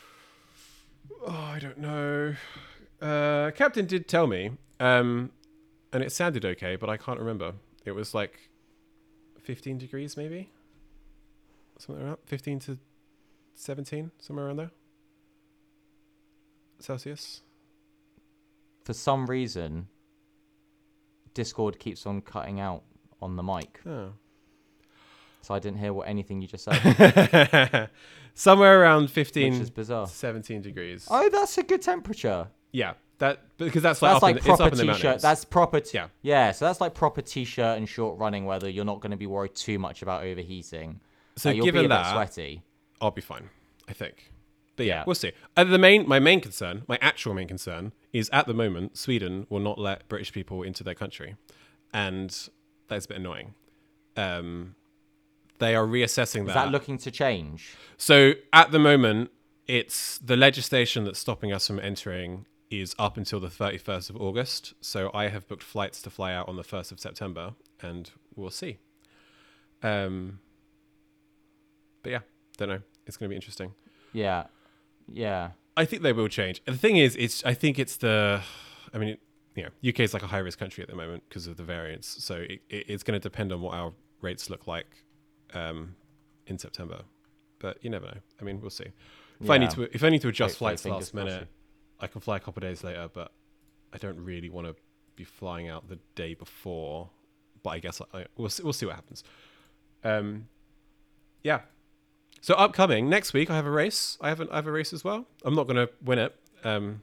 Oh, 1.26 1.32
I 1.32 1.58
don't 1.58 1.78
know. 1.78 2.34
Uh, 3.00 3.50
Captain 3.52 3.86
did 3.86 4.08
tell 4.08 4.26
me, 4.26 4.52
um, 4.80 5.30
and 5.94 6.02
it 6.02 6.12
sounded 6.12 6.44
okay, 6.44 6.76
but 6.76 6.90
I 6.90 6.96
can't 6.96 7.18
remember. 7.18 7.54
It 7.84 7.92
was 7.92 8.12
like 8.14 8.50
15 9.40 9.78
degrees, 9.78 10.16
maybe? 10.16 10.50
Something 11.78 12.04
around 12.04 12.18
15 12.26 12.58
to 12.60 12.78
17, 13.54 14.10
somewhere 14.18 14.46
around 14.46 14.56
there. 14.56 14.70
Celsius. 16.78 17.42
For 18.84 18.92
some 18.92 19.26
reason, 19.26 19.88
Discord 21.32 21.78
keeps 21.78 22.06
on 22.06 22.20
cutting 22.20 22.60
out 22.60 22.82
on 23.22 23.36
the 23.36 23.42
mic, 23.42 23.80
Oh. 23.86 24.12
so 25.40 25.54
I 25.54 25.58
didn't 25.58 25.78
hear 25.78 25.92
what 25.92 26.08
anything 26.08 26.42
you 26.42 26.48
just 26.48 26.64
said, 26.64 27.88
somewhere 28.34 28.80
around 28.82 29.10
15 29.10 29.52
which 29.54 29.62
is 29.62 29.70
bizarre. 29.70 30.06
17 30.06 30.60
degrees. 30.60 31.06
Oh, 31.10 31.28
that's 31.30 31.56
a 31.56 31.62
good 31.62 31.80
temperature. 31.80 32.48
Yeah, 32.72 32.94
that 33.26 33.40
because 33.58 33.82
that's 33.82 34.02
like 34.02 34.12
That's 34.14 34.22
like 34.22 34.32
in, 34.32 34.36
it's 34.38 34.46
proper 34.46 34.62
up 34.64 34.72
in 34.72 34.86
t-shirt. 34.94 35.20
That's 35.20 35.44
proper. 35.44 35.80
T- 35.80 35.96
Yeah. 35.98 36.08
Yeah. 36.22 36.52
So 36.52 36.64
that's 36.64 36.80
like 36.80 36.94
proper 36.94 37.22
t-shirt 37.22 37.78
and 37.78 37.88
short 37.88 38.18
running 38.18 38.44
weather. 38.44 38.68
You're 38.68 38.84
not 38.84 39.00
going 39.00 39.10
to 39.12 39.16
be 39.16 39.26
worried 39.26 39.54
too 39.54 39.78
much 39.78 40.02
about 40.02 40.24
overheating. 40.24 41.00
so 41.36 41.50
you'll 41.50 41.64
given 41.66 41.82
be 41.82 41.86
a 41.86 41.88
bit 41.88 41.94
that, 41.94 42.12
sweaty. 42.12 42.62
I'll 43.00 43.10
be 43.10 43.20
fine, 43.20 43.50
I 43.88 43.92
think. 43.92 44.30
But 44.76 44.86
yeah, 44.86 44.96
Yeah. 45.00 45.04
we'll 45.06 45.14
see. 45.14 45.32
Uh, 45.56 45.64
the 45.64 45.78
main, 45.78 46.08
my 46.08 46.18
main 46.18 46.40
concern, 46.40 46.82
my 46.88 46.98
actual 47.00 47.34
main 47.34 47.46
concern, 47.48 47.92
is 48.12 48.28
at 48.32 48.46
the 48.46 48.54
moment 48.54 48.96
Sweden 48.98 49.46
will 49.48 49.60
not 49.60 49.78
let 49.78 50.08
British 50.08 50.32
people 50.32 50.62
into 50.62 50.82
their 50.84 50.94
country, 50.94 51.36
and 51.92 52.48
that's 52.88 53.04
a 53.04 53.08
bit 53.08 53.16
annoying. 53.18 53.54
Um, 54.16 54.74
they 55.58 55.74
are 55.74 55.86
reassessing 55.86 56.40
Is 56.42 56.46
that. 56.48 56.54
that 56.54 56.70
looking 56.72 56.98
to 56.98 57.10
change? 57.10 57.76
so 57.96 58.32
at 58.52 58.70
the 58.72 58.78
moment, 58.78 59.30
it's 59.66 60.18
the 60.18 60.36
legislation 60.36 61.04
that's 61.04 61.18
stopping 61.18 61.52
us 61.52 61.66
from 61.66 61.78
entering 61.80 62.46
is 62.80 62.94
up 62.98 63.16
until 63.16 63.40
the 63.40 63.48
31st 63.48 64.10
of 64.10 64.16
August. 64.16 64.74
So 64.80 65.10
I 65.14 65.28
have 65.28 65.46
booked 65.48 65.62
flights 65.62 66.02
to 66.02 66.10
fly 66.10 66.32
out 66.32 66.48
on 66.48 66.56
the 66.56 66.62
1st 66.62 66.92
of 66.92 67.00
September, 67.00 67.54
and 67.80 68.10
we'll 68.34 68.50
see. 68.50 68.78
Um, 69.82 70.40
but 72.02 72.12
yeah, 72.12 72.20
don't 72.56 72.68
know. 72.68 72.80
It's 73.06 73.16
going 73.16 73.28
to 73.28 73.30
be 73.30 73.36
interesting. 73.36 73.72
Yeah. 74.12 74.44
Yeah. 75.12 75.50
I 75.76 75.84
think 75.84 76.02
they 76.02 76.12
will 76.12 76.28
change. 76.28 76.62
The 76.64 76.76
thing 76.76 76.96
is, 76.96 77.16
it's 77.16 77.44
I 77.44 77.54
think 77.54 77.78
it's 77.78 77.96
the, 77.96 78.42
I 78.92 78.98
mean, 78.98 79.18
you 79.56 79.64
know, 79.64 79.70
UK 79.86 80.00
is 80.00 80.14
like 80.14 80.22
a 80.22 80.26
high 80.26 80.38
risk 80.38 80.58
country 80.58 80.82
at 80.82 80.88
the 80.88 80.96
moment 80.96 81.24
because 81.28 81.46
of 81.46 81.56
the 81.56 81.64
variants. 81.64 82.24
So 82.24 82.36
it, 82.36 82.60
it, 82.68 82.84
it's 82.88 83.02
going 83.02 83.18
to 83.18 83.22
depend 83.22 83.52
on 83.52 83.60
what 83.60 83.74
our 83.74 83.92
rates 84.20 84.48
look 84.48 84.66
like 84.66 84.86
um, 85.52 85.96
in 86.46 86.58
September. 86.58 87.02
But 87.58 87.78
you 87.82 87.90
never 87.90 88.06
know. 88.06 88.18
I 88.40 88.44
mean, 88.44 88.60
we'll 88.60 88.70
see. 88.70 88.86
If 89.40 89.50
I 89.50 89.58
need 89.58 89.70
to, 89.70 89.82
if 89.94 90.04
I 90.04 90.10
need 90.10 90.22
to 90.22 90.28
adjust 90.28 90.58
Hopefully, 90.58 90.76
flights 90.76 91.12
last 91.12 91.14
minute. 91.14 91.48
I 92.00 92.06
can 92.06 92.20
fly 92.20 92.36
a 92.36 92.40
couple 92.40 92.62
of 92.62 92.68
days 92.70 92.82
later. 92.84 93.08
But 93.12 93.32
I 93.92 93.98
don't 93.98 94.18
really 94.22 94.50
want 94.50 94.66
to 94.66 94.74
be 95.16 95.24
flying 95.24 95.68
out 95.68 95.88
the 95.88 95.98
day 96.14 96.34
before. 96.34 97.10
But 97.62 97.70
I 97.70 97.78
guess 97.78 98.00
I, 98.12 98.26
we'll 98.36 98.48
see, 98.50 98.62
we'll 98.62 98.72
see 98.72 98.86
what 98.86 98.94
happens. 98.96 99.24
Um, 100.02 100.48
yeah. 101.42 101.60
So 102.42 102.54
upcoming 102.54 103.08
next 103.08 103.32
week, 103.32 103.48
I 103.50 103.56
have 103.56 103.64
a 103.66 103.70
race. 103.70 104.18
I 104.20 104.28
have 104.28 104.40
an, 104.40 104.48
I 104.50 104.56
have 104.56 104.66
a 104.66 104.72
race 104.72 104.92
as 104.92 105.02
well. 105.02 105.26
I'm 105.44 105.54
not 105.54 105.66
going 105.66 105.76
to 105.86 105.90
win 106.04 106.18
it. 106.18 106.34
Um, 106.62 107.02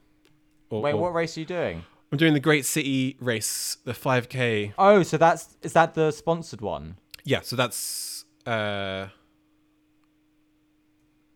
or- 0.70 0.82
Wait, 0.82 0.94
or- 0.94 0.98
what 1.02 1.14
race 1.14 1.36
are 1.36 1.40
you 1.40 1.46
doing? 1.48 1.84
I'm 2.12 2.18
doing 2.18 2.34
the 2.34 2.40
Great 2.42 2.66
City 2.66 3.16
race, 3.22 3.78
the 3.86 3.94
5K. 3.94 4.74
Oh, 4.78 5.02
so 5.02 5.18
that's 5.18 5.56
is 5.62 5.72
that 5.74 5.94
the 5.94 6.12
sponsored 6.12 6.60
one? 6.60 6.98
Yeah, 7.24 7.40
so 7.42 7.56
that's 7.56 8.26
uh, 8.46 9.08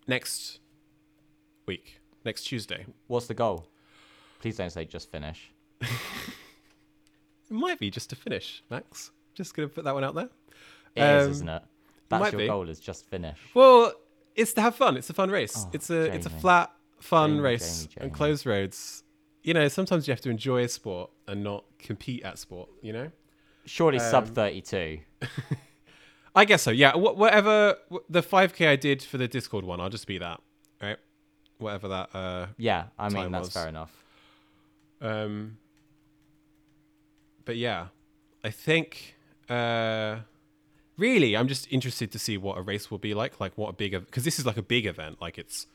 next 0.08 0.60
week, 1.66 2.00
next 2.26 2.44
Tuesday. 2.44 2.86
What's 3.08 3.28
the 3.28 3.34
goal? 3.34 3.68
Please 4.40 4.58
don't 4.58 4.70
say 4.72 4.86
just 4.86 5.12
finish. 5.12 5.52
It 7.50 7.54
might 7.54 7.80
be 7.80 7.92
just 7.92 8.10
to 8.10 8.16
finish, 8.16 8.64
Max. 8.70 9.12
Just 9.36 9.56
gonna 9.56 9.68
put 9.68 9.84
that 9.84 9.94
one 9.94 10.04
out 10.04 10.16
there. 10.16 10.30
It 10.96 11.04
is, 11.04 11.26
Um, 11.26 11.32
isn't 11.32 11.50
it? 11.50 11.64
That's 12.10 12.32
your 12.32 12.40
be. 12.40 12.48
goal 12.48 12.70
is 12.70 12.80
just 12.80 13.06
finish. 13.08 13.38
Well, 13.54 13.94
it's 14.36 14.54
to 14.54 14.62
have 14.62 14.76
fun. 14.76 14.98
It's 14.98 15.10
a 15.10 15.14
fun 15.14 15.30
race. 15.30 15.54
Oh, 15.60 15.70
it's 15.74 15.90
a 15.90 16.14
it's 16.14 16.26
a 16.26 16.30
flat, 16.32 16.72
fun 17.00 17.32
Jamie, 17.32 17.42
race 17.42 17.82
Jamie, 17.84 17.94
Jamie. 17.96 18.06
and 18.08 18.14
closed 18.16 18.46
roads. 18.46 19.04
You 19.44 19.54
know, 19.54 19.68
sometimes 19.68 20.08
you 20.08 20.12
have 20.12 20.22
to 20.22 20.30
enjoy 20.32 20.64
a 20.64 20.68
sport 20.68 21.12
and 21.28 21.44
not 21.44 21.66
compete 21.78 22.24
at 22.24 22.40
sport. 22.40 22.70
You 22.82 22.94
know. 22.94 23.12
Surely 23.66 24.00
sub 24.00 24.26
Um, 24.30 24.34
32. 24.34 25.00
I 26.36 26.46
guess 26.46 26.62
so. 26.64 26.72
Yeah. 26.72 26.94
Wh- 26.94 27.18
whatever 27.18 27.78
wh- 27.92 27.98
the 28.10 28.22
5K 28.22 28.68
I 28.68 28.76
did 28.76 29.02
for 29.02 29.18
the 29.18 29.28
Discord 29.28 29.66
one, 29.66 29.80
I'll 29.80 29.90
just 29.90 30.06
be 30.08 30.18
that. 30.20 30.40
Whatever 31.58 31.88
that. 31.90 32.10
Uh. 32.14 32.48
Yeah, 32.58 32.86
I 32.98 33.10
mean 33.10 33.32
that's 33.32 33.48
was. 33.48 33.54
fair 33.54 33.68
enough. 33.68 34.04
Um. 35.02 35.58
But 37.44 37.58
yeah, 37.58 37.88
I 38.44 38.50
think. 38.50 39.16
Uh. 39.50 40.18
Really, 40.98 41.36
I'm 41.36 41.50
just 41.50 41.68
interested 41.72 42.10
to 42.14 42.20
see 42.20 42.38
what 42.38 42.58
a 42.58 42.62
race 42.62 42.90
will 42.90 43.00
be 43.00 43.14
like. 43.14 43.42
Like 43.42 43.58
what 43.58 43.70
a 43.70 43.74
big 43.74 43.92
because 43.92 44.24
this 44.24 44.40
is 44.40 44.46
like 44.46 44.56
a 44.56 44.62
big 44.62 44.86
event. 44.86 45.22
Like 45.22 45.38
it's, 45.38 45.68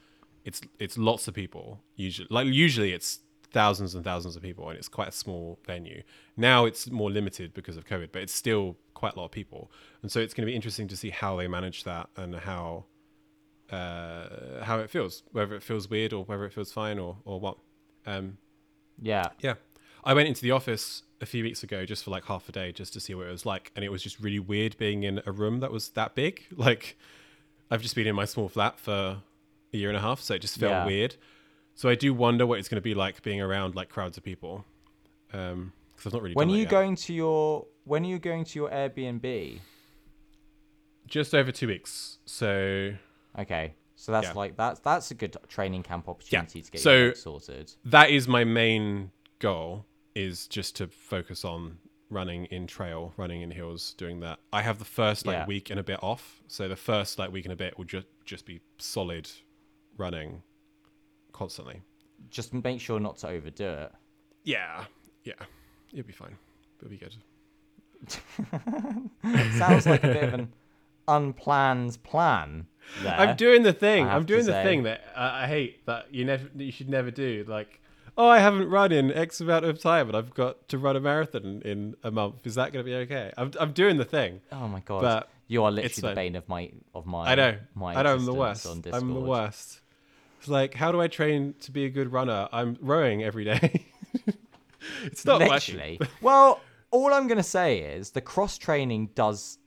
it's 0.47 0.63
it's 0.79 0.97
lots 0.97 1.29
of 1.29 1.35
people 1.35 1.81
usually. 1.95 2.27
Like 2.31 2.47
usually 2.47 2.93
it's 2.93 3.21
thousands 3.53 3.95
and 3.95 4.03
thousands 4.03 4.37
of 4.37 4.43
people, 4.43 4.69
and 4.69 4.79
it's 4.79 4.89
quite 4.89 5.09
a 5.09 5.13
small 5.13 5.59
venue. 5.67 6.03
Now 6.37 6.65
it's 6.65 6.91
more 6.91 7.11
limited 7.11 7.53
because 7.53 7.77
of 7.77 7.85
COVID, 7.85 8.13
but 8.13 8.23
it's 8.23 8.35
still 8.35 8.77
quite 8.95 9.15
a 9.15 9.19
lot 9.19 9.27
of 9.27 9.31
people, 9.31 9.71
and 10.03 10.11
so 10.11 10.21
it's 10.21 10.33
going 10.33 10.47
to 10.47 10.51
be 10.51 10.57
interesting 10.57 10.89
to 10.89 10.97
see 10.97 11.11
how 11.11 11.37
they 11.37 11.49
manage 11.49 11.85
that 11.85 12.09
and 12.17 12.35
how 12.35 12.85
uh, 13.71 14.63
how 14.65 14.79
it 14.81 14.91
feels, 14.91 15.23
whether 15.33 15.55
it 15.55 15.63
feels 15.63 15.89
weird 15.89 16.13
or 16.13 16.25
whether 16.25 16.45
it 16.45 16.53
feels 16.53 16.73
fine 16.73 16.99
or 16.99 17.17
or 17.25 17.41
what. 17.41 17.59
Um, 18.07 18.39
Yeah. 19.01 19.29
yeah. 19.41 19.55
I 20.03 20.15
went 20.15 20.29
into 20.29 20.41
the 20.43 20.51
office 20.53 21.03
a 21.21 21.27
few 21.27 21.45
weeks 21.45 21.63
ago 21.63 21.85
just 21.85 22.05
for 22.05 22.11
like 22.11 22.25
half 22.25 22.49
a 22.49 22.53
day 22.53 22.73
just 22.73 22.93
to 22.95 23.01
see 23.01 23.15
what 23.15 23.27
it 23.27 23.31
was 23.31 23.45
like. 23.45 23.71
And 23.77 23.85
it 23.85 23.91
was 23.91 24.03
just 24.03 24.19
really 24.21 24.39
weird 24.39 24.77
being 24.79 25.03
in 25.03 25.21
a 25.27 25.33
room 25.33 25.61
that 25.61 25.71
was 25.71 25.91
that 25.91 26.15
big. 26.15 26.45
Like, 26.57 26.97
I've 27.71 27.83
just 27.83 27.95
been 27.95 28.07
in 28.07 28.15
my 28.15 28.25
small 28.25 28.49
flat 28.49 28.79
for 28.81 29.19
a 29.73 29.77
year 29.77 29.89
and 29.89 29.97
a 29.97 30.01
half. 30.01 30.21
So 30.21 30.35
it 30.35 30.41
just 30.41 30.59
felt 30.59 30.73
Yeah. 30.73 30.87
weird. 30.87 31.17
So 31.75 31.89
I 31.89 31.95
do 31.95 32.13
wonder 32.15 32.47
what 32.47 32.59
it's 32.59 32.69
going 32.69 32.77
to 32.77 32.83
be 32.83 32.95
like 32.95 33.23
being 33.23 33.41
around 33.41 33.75
like 33.75 33.89
crowds 33.91 34.17
of 34.17 34.25
people. 34.25 34.65
Um, 35.33 35.73
because 35.93 36.07
I've 36.07 36.13
not 36.15 36.23
really 36.23 36.35
When 36.35 36.49
are 36.49 36.53
you 36.53 36.61
yet. 36.63 36.71
going 36.71 36.97
to 36.97 37.13
your 37.15 37.67
when 37.85 38.05
are 38.05 38.09
you 38.09 38.19
going 38.19 38.45
to 38.45 38.59
your 38.59 38.71
Airbnb? 38.71 39.61
Just 41.07 41.35
over 41.35 41.53
two 41.53 41.67
weeks. 41.69 42.19
So 42.25 42.95
Okay. 43.41 43.75
So 43.97 44.13
that's 44.13 44.29
Yeah. 44.29 44.33
like 44.35 44.57
that's 44.57 44.81
that's 44.81 45.11
a 45.11 45.15
good 45.15 45.37
training 45.49 45.83
camp 45.83 46.09
opportunity 46.09 46.63
to 46.63 46.71
get 46.71 46.81
So- 46.81 47.13
sorted. 47.13 47.73
that 47.85 48.11
is 48.11 48.27
my 48.29 48.45
main 48.45 49.11
goal 49.41 49.85
is 50.15 50.47
just 50.47 50.77
to 50.77 50.87
focus 50.89 51.45
on 51.45 51.79
running 52.09 52.47
in 52.47 52.67
trail 52.67 53.13
running 53.17 53.43
in 53.43 53.51
hills 53.53 53.95
doing 53.97 54.19
that 54.21 54.41
i 54.53 54.61
have 54.63 54.81
the 54.81 54.85
first 54.85 55.25
like 55.27 55.35
Yeah. 55.35 55.47
week 55.47 55.71
and 55.71 55.79
a 55.79 55.83
bit 55.85 56.03
off 56.03 56.43
so 56.49 56.67
the 56.69 56.75
first 56.75 57.21
like 57.21 57.31
week 57.31 57.45
and 57.45 57.53
a 57.53 57.57
bit 57.57 57.79
will 57.79 57.85
just 57.85 58.09
just 58.25 58.45
be 58.47 58.61
solid 58.79 59.31
running 59.97 60.43
constantly 61.33 61.83
Just 62.29 62.53
make 62.53 62.81
sure 62.81 62.99
not 62.99 63.17
to 63.19 63.29
overdo 63.29 63.69
it. 63.69 63.93
yeah 64.43 64.85
yeah 65.25 65.35
it'll 65.93 66.05
be 66.07 66.13
fine 66.13 66.37
it'll 66.79 66.91
be 66.91 66.97
good 66.99 67.15
sounds 69.57 69.87
like 69.87 70.03
a 70.05 70.09
bit 70.09 70.25
of 70.25 70.35
an 70.35 70.53
unplanned 71.17 72.03
plan. 72.03 72.67
There. 73.03 73.15
i'm 73.15 73.37
doing 73.37 73.63
the 73.63 73.73
thing 73.73 74.09
i'm 74.09 74.25
doing 74.25 74.47
the 74.47 74.53
say. 74.53 74.65
thing 74.65 74.83
that 74.83 75.01
I, 75.15 75.45
I 75.45 75.47
hate 75.47 75.87
that 75.87 76.13
you 76.13 76.25
never 76.25 76.49
you 76.57 76.73
should 76.73 76.89
never 76.89 77.13
do 77.13 77.45
like 77.47 77.81
oh 78.19 78.27
i 78.27 78.41
haven't 78.41 78.69
run 78.69 78.91
in 78.91 79.13
x 79.13 79.41
amount 79.41 79.65
of 79.65 79.81
time 79.81 80.09
and 80.09 80.17
i've 80.17 80.35
got 80.35 80.69
to 80.71 80.79
run 80.79 80.97
a 80.97 81.01
marathon 81.01 81.63
in 81.65 81.95
a 82.03 82.11
month 82.11 82.45
is 82.49 82.57
that 82.57 82.73
going 82.73 82.85
to 82.85 82.91
be 82.91 82.97
okay 82.97 83.33
i'm, 83.39 83.53
I'm 83.61 83.73
doing 83.73 83.97
the 83.97 84.05
thing 84.05 84.41
Oh 84.51 84.67
my 84.67 84.81
god. 84.81 85.03
but 85.03 85.29
you 85.47 85.63
are 85.63 85.71
literally 85.71 86.11
the 86.11 86.15
bane 86.17 86.35
of 86.37 86.49
my 86.49 86.71
of 86.95 87.07
my 87.07 87.31
I 87.31 87.35
know. 87.37 87.57
my 87.75 87.95
I 87.95 88.03
know 88.03 88.15
I'm 88.15 88.25
the 88.25 88.35
worst. 88.35 88.67
I'm 88.67 89.15
the 89.15 89.21
worst. 89.21 89.81
It's 90.39 90.49
like, 90.49 90.75
how 90.75 90.91
do 90.91 91.01
I 91.03 91.09
train 91.09 91.55
to 91.61 91.71
be 91.73 91.85
a 91.85 91.91
good 91.91 92.13
runner? 92.13 92.49
I'm 92.53 92.79
rowing 92.81 93.23
every 93.23 93.45
day. 93.45 93.85
it's 95.05 95.25
not 95.25 95.41
working. 95.47 95.99
Well, 96.23 96.61
all 96.93 97.13
I'm 97.13 97.27
gonna 97.29 97.43
say 97.43 97.81
is 97.81 98.13
the 98.13 98.21
cross 98.21 98.59
training 98.59 99.11
does 99.15 99.59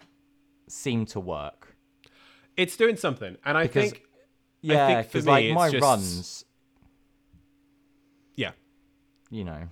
seem 0.68 1.06
to 1.08 1.20
work. 1.20 1.76
It's 2.58 2.78
doing 2.78 2.96
something, 2.98 3.38
and 3.46 3.58
I 3.58 3.64
Because- 3.64 3.92
think, 3.92 4.04
Yeah, 4.62 5.02
because 5.02 5.26
like 5.28 5.52
my 5.54 5.70
just- 5.70 5.82
runs, 5.82 6.46
yeah, 8.36 8.52
you 9.30 9.44
know, 9.44 9.68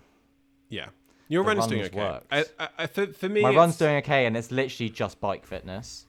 yeah, 0.70 0.90
your 1.30 1.44
The 1.44 1.48
run's 1.48 1.68
doing 1.68 1.84
okay. 1.84 2.20
I, 2.32 2.46
I, 2.60 2.68
I, 2.80 2.88
for, 2.88 3.08
for 3.08 3.30
me, 3.30 3.42
my 3.42 3.50
it's- 3.50 3.56
run's 3.60 3.78
doing 3.78 3.96
okay, 3.98 4.26
and 4.26 4.36
it's 4.36 4.52
literally 4.52 4.90
just 4.90 5.20
bike 5.22 5.46
fitness. 5.46 6.08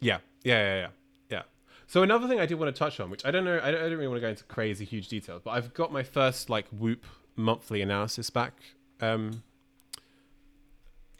Yeah, 0.00 0.18
yeah, 0.42 0.58
yeah, 0.62 0.74
yeah, 0.80 0.88
yeah. 1.30 1.42
So 1.86 2.02
another 2.02 2.26
thing 2.26 2.40
I 2.40 2.46
did 2.46 2.58
want 2.58 2.74
to 2.74 2.78
touch 2.78 2.98
on, 2.98 3.08
which 3.10 3.24
I 3.24 3.30
don't 3.30 3.44
know, 3.44 3.60
I 3.62 3.70
don't, 3.70 3.80
I 3.80 3.88
don't 3.88 3.92
really 3.98 4.08
want 4.08 4.16
to 4.18 4.20
go 4.22 4.28
into 4.28 4.44
crazy 4.44 4.84
huge 4.84 5.08
details, 5.08 5.42
but 5.44 5.52
I've 5.52 5.72
got 5.74 5.92
my 5.92 6.02
first 6.02 6.50
like 6.50 6.66
Whoop 6.70 7.06
monthly 7.36 7.82
analysis 7.82 8.30
back 8.30 8.54
um, 9.00 9.42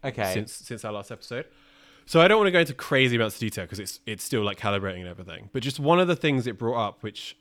Okay. 0.04 0.32
since 0.34 0.52
since 0.52 0.84
our 0.84 0.92
last 0.92 1.10
episode. 1.12 1.46
So 2.08 2.20
I 2.20 2.28
don't 2.28 2.38
want 2.38 2.46
to 2.46 2.52
go 2.52 2.60
into 2.60 2.72
crazy 2.72 3.16
amounts 3.16 3.34
of 3.34 3.40
detail 3.40 3.64
because 3.64 3.80
it's 3.80 4.00
it's 4.06 4.22
still 4.22 4.42
like 4.42 4.58
calibrating 4.58 5.00
and 5.00 5.08
everything. 5.08 5.50
But 5.52 5.62
just 5.62 5.80
one 5.80 5.98
of 5.98 6.06
the 6.06 6.14
things 6.16 6.46
it 6.46 6.56
brought 6.56 6.80
up, 6.80 7.02
which 7.02 7.36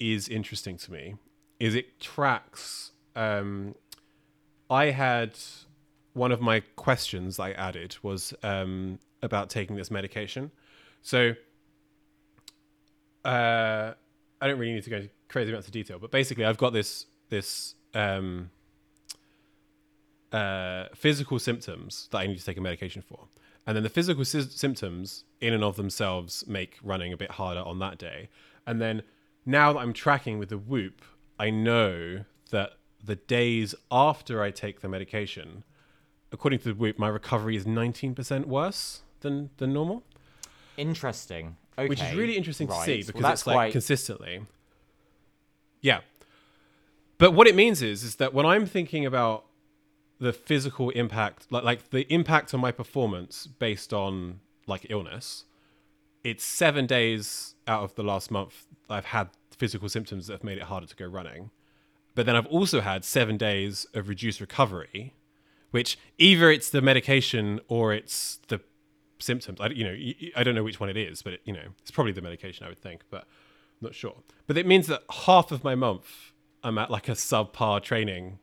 is 0.00 0.28
interesting 0.28 0.76
to 0.78 0.92
me, 0.92 1.14
is 1.60 1.76
it 1.76 2.00
tracks. 2.00 2.92
Um, 3.14 3.76
I 4.68 4.86
had 4.86 5.38
one 6.14 6.32
of 6.32 6.40
my 6.40 6.60
questions 6.76 7.38
I 7.38 7.52
added 7.52 7.96
was 8.02 8.34
um, 8.42 8.98
about 9.22 9.50
taking 9.50 9.76
this 9.76 9.90
medication. 9.90 10.50
So 11.00 11.34
uh, 13.24 13.92
I 14.40 14.46
don't 14.46 14.58
really 14.58 14.74
need 14.74 14.84
to 14.84 14.90
go 14.90 14.96
into 14.96 15.10
crazy 15.28 15.50
amounts 15.50 15.68
of 15.68 15.72
detail, 15.72 15.98
but 16.00 16.10
basically 16.10 16.44
I've 16.44 16.58
got 16.58 16.72
this 16.72 17.06
this 17.28 17.76
um, 17.94 18.50
uh, 20.32 20.86
physical 20.94 21.38
symptoms 21.38 22.08
that 22.10 22.18
I 22.18 22.26
need 22.26 22.38
to 22.38 22.44
take 22.44 22.56
a 22.56 22.60
medication 22.60 23.02
for. 23.02 23.28
And 23.68 23.76
then 23.76 23.82
the 23.82 23.90
physical 23.90 24.24
sy- 24.24 24.40
symptoms, 24.40 25.24
in 25.42 25.52
and 25.52 25.62
of 25.62 25.76
themselves, 25.76 26.42
make 26.48 26.78
running 26.82 27.12
a 27.12 27.18
bit 27.18 27.32
harder 27.32 27.60
on 27.60 27.78
that 27.80 27.98
day. 27.98 28.30
And 28.66 28.80
then 28.80 29.02
now 29.44 29.74
that 29.74 29.80
I'm 29.80 29.92
tracking 29.92 30.38
with 30.38 30.48
the 30.48 30.56
Whoop, 30.56 31.02
I 31.38 31.50
know 31.50 32.24
that 32.50 32.70
the 33.04 33.16
days 33.16 33.74
after 33.90 34.42
I 34.42 34.52
take 34.52 34.80
the 34.80 34.88
medication, 34.88 35.64
according 36.32 36.60
to 36.60 36.64
the 36.64 36.74
Whoop, 36.74 36.98
my 36.98 37.08
recovery 37.08 37.56
is 37.56 37.66
19% 37.66 38.46
worse 38.46 39.02
than, 39.20 39.50
than 39.58 39.74
normal, 39.74 40.02
Interesting. 40.78 41.58
Okay. 41.76 41.88
which 41.88 42.00
is 42.00 42.14
really 42.14 42.38
interesting 42.38 42.68
to 42.68 42.72
right. 42.72 42.86
see 42.86 42.92
Well, 43.00 43.06
because 43.08 43.22
that's 43.22 43.40
it's 43.42 43.46
like 43.48 43.54
quite 43.54 43.72
consistently. 43.72 44.46
Yeah. 45.82 46.00
But 47.18 47.32
what 47.32 47.46
it 47.46 47.54
means 47.54 47.82
is, 47.82 48.02
is 48.02 48.16
that 48.16 48.32
when 48.32 48.46
I'm 48.46 48.64
thinking 48.64 49.04
about 49.04 49.44
the 50.18 50.32
physical 50.32 50.90
impact, 50.90 51.46
like 51.50 51.64
like 51.64 51.90
the 51.90 52.12
impact 52.12 52.52
on 52.52 52.60
my 52.60 52.72
performance 52.72 53.46
based 53.46 53.92
on 53.92 54.40
like 54.66 54.86
illness, 54.90 55.44
it's 56.24 56.44
seven 56.44 56.86
days 56.86 57.54
out 57.66 57.82
of 57.84 57.94
the 57.94 58.02
last 58.02 58.30
month 58.30 58.66
I've 58.90 59.06
had 59.06 59.28
physical 59.50 59.88
symptoms 59.88 60.26
that 60.26 60.34
have 60.34 60.44
made 60.44 60.58
it 60.58 60.64
harder 60.64 60.86
to 60.86 60.96
go 60.96 61.06
running. 61.06 61.50
But 62.14 62.26
then 62.26 62.34
I've 62.36 62.46
also 62.46 62.80
had 62.80 63.04
seven 63.04 63.36
days 63.36 63.86
of 63.94 64.08
reduced 64.08 64.40
recovery, 64.40 65.14
which 65.70 65.98
either 66.16 66.50
it's 66.50 66.70
the 66.70 66.82
medication 66.82 67.60
or 67.68 67.94
it's 67.94 68.38
the 68.48 68.60
symptoms. 69.20 69.60
I, 69.60 69.68
you 69.68 69.84
know, 69.84 69.96
I 70.34 70.42
don't 70.42 70.54
know 70.54 70.64
which 70.64 70.80
one 70.80 70.88
it 70.88 70.96
is, 70.96 71.22
but 71.22 71.34
it, 71.34 71.40
you 71.44 71.52
know, 71.52 71.68
it's 71.80 71.90
probably 71.90 72.12
the 72.12 72.22
medication, 72.22 72.66
I 72.66 72.70
would 72.70 72.78
think, 72.78 73.02
but 73.10 73.22
I'm 73.22 73.82
not 73.82 73.94
sure. 73.94 74.16
But 74.46 74.56
it 74.56 74.66
means 74.66 74.88
that 74.88 75.02
half 75.26 75.52
of 75.52 75.62
my 75.62 75.74
month 75.74 76.32
I'm 76.64 76.78
at 76.78 76.90
like 76.90 77.08
a 77.08 77.12
subpar 77.12 77.82
training 77.82 78.40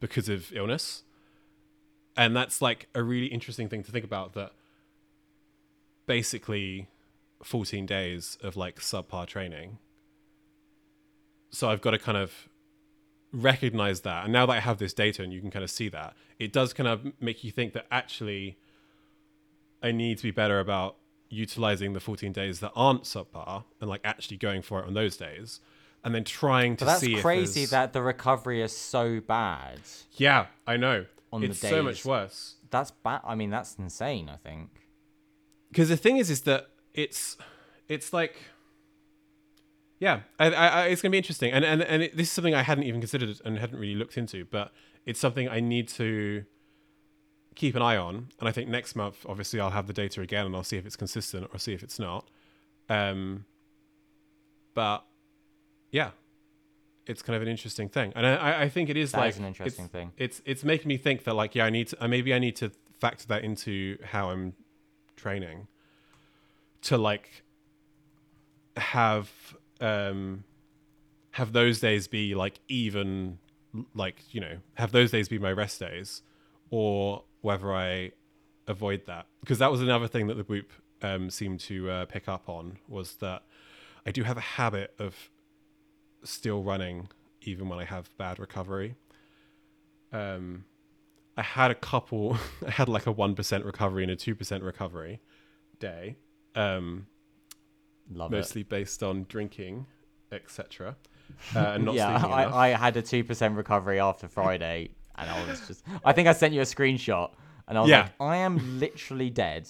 because 0.00 0.28
of 0.28 0.52
illness. 0.52 1.02
And 2.16 2.36
that's 2.36 2.62
like 2.62 2.88
a 2.94 3.02
really 3.02 3.26
interesting 3.26 3.68
thing 3.68 3.82
to 3.82 3.92
think 3.92 4.04
about 4.04 4.34
that 4.34 4.52
basically 6.06 6.88
14 7.42 7.86
days 7.86 8.38
of 8.42 8.56
like 8.56 8.80
subpar 8.80 9.26
training. 9.26 9.78
So 11.50 11.70
I've 11.70 11.80
got 11.80 11.92
to 11.92 11.98
kind 11.98 12.18
of 12.18 12.48
recognize 13.32 14.02
that. 14.02 14.24
And 14.24 14.32
now 14.32 14.46
that 14.46 14.52
I 14.52 14.60
have 14.60 14.78
this 14.78 14.92
data 14.92 15.22
and 15.22 15.32
you 15.32 15.40
can 15.40 15.50
kind 15.50 15.64
of 15.64 15.70
see 15.70 15.88
that, 15.88 16.14
it 16.38 16.52
does 16.52 16.72
kind 16.72 16.88
of 16.88 17.12
make 17.20 17.44
you 17.44 17.50
think 17.50 17.72
that 17.72 17.86
actually 17.90 18.56
I 19.82 19.92
need 19.92 20.18
to 20.18 20.24
be 20.24 20.30
better 20.30 20.60
about 20.60 20.96
utilizing 21.28 21.92
the 21.92 22.00
14 22.00 22.32
days 22.32 22.60
that 22.60 22.72
aren't 22.76 23.02
subpar 23.02 23.64
and 23.80 23.90
like 23.90 24.00
actually 24.04 24.36
going 24.36 24.62
for 24.62 24.80
it 24.80 24.86
on 24.86 24.94
those 24.94 25.16
days 25.16 25.60
and 26.04 26.14
then 26.14 26.22
trying 26.24 26.76
to 26.76 26.84
But 26.84 26.90
that's 26.92 27.00
see 27.00 27.16
crazy 27.20 27.62
if 27.64 27.70
that 27.70 27.92
the 27.92 28.02
recovery 28.02 28.60
is 28.62 28.76
so 28.76 29.20
bad. 29.20 29.80
yeah 30.12 30.46
i 30.66 30.76
know 30.76 31.06
on 31.32 31.40
the 31.40 31.48
it's 31.48 31.58
so 31.58 31.82
much 31.82 32.04
worse 32.04 32.56
That's 32.70 32.90
bad. 32.92 33.20
I 33.24 33.34
mean, 33.34 33.50
that's 33.50 33.74
insane. 33.78 34.28
I 34.28 34.36
think. 34.36 34.70
because 35.70 35.88
the 35.88 35.96
thing 35.96 36.16
is 36.18 36.28
is 36.30 36.42
that 36.42 36.66
it's 36.92 37.36
it's 37.88 38.12
like 38.12 38.36
yeah 39.98 40.20
I, 40.38 40.46
I, 40.50 40.66
I, 40.68 40.86
it's 40.88 41.00
gonna 41.02 41.10
be 41.12 41.18
interesting 41.18 41.52
and 41.52 41.64
and, 41.64 41.82
and 41.82 42.02
it, 42.04 42.16
this 42.16 42.26
is 42.28 42.32
something 42.32 42.54
i 42.54 42.62
hadn't 42.62 42.84
even 42.84 43.00
considered 43.00 43.40
and 43.44 43.58
hadn't 43.58 43.78
really 43.78 43.94
looked 43.94 44.16
into 44.18 44.44
but 44.44 44.72
it's 45.06 45.18
something 45.20 45.48
i 45.48 45.60
need 45.60 45.88
to 45.88 46.44
keep 47.54 47.74
an 47.76 47.82
eye 47.82 47.96
on 47.96 48.28
and 48.40 48.48
i 48.48 48.52
think 48.52 48.68
next 48.68 48.96
month 48.96 49.24
obviously 49.28 49.60
i'll 49.60 49.70
have 49.70 49.86
the 49.86 49.92
data 49.92 50.20
again 50.20 50.46
and 50.46 50.54
i'll 50.56 50.64
see 50.64 50.76
if 50.76 50.84
it's 50.86 50.96
consistent 50.96 51.48
or 51.52 51.58
see 51.58 51.72
if 51.72 51.82
it's 51.82 51.98
not 51.98 52.28
um 52.88 53.44
but 54.74 55.04
yeah. 56.00 56.10
It's 57.06 57.20
kind 57.26 57.36
of 57.36 57.42
an 57.42 57.48
interesting 57.48 57.88
thing. 57.96 58.12
And 58.16 58.24
i 58.26 58.62
I- 58.64 58.68
think 58.74 58.88
it 58.88 58.96
is 58.96 59.12
That 59.12 59.20
like 59.20 59.34
is 59.34 59.38
an 59.38 59.44
interesting 59.52 59.84
it's, 59.86 59.92
thing. 59.96 60.08
it's 60.24 60.38
it's 60.50 60.64
making 60.72 60.88
me 60.88 60.96
think 61.06 61.18
that 61.24 61.34
like 61.42 61.54
yeah 61.58 61.66
i 61.66 61.70
need 61.78 61.88
to 61.92 61.96
uh, 62.04 62.08
maybe 62.08 62.30
i 62.38 62.38
need 62.46 62.56
to 62.62 62.66
factor 63.02 63.26
that 63.32 63.42
into 63.48 63.74
how 64.12 64.24
i'm 64.32 64.44
training 65.22 65.58
to 66.88 66.94
like 66.96 67.26
have 68.76 69.30
um 69.80 70.44
have 71.32 71.52
those 71.52 71.80
days 71.80 72.08
be 72.08 72.34
like 72.34 72.60
even 72.68 73.38
like 73.94 74.16
you 74.34 74.40
know 74.40 74.56
have 74.74 74.92
those 74.92 75.10
days 75.10 75.28
be 75.28 75.38
my 75.38 75.52
rest 75.52 75.80
days 75.80 76.22
or 76.70 77.24
whether 77.42 77.72
i 77.74 78.10
avoid 78.66 79.02
that. 79.06 79.26
Because 79.40 79.58
that 79.58 79.70
was 79.70 79.82
another 79.82 80.08
thing 80.08 80.26
that 80.28 80.36
the 80.38 80.42
Whoop 80.44 80.70
um 81.02 81.28
seemed 81.30 81.60
to 81.60 81.90
uh, 81.90 82.04
pick 82.06 82.28
up 82.28 82.48
on 82.48 82.78
was 82.88 83.16
that 83.16 83.42
i 84.06 84.10
do 84.10 84.22
have 84.22 84.38
a 84.38 84.46
habit 84.58 84.94
of 84.98 85.14
still 86.24 86.62
running 86.62 87.08
even 87.42 87.68
when 87.68 87.78
I 87.78 87.84
have 87.84 88.08
bad 88.16 88.38
recovery. 88.38 88.96
Um, 90.12 90.64
I 91.36 91.42
had 91.42 91.70
a 91.70 91.74
couple. 91.74 92.38
I 92.66 92.70
had 92.70 92.88
like 92.88 93.06
a 93.06 93.12
one 93.12 93.34
percent 93.34 93.64
recovery 93.64 94.02
and 94.04 94.12
a 94.12 94.16
two 94.16 94.34
percent 94.34 94.62
recovery 94.62 95.20
day, 95.80 96.16
um, 96.54 97.06
Love 98.12 98.32
it. 98.32 98.36
mostly 98.36 98.62
based 98.62 99.02
on 99.02 99.26
drinking, 99.28 99.86
etc. 100.30 100.96
Uh, 101.54 101.58
and 101.74 101.84
not 101.86 101.94
yeah. 101.94 102.24
I, 102.26 102.66
I 102.66 102.76
had 102.76 102.96
a 102.96 103.02
two 103.02 103.24
percent 103.24 103.56
recovery 103.56 103.98
after 103.98 104.28
Friday, 104.28 104.90
and 105.16 105.28
I 105.28 105.46
was 105.48 105.66
just. 105.66 105.82
I 106.04 106.12
think 106.12 106.28
I 106.28 106.32
sent 106.32 106.54
you 106.54 106.60
a 106.60 106.64
screenshot, 106.64 107.32
and 107.66 107.76
I 107.76 107.80
was 107.80 107.90
Yeah. 107.90 108.02
like, 108.02 108.12
I 108.20 108.36
am 108.38 108.78
literally 108.78 109.30
dead. 109.30 109.68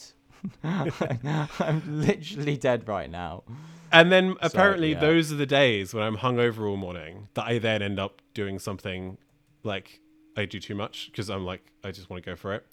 I'm 0.64 1.82
literally 1.86 2.56
dead 2.56 2.88
right 2.88 3.10
now. 3.10 3.44
And 3.92 4.10
then 4.10 4.36
apparently 4.40 4.92
yeah. 4.92 5.00
those 5.00 5.32
are 5.32 5.36
the 5.36 5.46
days 5.46 5.94
when 5.94 6.02
I'm 6.02 6.16
hungover 6.16 6.68
all 6.68 6.76
morning 6.76 7.28
that 7.34 7.46
I 7.46 7.58
then 7.58 7.80
end 7.80 8.00
up 8.00 8.20
doing 8.34 8.58
something 8.58 9.18
like 9.62 10.00
I 10.36 10.46
do 10.46 10.58
too 10.58 10.74
much 10.74 11.10
because 11.10 11.30
I'm 11.30 11.44
like 11.44 11.62
I 11.84 11.92
just 11.92 12.10
want 12.10 12.22
to 12.22 12.30
go 12.30 12.36
for 12.36 12.54
it. 12.54 12.66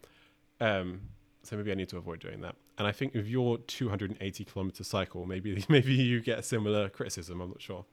Um, 0.59 1.01
so 1.43 1.55
maybe 1.57 1.72
I 1.72 1.76
need 1.76 1.89
to 1.89 1.97
avoid 1.97 2.19
doing 2.19 2.41
that. 2.41 2.55
And 2.78 2.88
I 2.88 2.91
think 2.91 3.13
with 3.13 3.28
your 3.28 3.57
280 3.59 4.45
kilometer 4.45 4.84
cycle, 4.84 5.26
maybe 5.26 5.63
maybe 5.69 5.93
you 5.93 6.22
get 6.22 6.39
a 6.39 6.43
similar 6.43 6.89
criticism. 6.89 7.41
I'm 7.41 7.49
not 7.49 7.61
sure. 7.61 7.86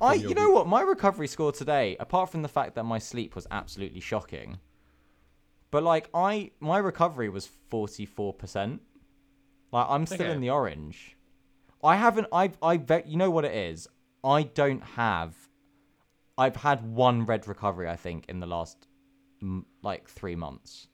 I, 0.00 0.14
you 0.14 0.34
know 0.34 0.50
what, 0.50 0.66
my 0.66 0.80
recovery 0.80 1.28
score 1.28 1.52
today, 1.52 1.96
apart 2.00 2.30
from 2.30 2.40
the 2.40 2.48
fact 2.48 2.74
that 2.76 2.84
my 2.84 2.98
sleep 2.98 3.34
was 3.34 3.46
absolutely 3.50 4.00
shocking, 4.00 4.58
but 5.72 5.82
like 5.82 6.08
I, 6.14 6.52
my 6.60 6.78
recovery 6.78 7.28
was 7.28 7.48
forty 7.68 8.06
four 8.06 8.32
percent. 8.32 8.80
Like 9.72 9.86
I'm 9.88 10.06
still 10.06 10.22
Okay. 10.22 10.30
in 10.32 10.40
the 10.40 10.50
orange. 10.50 11.16
I 11.82 11.96
haven't. 11.96 12.28
I've. 12.32 12.56
I. 12.62 12.76
ve- 12.76 13.02
You 13.06 13.16
know 13.16 13.30
what 13.30 13.44
it 13.44 13.54
is. 13.54 13.88
I 14.22 14.44
don't 14.44 14.82
have. 14.82 15.34
I've 16.38 16.56
had 16.56 16.84
one 16.94 17.26
red 17.26 17.48
recovery. 17.48 17.88
I 17.88 17.96
think 17.96 18.26
in 18.28 18.38
the 18.38 18.46
last, 18.46 18.86
like 19.82 20.08
three 20.08 20.36
months, 20.36 20.86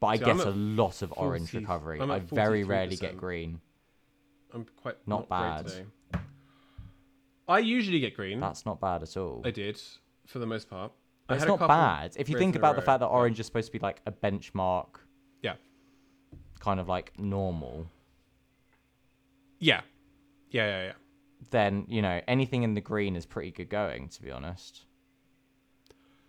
but 0.00 0.06
I 0.08 0.16
get 0.16 0.36
a 0.38 0.50
lot 0.50 1.02
of 1.02 1.12
orange 1.16 1.52
recovery. 1.52 2.00
I 2.00 2.18
very 2.20 2.64
rarely 2.64 2.96
get 2.96 3.16
green. 3.18 3.60
I'm 4.54 4.64
quite 4.82 4.96
Not 5.06 5.28
great 5.28 5.30
bad. 5.30 5.72
I 7.46 7.58
usually 7.58 8.00
get 8.00 8.16
green. 8.16 8.40
That's 8.40 8.64
not 8.64 8.80
bad 8.80 9.02
at 9.02 9.16
all. 9.16 9.42
I 9.44 9.50
did 9.50 9.80
for 10.26 10.38
the 10.38 10.46
most 10.46 10.70
part. 10.70 10.92
I 11.28 11.36
It's 11.36 11.46
not 11.46 11.58
bad. 11.58 12.14
If 12.16 12.28
you 12.28 12.36
think 12.38 12.54
about 12.56 12.76
the 12.76 12.82
row, 12.82 12.86
fact 12.86 13.00
that 13.00 13.06
orange 13.06 13.40
is 13.40 13.46
supposed 13.46 13.66
to 13.66 13.72
be 13.72 13.78
like 13.78 14.00
a 14.06 14.12
benchmark, 14.12 14.96
Yeah. 15.42 15.56
kind 16.60 16.78
of 16.80 16.88
like 16.88 17.18
normal, 17.18 17.86
Yeah. 19.58 19.80
Yeah. 20.50 20.66
Yeah. 20.66 20.82
Yeah. 20.86 20.92
then 21.50 21.84
you 21.88 22.02
know 22.02 22.20
anything 22.28 22.62
in 22.62 22.74
the 22.74 22.80
green 22.80 23.16
is 23.16 23.24
pretty 23.26 23.50
good 23.50 23.68
going. 23.68 24.08
To 24.08 24.22
be 24.22 24.30
honest. 24.30 24.84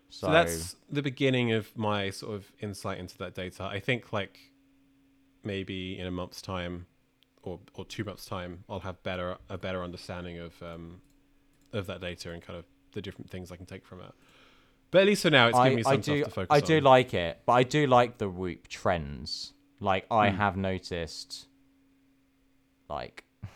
So, 0.10 0.28
So 0.28 0.32
that's 0.32 0.76
the 0.90 1.02
beginning 1.02 1.52
of 1.52 1.76
my 1.78 2.10
sort 2.10 2.36
of 2.36 2.52
insight 2.60 3.00
into 3.00 3.18
that 3.18 3.34
data. 3.34 3.64
I 3.64 3.80
think 3.82 4.14
like 4.14 4.40
maybe 5.44 5.98
in 6.00 6.08
a 6.08 6.12
month's 6.12 6.42
time 6.42 6.86
or 7.44 7.60
or 7.74 7.84
two 7.86 8.04
months 8.06 8.26
time, 8.26 8.64
I'll 8.70 8.80
have 8.80 9.02
better 9.04 9.38
a 9.50 9.58
better 9.58 9.84
understanding 9.84 10.38
of 10.40 10.62
um 10.64 11.02
of 11.74 11.88
that 11.88 12.00
data 12.00 12.32
and 12.32 12.42
kind 12.42 12.58
of 12.58 12.66
the 12.94 13.02
different 13.02 13.30
things 13.30 13.52
I 13.52 13.58
can 13.58 13.66
take 13.66 13.86
from 13.86 14.00
it. 14.00 14.14
But 14.92 15.02
at 15.02 15.08
least 15.08 15.24
for 15.24 15.30
now, 15.30 15.48
it's 15.50 15.58
giving 15.58 15.74
I, 15.74 15.76
me 15.76 15.84
some 15.84 15.92
I 15.94 15.96
do 15.98 16.20
stuff 16.20 16.30
to 16.30 16.36
focus 16.36 16.48
I 16.52 16.56
on. 16.58 16.62
do 16.62 16.80
like 16.82 17.14
it, 17.14 17.42
but 17.46 17.54
I 17.54 17.64
do 17.64 17.88
like 17.88 18.18
the 18.18 18.30
Whoop 18.30 18.68
trends. 18.68 19.54
Like 19.80 20.06
I 20.10 20.30
Hmm. 20.30 20.38
have 20.38 20.56
noticed, 20.58 21.48
like 22.90 23.24
I'm 23.44 23.50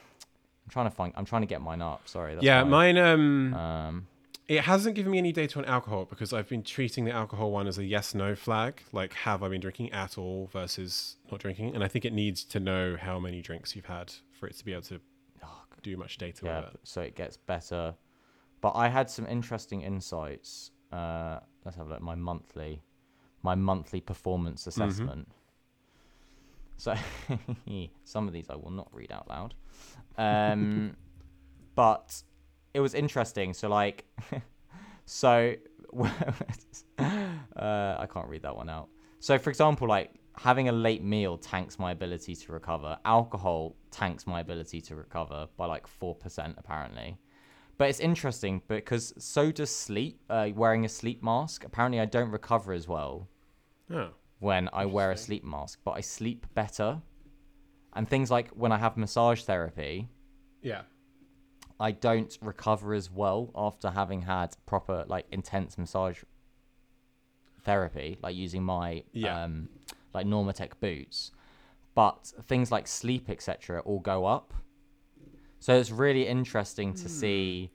trying 0.70 0.86
to 0.90 0.96
find. 0.96 1.14
I'm 1.16 1.26
trying 1.26 1.42
to 1.44 1.48
get 1.48 1.62
mine 1.62 1.82
up. 1.82 2.08
Sorry. 2.08 2.38
Yeah, 2.42 2.64
mine 2.64 2.98
um 2.98 3.54
Um, 3.54 4.08
it 4.48 4.62
hasn't 4.62 4.96
given 4.96 5.12
me 5.12 5.18
any 5.20 5.32
data 5.32 5.60
on 5.60 5.66
alcohol 5.66 6.06
because 6.06 6.34
I've 6.34 6.50
been 6.50 6.64
treating 6.64 7.06
the 7.06 7.12
alcohol 7.12 7.52
one 7.52 7.68
as 7.68 7.78
a 7.78 7.86
yes 7.86 8.14
no 8.16 8.36
flag. 8.36 8.84
Like, 8.92 9.14
have 9.14 9.44
I 9.44 9.48
been 9.50 9.62
drinking 9.62 9.92
at 9.92 10.18
all 10.18 10.50
versus 10.52 11.18
not 11.32 11.40
drinking? 11.40 11.74
And 11.76 11.84
I 11.84 11.88
think 11.88 12.04
it 12.04 12.14
needs 12.14 12.44
to 12.46 12.60
know 12.60 12.98
how 13.00 13.20
many 13.20 13.42
drinks 13.42 13.76
you've 13.76 13.86
had 13.86 14.12
for 14.32 14.48
it 14.48 14.58
to 14.58 14.66
be 14.66 14.74
able 14.74 14.82
to 14.84 15.00
do 15.82 15.96
much 15.96 16.18
data 16.18 16.42
yeah, 16.44 16.60
with 16.66 16.74
it. 16.74 16.80
so 16.84 17.00
it 17.02 17.16
gets 17.16 17.38
better. 17.38 17.96
But 18.60 18.72
I 18.76 18.90
had 18.90 19.10
some 19.10 19.26
interesting 19.28 19.82
insights. 19.82 20.72
Uh, 20.92 21.40
let's 21.66 21.78
have 21.78 21.88
a 21.88 21.90
look. 21.92 22.02
My 22.02 22.16
monthly, 22.16 22.82
my 23.44 23.56
monthly 23.56 24.02
performance 24.02 24.68
Mm-hmm. 24.78 25.08
assessment. 25.08 25.28
So 26.78 26.96
some 28.04 28.28
of 28.28 28.34
these 28.34 28.50
I 28.50 28.56
will 28.56 28.72
not 28.72 28.88
read 28.94 29.12
out 29.12 29.28
loud. 29.28 29.54
Um, 30.18 30.96
but 31.76 32.22
it 32.74 32.80
was 32.80 32.94
interesting. 32.94 33.54
So 33.54 33.70
like, 33.70 34.06
so 35.06 35.56
uh, 36.98 37.96
I 38.00 38.08
can't 38.12 38.28
read 38.28 38.44
that 38.44 38.56
one 38.56 38.70
out. 38.70 38.90
So 39.20 39.38
for 39.38 39.50
example, 39.50 39.88
like 39.88 40.12
having 40.38 40.70
a 40.70 40.72
late 40.72 41.04
meal 41.04 41.38
tanks 41.38 41.78
my 41.80 41.92
ability 41.92 42.36
to 42.36 42.52
recover. 42.52 42.98
Alcohol 43.06 43.76
tanks 43.92 44.26
my 44.26 44.40
ability 44.40 44.82
to 44.82 44.96
recover 44.96 45.48
by 45.58 45.66
like 45.66 45.88
four 45.88 46.16
percent 46.16 46.56
apparently. 46.58 47.18
But 47.80 47.90
it's 47.90 48.02
interesting 48.02 48.62
because 48.68 49.14
so 49.18 49.52
does 49.52 49.74
sleep. 49.74 50.20
Uh, 50.30 50.50
wearing 50.54 50.84
a 50.86 50.90
sleep 50.90 51.24
mask. 51.24 51.64
Apparently, 51.64 52.00
I 52.02 52.06
don't 52.06 52.30
recover 52.30 52.74
as 52.74 52.88
well 52.88 53.30
Oh. 53.90 54.10
when 54.40 54.70
I 54.74 54.86
wear 54.86 55.12
a 55.12 55.18
sleep 55.18 55.44
mask, 55.46 55.80
but 55.86 55.92
I 55.92 56.02
sleep 56.02 56.46
better. 56.54 57.02
And 57.94 58.08
things 58.08 58.30
like 58.30 58.50
when 58.50 58.72
I 58.74 58.78
have 58.78 58.98
massage 58.98 59.44
therapy, 59.44 60.10
Yeah. 60.62 60.84
I 61.80 61.92
don't 61.92 62.38
recover 62.42 62.94
as 62.94 63.10
well 63.10 63.50
after 63.56 63.90
having 63.92 64.22
had 64.24 64.58
proper 64.66 65.06
like 65.08 65.26
intense 65.32 65.78
massage 65.78 66.22
therapy, 67.64 68.18
like 68.22 68.36
using 68.36 68.64
my 68.64 69.04
Yeah. 69.14 69.44
um 69.44 69.70
like 70.14 70.26
Normatec 70.28 70.72
boots. 70.82 71.32
But 71.96 72.34
things 72.48 72.72
like 72.72 72.88
sleep, 72.88 73.30
etc., 73.30 73.80
all 73.86 74.00
go 74.02 74.26
up. 74.26 74.54
So 75.60 75.76
it's 75.76 75.92
really 75.92 76.28
interesting 76.28 76.94
to 76.96 77.10
see 77.10 77.72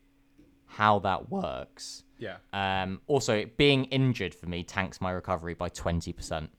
how 0.66 0.98
that 1.00 1.30
works. 1.30 2.04
Yeah. 2.18 2.36
Um, 2.52 3.00
also, 3.06 3.44
being 3.56 3.84
injured 3.86 4.34
for 4.34 4.46
me 4.46 4.62
tanks 4.64 5.00
my 5.00 5.10
recovery 5.10 5.54
by 5.54 5.68
twenty 5.68 6.12
percent 6.12 6.50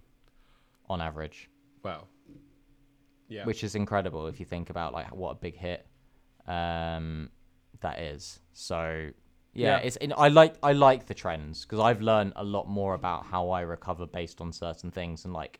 on 0.89 1.01
average, 1.01 1.49
Wow. 1.83 2.07
Yeah. 3.27 3.45
which 3.45 3.63
is 3.63 3.73
incredible 3.75 4.27
if 4.27 4.39
you 4.39 4.45
think 4.45 4.69
about 4.69 4.93
like 4.93 5.13
what 5.15 5.31
a 5.31 5.35
big 5.35 5.55
hit 5.55 5.87
um, 6.47 7.29
that 7.81 7.99
is. 7.99 8.39
So 8.53 9.09
yeah, 9.53 9.77
Yeah. 9.77 9.77
it's 9.77 9.95
in, 9.95 10.13
I 10.15 10.27
like 10.27 10.55
I 10.61 10.73
like 10.73 11.07
the 11.07 11.15
trends 11.15 11.63
because 11.65 11.79
I've 11.79 12.01
learned 12.01 12.33
a 12.35 12.43
lot 12.43 12.67
more 12.69 12.93
about 12.93 13.25
how 13.25 13.49
I 13.49 13.61
recover 13.61 14.05
based 14.05 14.41
on 14.41 14.51
certain 14.51 14.91
things 14.91 15.25
and 15.25 15.33
like 15.33 15.59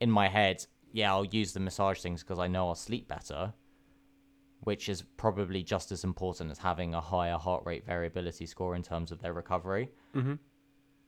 in 0.00 0.10
my 0.10 0.28
head, 0.28 0.64
yeah, 0.92 1.12
I'll 1.12 1.24
use 1.26 1.52
the 1.52 1.60
massage 1.60 2.00
things 2.00 2.22
because 2.22 2.38
I 2.38 2.46
know 2.46 2.68
I'll 2.68 2.74
sleep 2.74 3.08
better. 3.08 3.52
Which 4.60 4.88
is 4.88 5.02
probably 5.16 5.62
just 5.62 5.92
as 5.92 6.02
important 6.02 6.50
as 6.50 6.58
having 6.58 6.94
a 6.94 7.00
higher 7.00 7.36
heart 7.38 7.62
rate 7.66 7.84
variability 7.86 8.46
score 8.46 8.74
in 8.74 8.82
terms 8.82 9.12
of 9.12 9.20
their 9.20 9.32
recovery. 9.32 9.90
mm-hmm. 10.14 10.34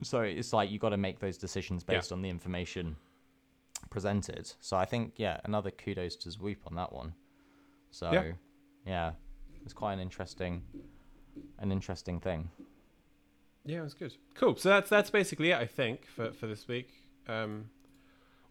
So 0.02 0.20
it's 0.20 0.52
like 0.52 0.70
you 0.70 0.78
got 0.78 0.90
to 0.90 0.96
make 0.96 1.18
those 1.18 1.36
decisions 1.38 1.84
Yeah. 1.88 1.96
based 1.96 2.12
on 2.12 2.22
the 2.22 2.28
information 2.28 2.96
presented. 3.90 4.52
So 4.60 4.76
I 4.76 4.84
think 4.84 5.14
yeah, 5.16 5.40
another 5.44 5.70
kudos 5.70 6.14
to 6.16 6.30
Whoop 6.38 6.58
on 6.66 6.76
that 6.76 6.92
one. 6.92 7.14
So 7.90 8.12
Yeah. 8.12 8.32
yeah, 8.86 9.12
it's 9.64 9.72
quite 9.72 9.94
an 9.94 10.00
interesting, 10.00 10.62
an 11.58 11.72
interesting 11.72 12.20
thing. 12.20 12.50
Yeah, 13.64 13.78
it 13.80 13.82
was 13.82 13.94
good. 13.94 14.14
Cool. 14.34 14.56
So 14.56 14.68
that's 14.68 14.88
that's 14.88 15.10
basically 15.10 15.50
it, 15.50 15.56
I 15.58 15.66
think, 15.66 16.06
for 16.06 16.32
for 16.32 16.46
this 16.46 16.68
week. 16.68 16.90
Um, 17.26 17.70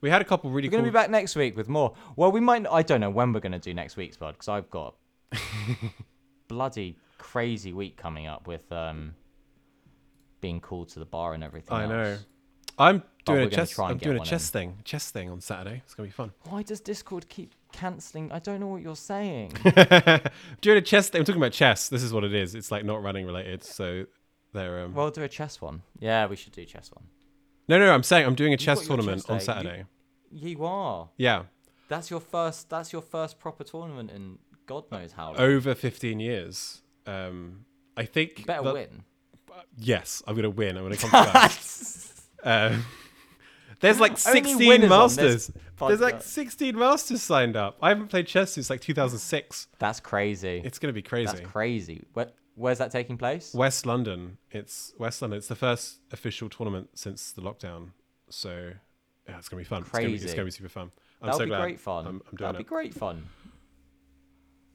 we 0.01 0.09
had 0.09 0.21
a 0.21 0.25
couple 0.25 0.49
really 0.51 0.67
We're 0.67 0.71
cool. 0.71 0.79
gonna 0.79 0.91
be 0.91 0.93
back 0.93 1.09
next 1.09 1.35
week 1.35 1.55
with 1.57 1.67
more. 1.69 1.93
Well, 2.15 2.31
we 2.31 2.39
might. 2.39 2.65
I 2.67 2.81
don't 2.83 3.01
know 3.01 3.09
when 3.09 3.33
we're 3.33 3.39
gonna 3.39 3.59
do 3.59 3.73
next 3.73 3.97
week's 3.97 4.17
pod 4.17 4.35
because 4.35 4.47
I've 4.47 4.69
got 4.69 4.95
bloody 6.47 6.97
crazy 7.17 7.73
week 7.73 7.97
coming 7.97 8.27
up 8.27 8.47
with 8.47 8.71
um 8.71 9.15
being 10.39 10.59
called 10.59 10.89
to 10.89 10.99
the 10.99 11.05
bar 11.05 11.33
and 11.33 11.43
everything. 11.43 11.75
I 11.75 11.85
know. 11.87 12.17
I'm 12.79 13.01
doing 13.25 13.47
a 13.47 13.49
chess. 13.49 13.77
I'm 13.79 13.97
doing 13.97 14.19
a 14.19 14.23
chess 14.25 14.49
thing. 14.49 14.77
Chess 14.83 15.09
thing 15.09 15.29
on 15.29 15.41
Saturday. 15.41 15.81
It's 15.83 15.95
gonna 15.95 16.07
be 16.07 16.11
fun. 16.11 16.31
Why 16.43 16.61
does 16.61 16.79
Discord 16.79 17.27
keep 17.27 17.53
cancelling? 17.71 18.31
I 18.31 18.39
don't 18.39 18.59
know 18.59 18.67
what 18.67 18.81
you're 18.83 18.95
saying. 18.95 19.53
doing 20.61 20.77
a 20.77 20.81
chess 20.81 21.09
thing. 21.09 21.19
I'm 21.19 21.25
talking 21.25 21.41
about 21.41 21.53
chess. 21.53 21.89
This 21.89 22.03
is 22.03 22.13
what 22.13 22.23
it 22.23 22.35
is. 22.35 22.53
It's 22.53 22.71
like 22.71 22.85
not 22.85 23.01
running 23.01 23.25
related. 23.25 23.63
So 23.63 24.05
they're 24.53 24.81
um. 24.81 24.93
well, 24.93 25.09
do 25.09 25.23
a 25.23 25.27
chess 25.27 25.59
one. 25.59 25.81
Yeah, 25.99 26.27
we 26.27 26.35
should 26.35 26.53
do 26.53 26.65
chess 26.65 26.91
one. 26.93 27.05
No, 27.68 27.78
no, 27.80 27.86
no. 27.86 27.93
I'm 27.93 28.03
saying 28.03 28.26
I'm 28.26 28.36
doing 28.36 28.53
a 28.53 28.57
chess 28.57 28.86
tournament 28.86 29.26
chess 29.26 29.30
on 29.30 29.38
day. 29.38 29.41
You- 29.41 29.45
Saturday. 29.45 29.84
You 30.32 30.65
are. 30.65 31.09
Yeah, 31.18 31.43
That's 31.88 32.09
your 32.11 32.20
first. 32.20 32.70
That's 32.70 32.91
your 32.91 33.01
first 33.01 33.39
proper 33.39 33.63
tournament 33.63 34.11
in 34.11 34.39
God 34.65 34.91
knows 34.91 35.13
how 35.13 35.28
long. 35.28 35.38
over 35.39 35.74
15 35.74 36.20
years. 36.20 36.82
Um, 37.05 37.65
I 37.95 38.03
think. 38.05 38.39
you 38.39 38.45
better 38.45 38.63
that- 38.63 38.74
win. 38.74 39.03
Yes, 39.78 40.22
I'm 40.28 40.36
gonna 40.36 40.49
win. 40.49 40.78
I'm 40.78 40.84
gonna 40.84 40.97
come 40.97 41.09
first. 41.34 42.13
Um, 42.43 42.86
there's 43.80 43.99
like 43.99 44.18
16 44.18 44.57
winners 44.57 44.91
on 44.91 45.07
this 45.09 45.18
masters. 45.18 45.51
There's 45.80 45.99
like 46.01 46.22
16 46.22 46.78
masters 46.78 47.22
signed 47.24 47.55
up. 47.55 47.78
I 47.82 47.89
haven't 47.89 48.07
played 48.07 48.28
chess 48.28 48.53
since 48.53 48.70
like 48.70 48.82
2006. 48.82 49.68
That's 49.80 49.99
crazy. 49.99 50.61
It's 50.63 50.78
gonna 50.80 50.93
be 50.93 51.01
crazy. 51.01 51.26
That's 51.38 51.41
crazy. 51.49 52.05
What? 52.13 52.36
Where's 52.57 52.79
that 52.79 52.91
taking 52.91 53.19
place? 53.19 53.53
West 53.53 53.85
London. 53.85 54.39
It's 54.49 54.91
West 54.97 55.21
London. 55.21 55.37
It's 55.37 55.47
the 55.47 55.55
first 55.55 55.99
official 56.11 56.49
tournament 56.49 56.89
since 56.95 57.31
the 57.31 57.41
lockdown. 57.41 57.89
So 58.29 58.71
yeah, 59.29 59.37
it's 59.37 59.47
gonna 59.47 59.61
be 59.61 59.63
fun. 59.63 59.83
It's 59.83 59.91
gonna 59.91 60.07
be, 60.07 60.15
it's 60.15 60.33
gonna 60.33 60.45
be 60.45 60.51
super 60.51 60.67
fun. 60.67 60.91
I'm 61.21 61.27
That'll 61.27 61.39
so 61.39 61.45
be 61.45 61.49
glad. 61.49 61.61
great 61.61 61.79
fun. 61.79 62.07
I'm, 62.07 62.15
I'm 62.15 62.35
doing 62.35 62.47
That'll 62.47 62.57
be 62.57 62.63
great 62.63 62.95
fun. 62.95 63.29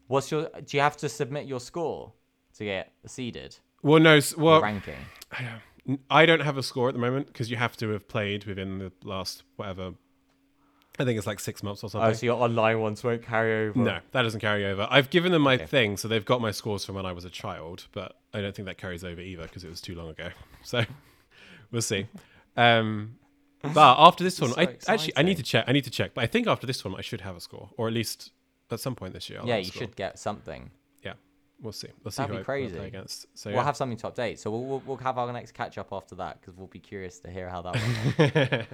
What's 0.07 0.31
your? 0.31 0.49
Do 0.65 0.77
you 0.77 0.81
have 0.81 0.97
to 0.99 1.09
submit 1.09 1.47
your 1.47 1.59
score 1.59 2.13
to 2.57 2.65
get 2.65 2.93
seeded? 3.07 3.57
Well, 3.83 3.99
no. 3.99 4.21
Well, 4.37 4.63
ranking. 4.63 4.95
I 6.09 6.25
don't 6.25 6.43
have 6.43 6.57
a 6.57 6.63
score 6.63 6.89
at 6.89 6.95
the 6.95 7.01
moment 7.01 7.27
because 7.27 7.51
you 7.51 7.57
have 7.57 7.77
to 7.79 7.89
have 7.89 8.07
played 8.07 8.45
within 8.45 8.79
the 8.79 8.93
last 9.03 9.43
whatever. 9.57 9.95
I 10.99 11.05
think 11.05 11.17
it's 11.17 11.27
like 11.27 11.41
six 11.41 11.63
months 11.63 11.83
or 11.83 11.89
something. 11.91 12.11
Oh, 12.11 12.13
so 12.13 12.27
your 12.27 12.37
online 12.43 12.81
ones 12.81 13.03
won't 13.03 13.23
carry 13.23 13.69
over. 13.69 13.79
No, 13.79 13.99
that 14.13 14.23
doesn't 14.23 14.41
carry 14.41 14.67
over. 14.67 14.87
I've 14.91 15.09
given 15.11 15.33
them 15.33 15.43
my 15.43 15.55
Okay. 15.55 15.67
thing, 15.67 15.97
so 15.97 16.07
they've 16.07 16.25
got 16.25 16.41
my 16.43 16.51
scores 16.51 16.85
from 16.85 16.97
when 16.97 17.07
I 17.07 17.13
was 17.13 17.25
a 17.25 17.31
child, 17.31 17.87
but 17.93 18.17
I 18.35 18.41
don't 18.43 18.55
think 18.55 18.67
that 18.67 18.77
carries 18.79 19.03
over 19.03 19.21
either 19.21 19.45
because 19.45 19.65
it 19.65 19.71
was 19.71 19.81
too 19.81 19.95
long 19.95 20.11
ago. 20.11 20.29
So 20.65 20.85
we'll 21.71 21.83
see. 21.83 22.07
Um, 22.57 23.17
but 23.63 23.97
after 23.99 24.23
this 24.23 24.41
one, 24.41 24.51
so 24.51 24.61
I 24.61 24.77
actually 24.87 25.15
I 25.17 25.23
need 25.23 25.39
to 25.39 25.43
check. 25.43 25.65
I 25.67 25.73
need 25.73 25.85
to 25.85 25.91
check, 25.91 26.13
but 26.15 26.23
I 26.25 26.27
think 26.27 26.47
after 26.47 26.67
this 26.67 26.85
one, 26.85 26.95
I 26.97 27.01
should 27.01 27.21
have 27.23 27.37
a 27.37 27.41
score, 27.41 27.71
or 27.77 27.89
at 27.89 27.95
least 27.95 28.31
at 28.71 28.79
some 28.81 28.95
point 28.95 29.13
this 29.15 29.29
year. 29.31 29.41
I'll 29.41 29.47
yeah, 29.47 29.55
have 29.55 29.63
a 29.63 29.65
you 29.65 29.71
score. 29.71 29.81
should 29.83 29.97
get 29.97 30.19
something. 30.19 30.71
Yeah, 31.03 31.15
we'll 31.61 31.73
see. 31.73 31.89
We'll 32.05 32.11
see 32.13 32.23
That'd 32.23 32.37
who 32.37 32.43
be 32.45 32.53
I, 32.53 32.59
who 32.59 32.65
I 32.65 32.69
crazy. 32.69 32.79
against. 32.79 33.27
So 33.35 33.51
We'll 33.51 33.59
yeah. 33.61 33.65
have 33.65 33.77
something 33.77 33.97
to 33.99 34.11
update. 34.11 34.39
So 34.39 34.51
we'll, 34.51 34.65
we'll, 34.65 34.83
we'll 34.87 34.97
have 34.99 35.17
our 35.19 35.33
next 35.33 35.53
catch 35.53 35.79
up 35.79 35.89
after 35.93 36.15
that 36.17 36.41
because 36.41 36.57
we'll 36.57 36.67
be 36.69 36.79
curious 36.81 37.19
to 37.21 37.31
hear 37.31 37.49
how 37.49 37.63
that 37.63 37.75
went. 38.19 38.67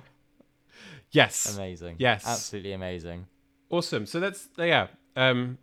Yes, 1.10 1.56
amazing. 1.56 1.96
Yes. 1.98 2.26
Absolutely 2.26 2.72
amazing. 2.72 3.26
awesome. 3.70 4.06
So 4.06 4.20
that's 4.20 4.48
yeah. 4.58 4.88
Um, 5.16 5.58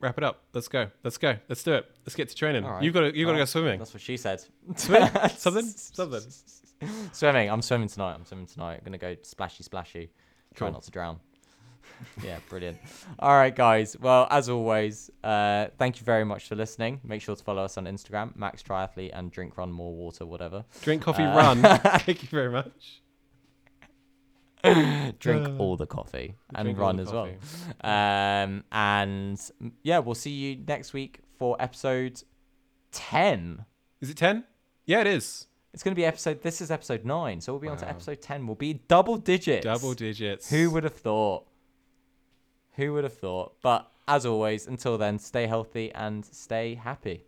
wrap 0.00 0.16
it 0.18 0.24
up. 0.24 0.44
Let's 0.52 0.68
go. 0.68 0.88
Let's 1.02 1.18
go. 1.18 1.36
Let's 1.48 1.62
do 1.62 1.74
it. 1.74 1.86
Let's 2.04 2.14
get 2.14 2.28
to 2.28 2.34
training. 2.34 2.64
Right. 2.64 2.82
You've 2.82 2.94
got 2.94 3.00
to. 3.00 3.16
You've 3.16 3.26
got 3.26 3.32
to 3.32 3.38
go 3.38 3.44
swimming. 3.44 3.78
That's 3.78 3.92
what 3.94 4.02
she 4.02 4.16
said. 4.16 4.42
Swim? 4.76 5.08
Something. 5.36 5.66
Something. 5.66 6.20
Swimming. 7.12 7.50
I'm 7.50 7.62
swimming 7.62 7.88
tonight. 7.88 8.14
I'm 8.14 8.24
swimming 8.26 8.46
tonight. 8.46 8.74
I'm 8.78 8.84
gonna 8.84 8.98
go 8.98 9.16
splashy, 9.22 9.62
splashy. 9.62 10.10
Try 10.54 10.70
not 10.70 10.82
to 10.82 10.90
drown. 10.90 11.20
yeah, 12.24 12.38
brilliant. 12.50 12.78
All 13.18 13.32
right, 13.34 13.54
guys. 13.54 13.96
Well, 13.98 14.26
as 14.30 14.48
always, 14.50 15.10
uh, 15.24 15.68
thank 15.78 15.98
you 15.98 16.04
very 16.04 16.24
much 16.24 16.48
for 16.48 16.54
listening. 16.54 17.00
Make 17.02 17.22
sure 17.22 17.34
to 17.34 17.42
follow 17.42 17.64
us 17.64 17.78
on 17.78 17.84
Instagram, 17.86 18.36
Max 18.36 18.62
Triathlete, 18.62 19.10
and 19.14 19.30
drink, 19.30 19.56
run 19.56 19.72
more 19.72 19.94
water, 19.94 20.26
whatever. 20.26 20.64
Drink 20.82 21.02
coffee, 21.02 21.22
Uh, 21.22 21.34
run. 21.36 21.62
Thank 22.00 22.22
you 22.22 22.28
very 22.28 22.50
much. 22.50 23.00
Drink 25.18 25.48
Uh, 25.48 25.56
all 25.58 25.76
the 25.76 25.86
coffee 25.86 26.34
and 26.54 26.76
run 26.78 27.00
as 27.00 27.12
well. 27.12 27.28
Um, 27.82 28.64
and 28.72 29.36
mm, 29.36 29.72
yeah, 29.82 29.98
we'll 29.98 30.14
see 30.14 30.30
you 30.30 30.56
next 30.66 30.92
week 30.92 31.20
for 31.38 31.56
episode 31.60 32.22
ten. 32.92 33.64
Is 34.00 34.10
it 34.10 34.16
ten? 34.16 34.44
Yeah, 34.84 35.00
it 35.00 35.06
is. 35.06 35.46
It's 35.74 35.82
going 35.82 35.92
to 35.92 35.96
be 35.96 36.06
episode. 36.06 36.42
This 36.42 36.60
is 36.60 36.70
episode 36.70 37.04
nine, 37.04 37.40
so 37.40 37.52
we'll 37.52 37.60
be 37.60 37.68
on 37.68 37.76
to 37.78 37.88
episode 37.88 38.22
ten. 38.22 38.46
We'll 38.46 38.54
be 38.56 38.74
double 38.88 39.18
digits. 39.18 39.64
Double 39.64 39.92
digits. 39.92 40.48
Who 40.48 40.70
would 40.70 40.84
have 40.84 40.94
thought? 40.94 41.46
Who 42.76 42.94
would 42.94 43.04
have 43.04 43.12
thought? 43.16 43.56
But 43.62 43.90
as 44.08 44.24
always, 44.24 44.66
until 44.66 44.96
then, 44.96 45.18
stay 45.18 45.46
healthy 45.46 45.92
and 45.92 46.24
stay 46.24 46.76
happy. 46.76 47.25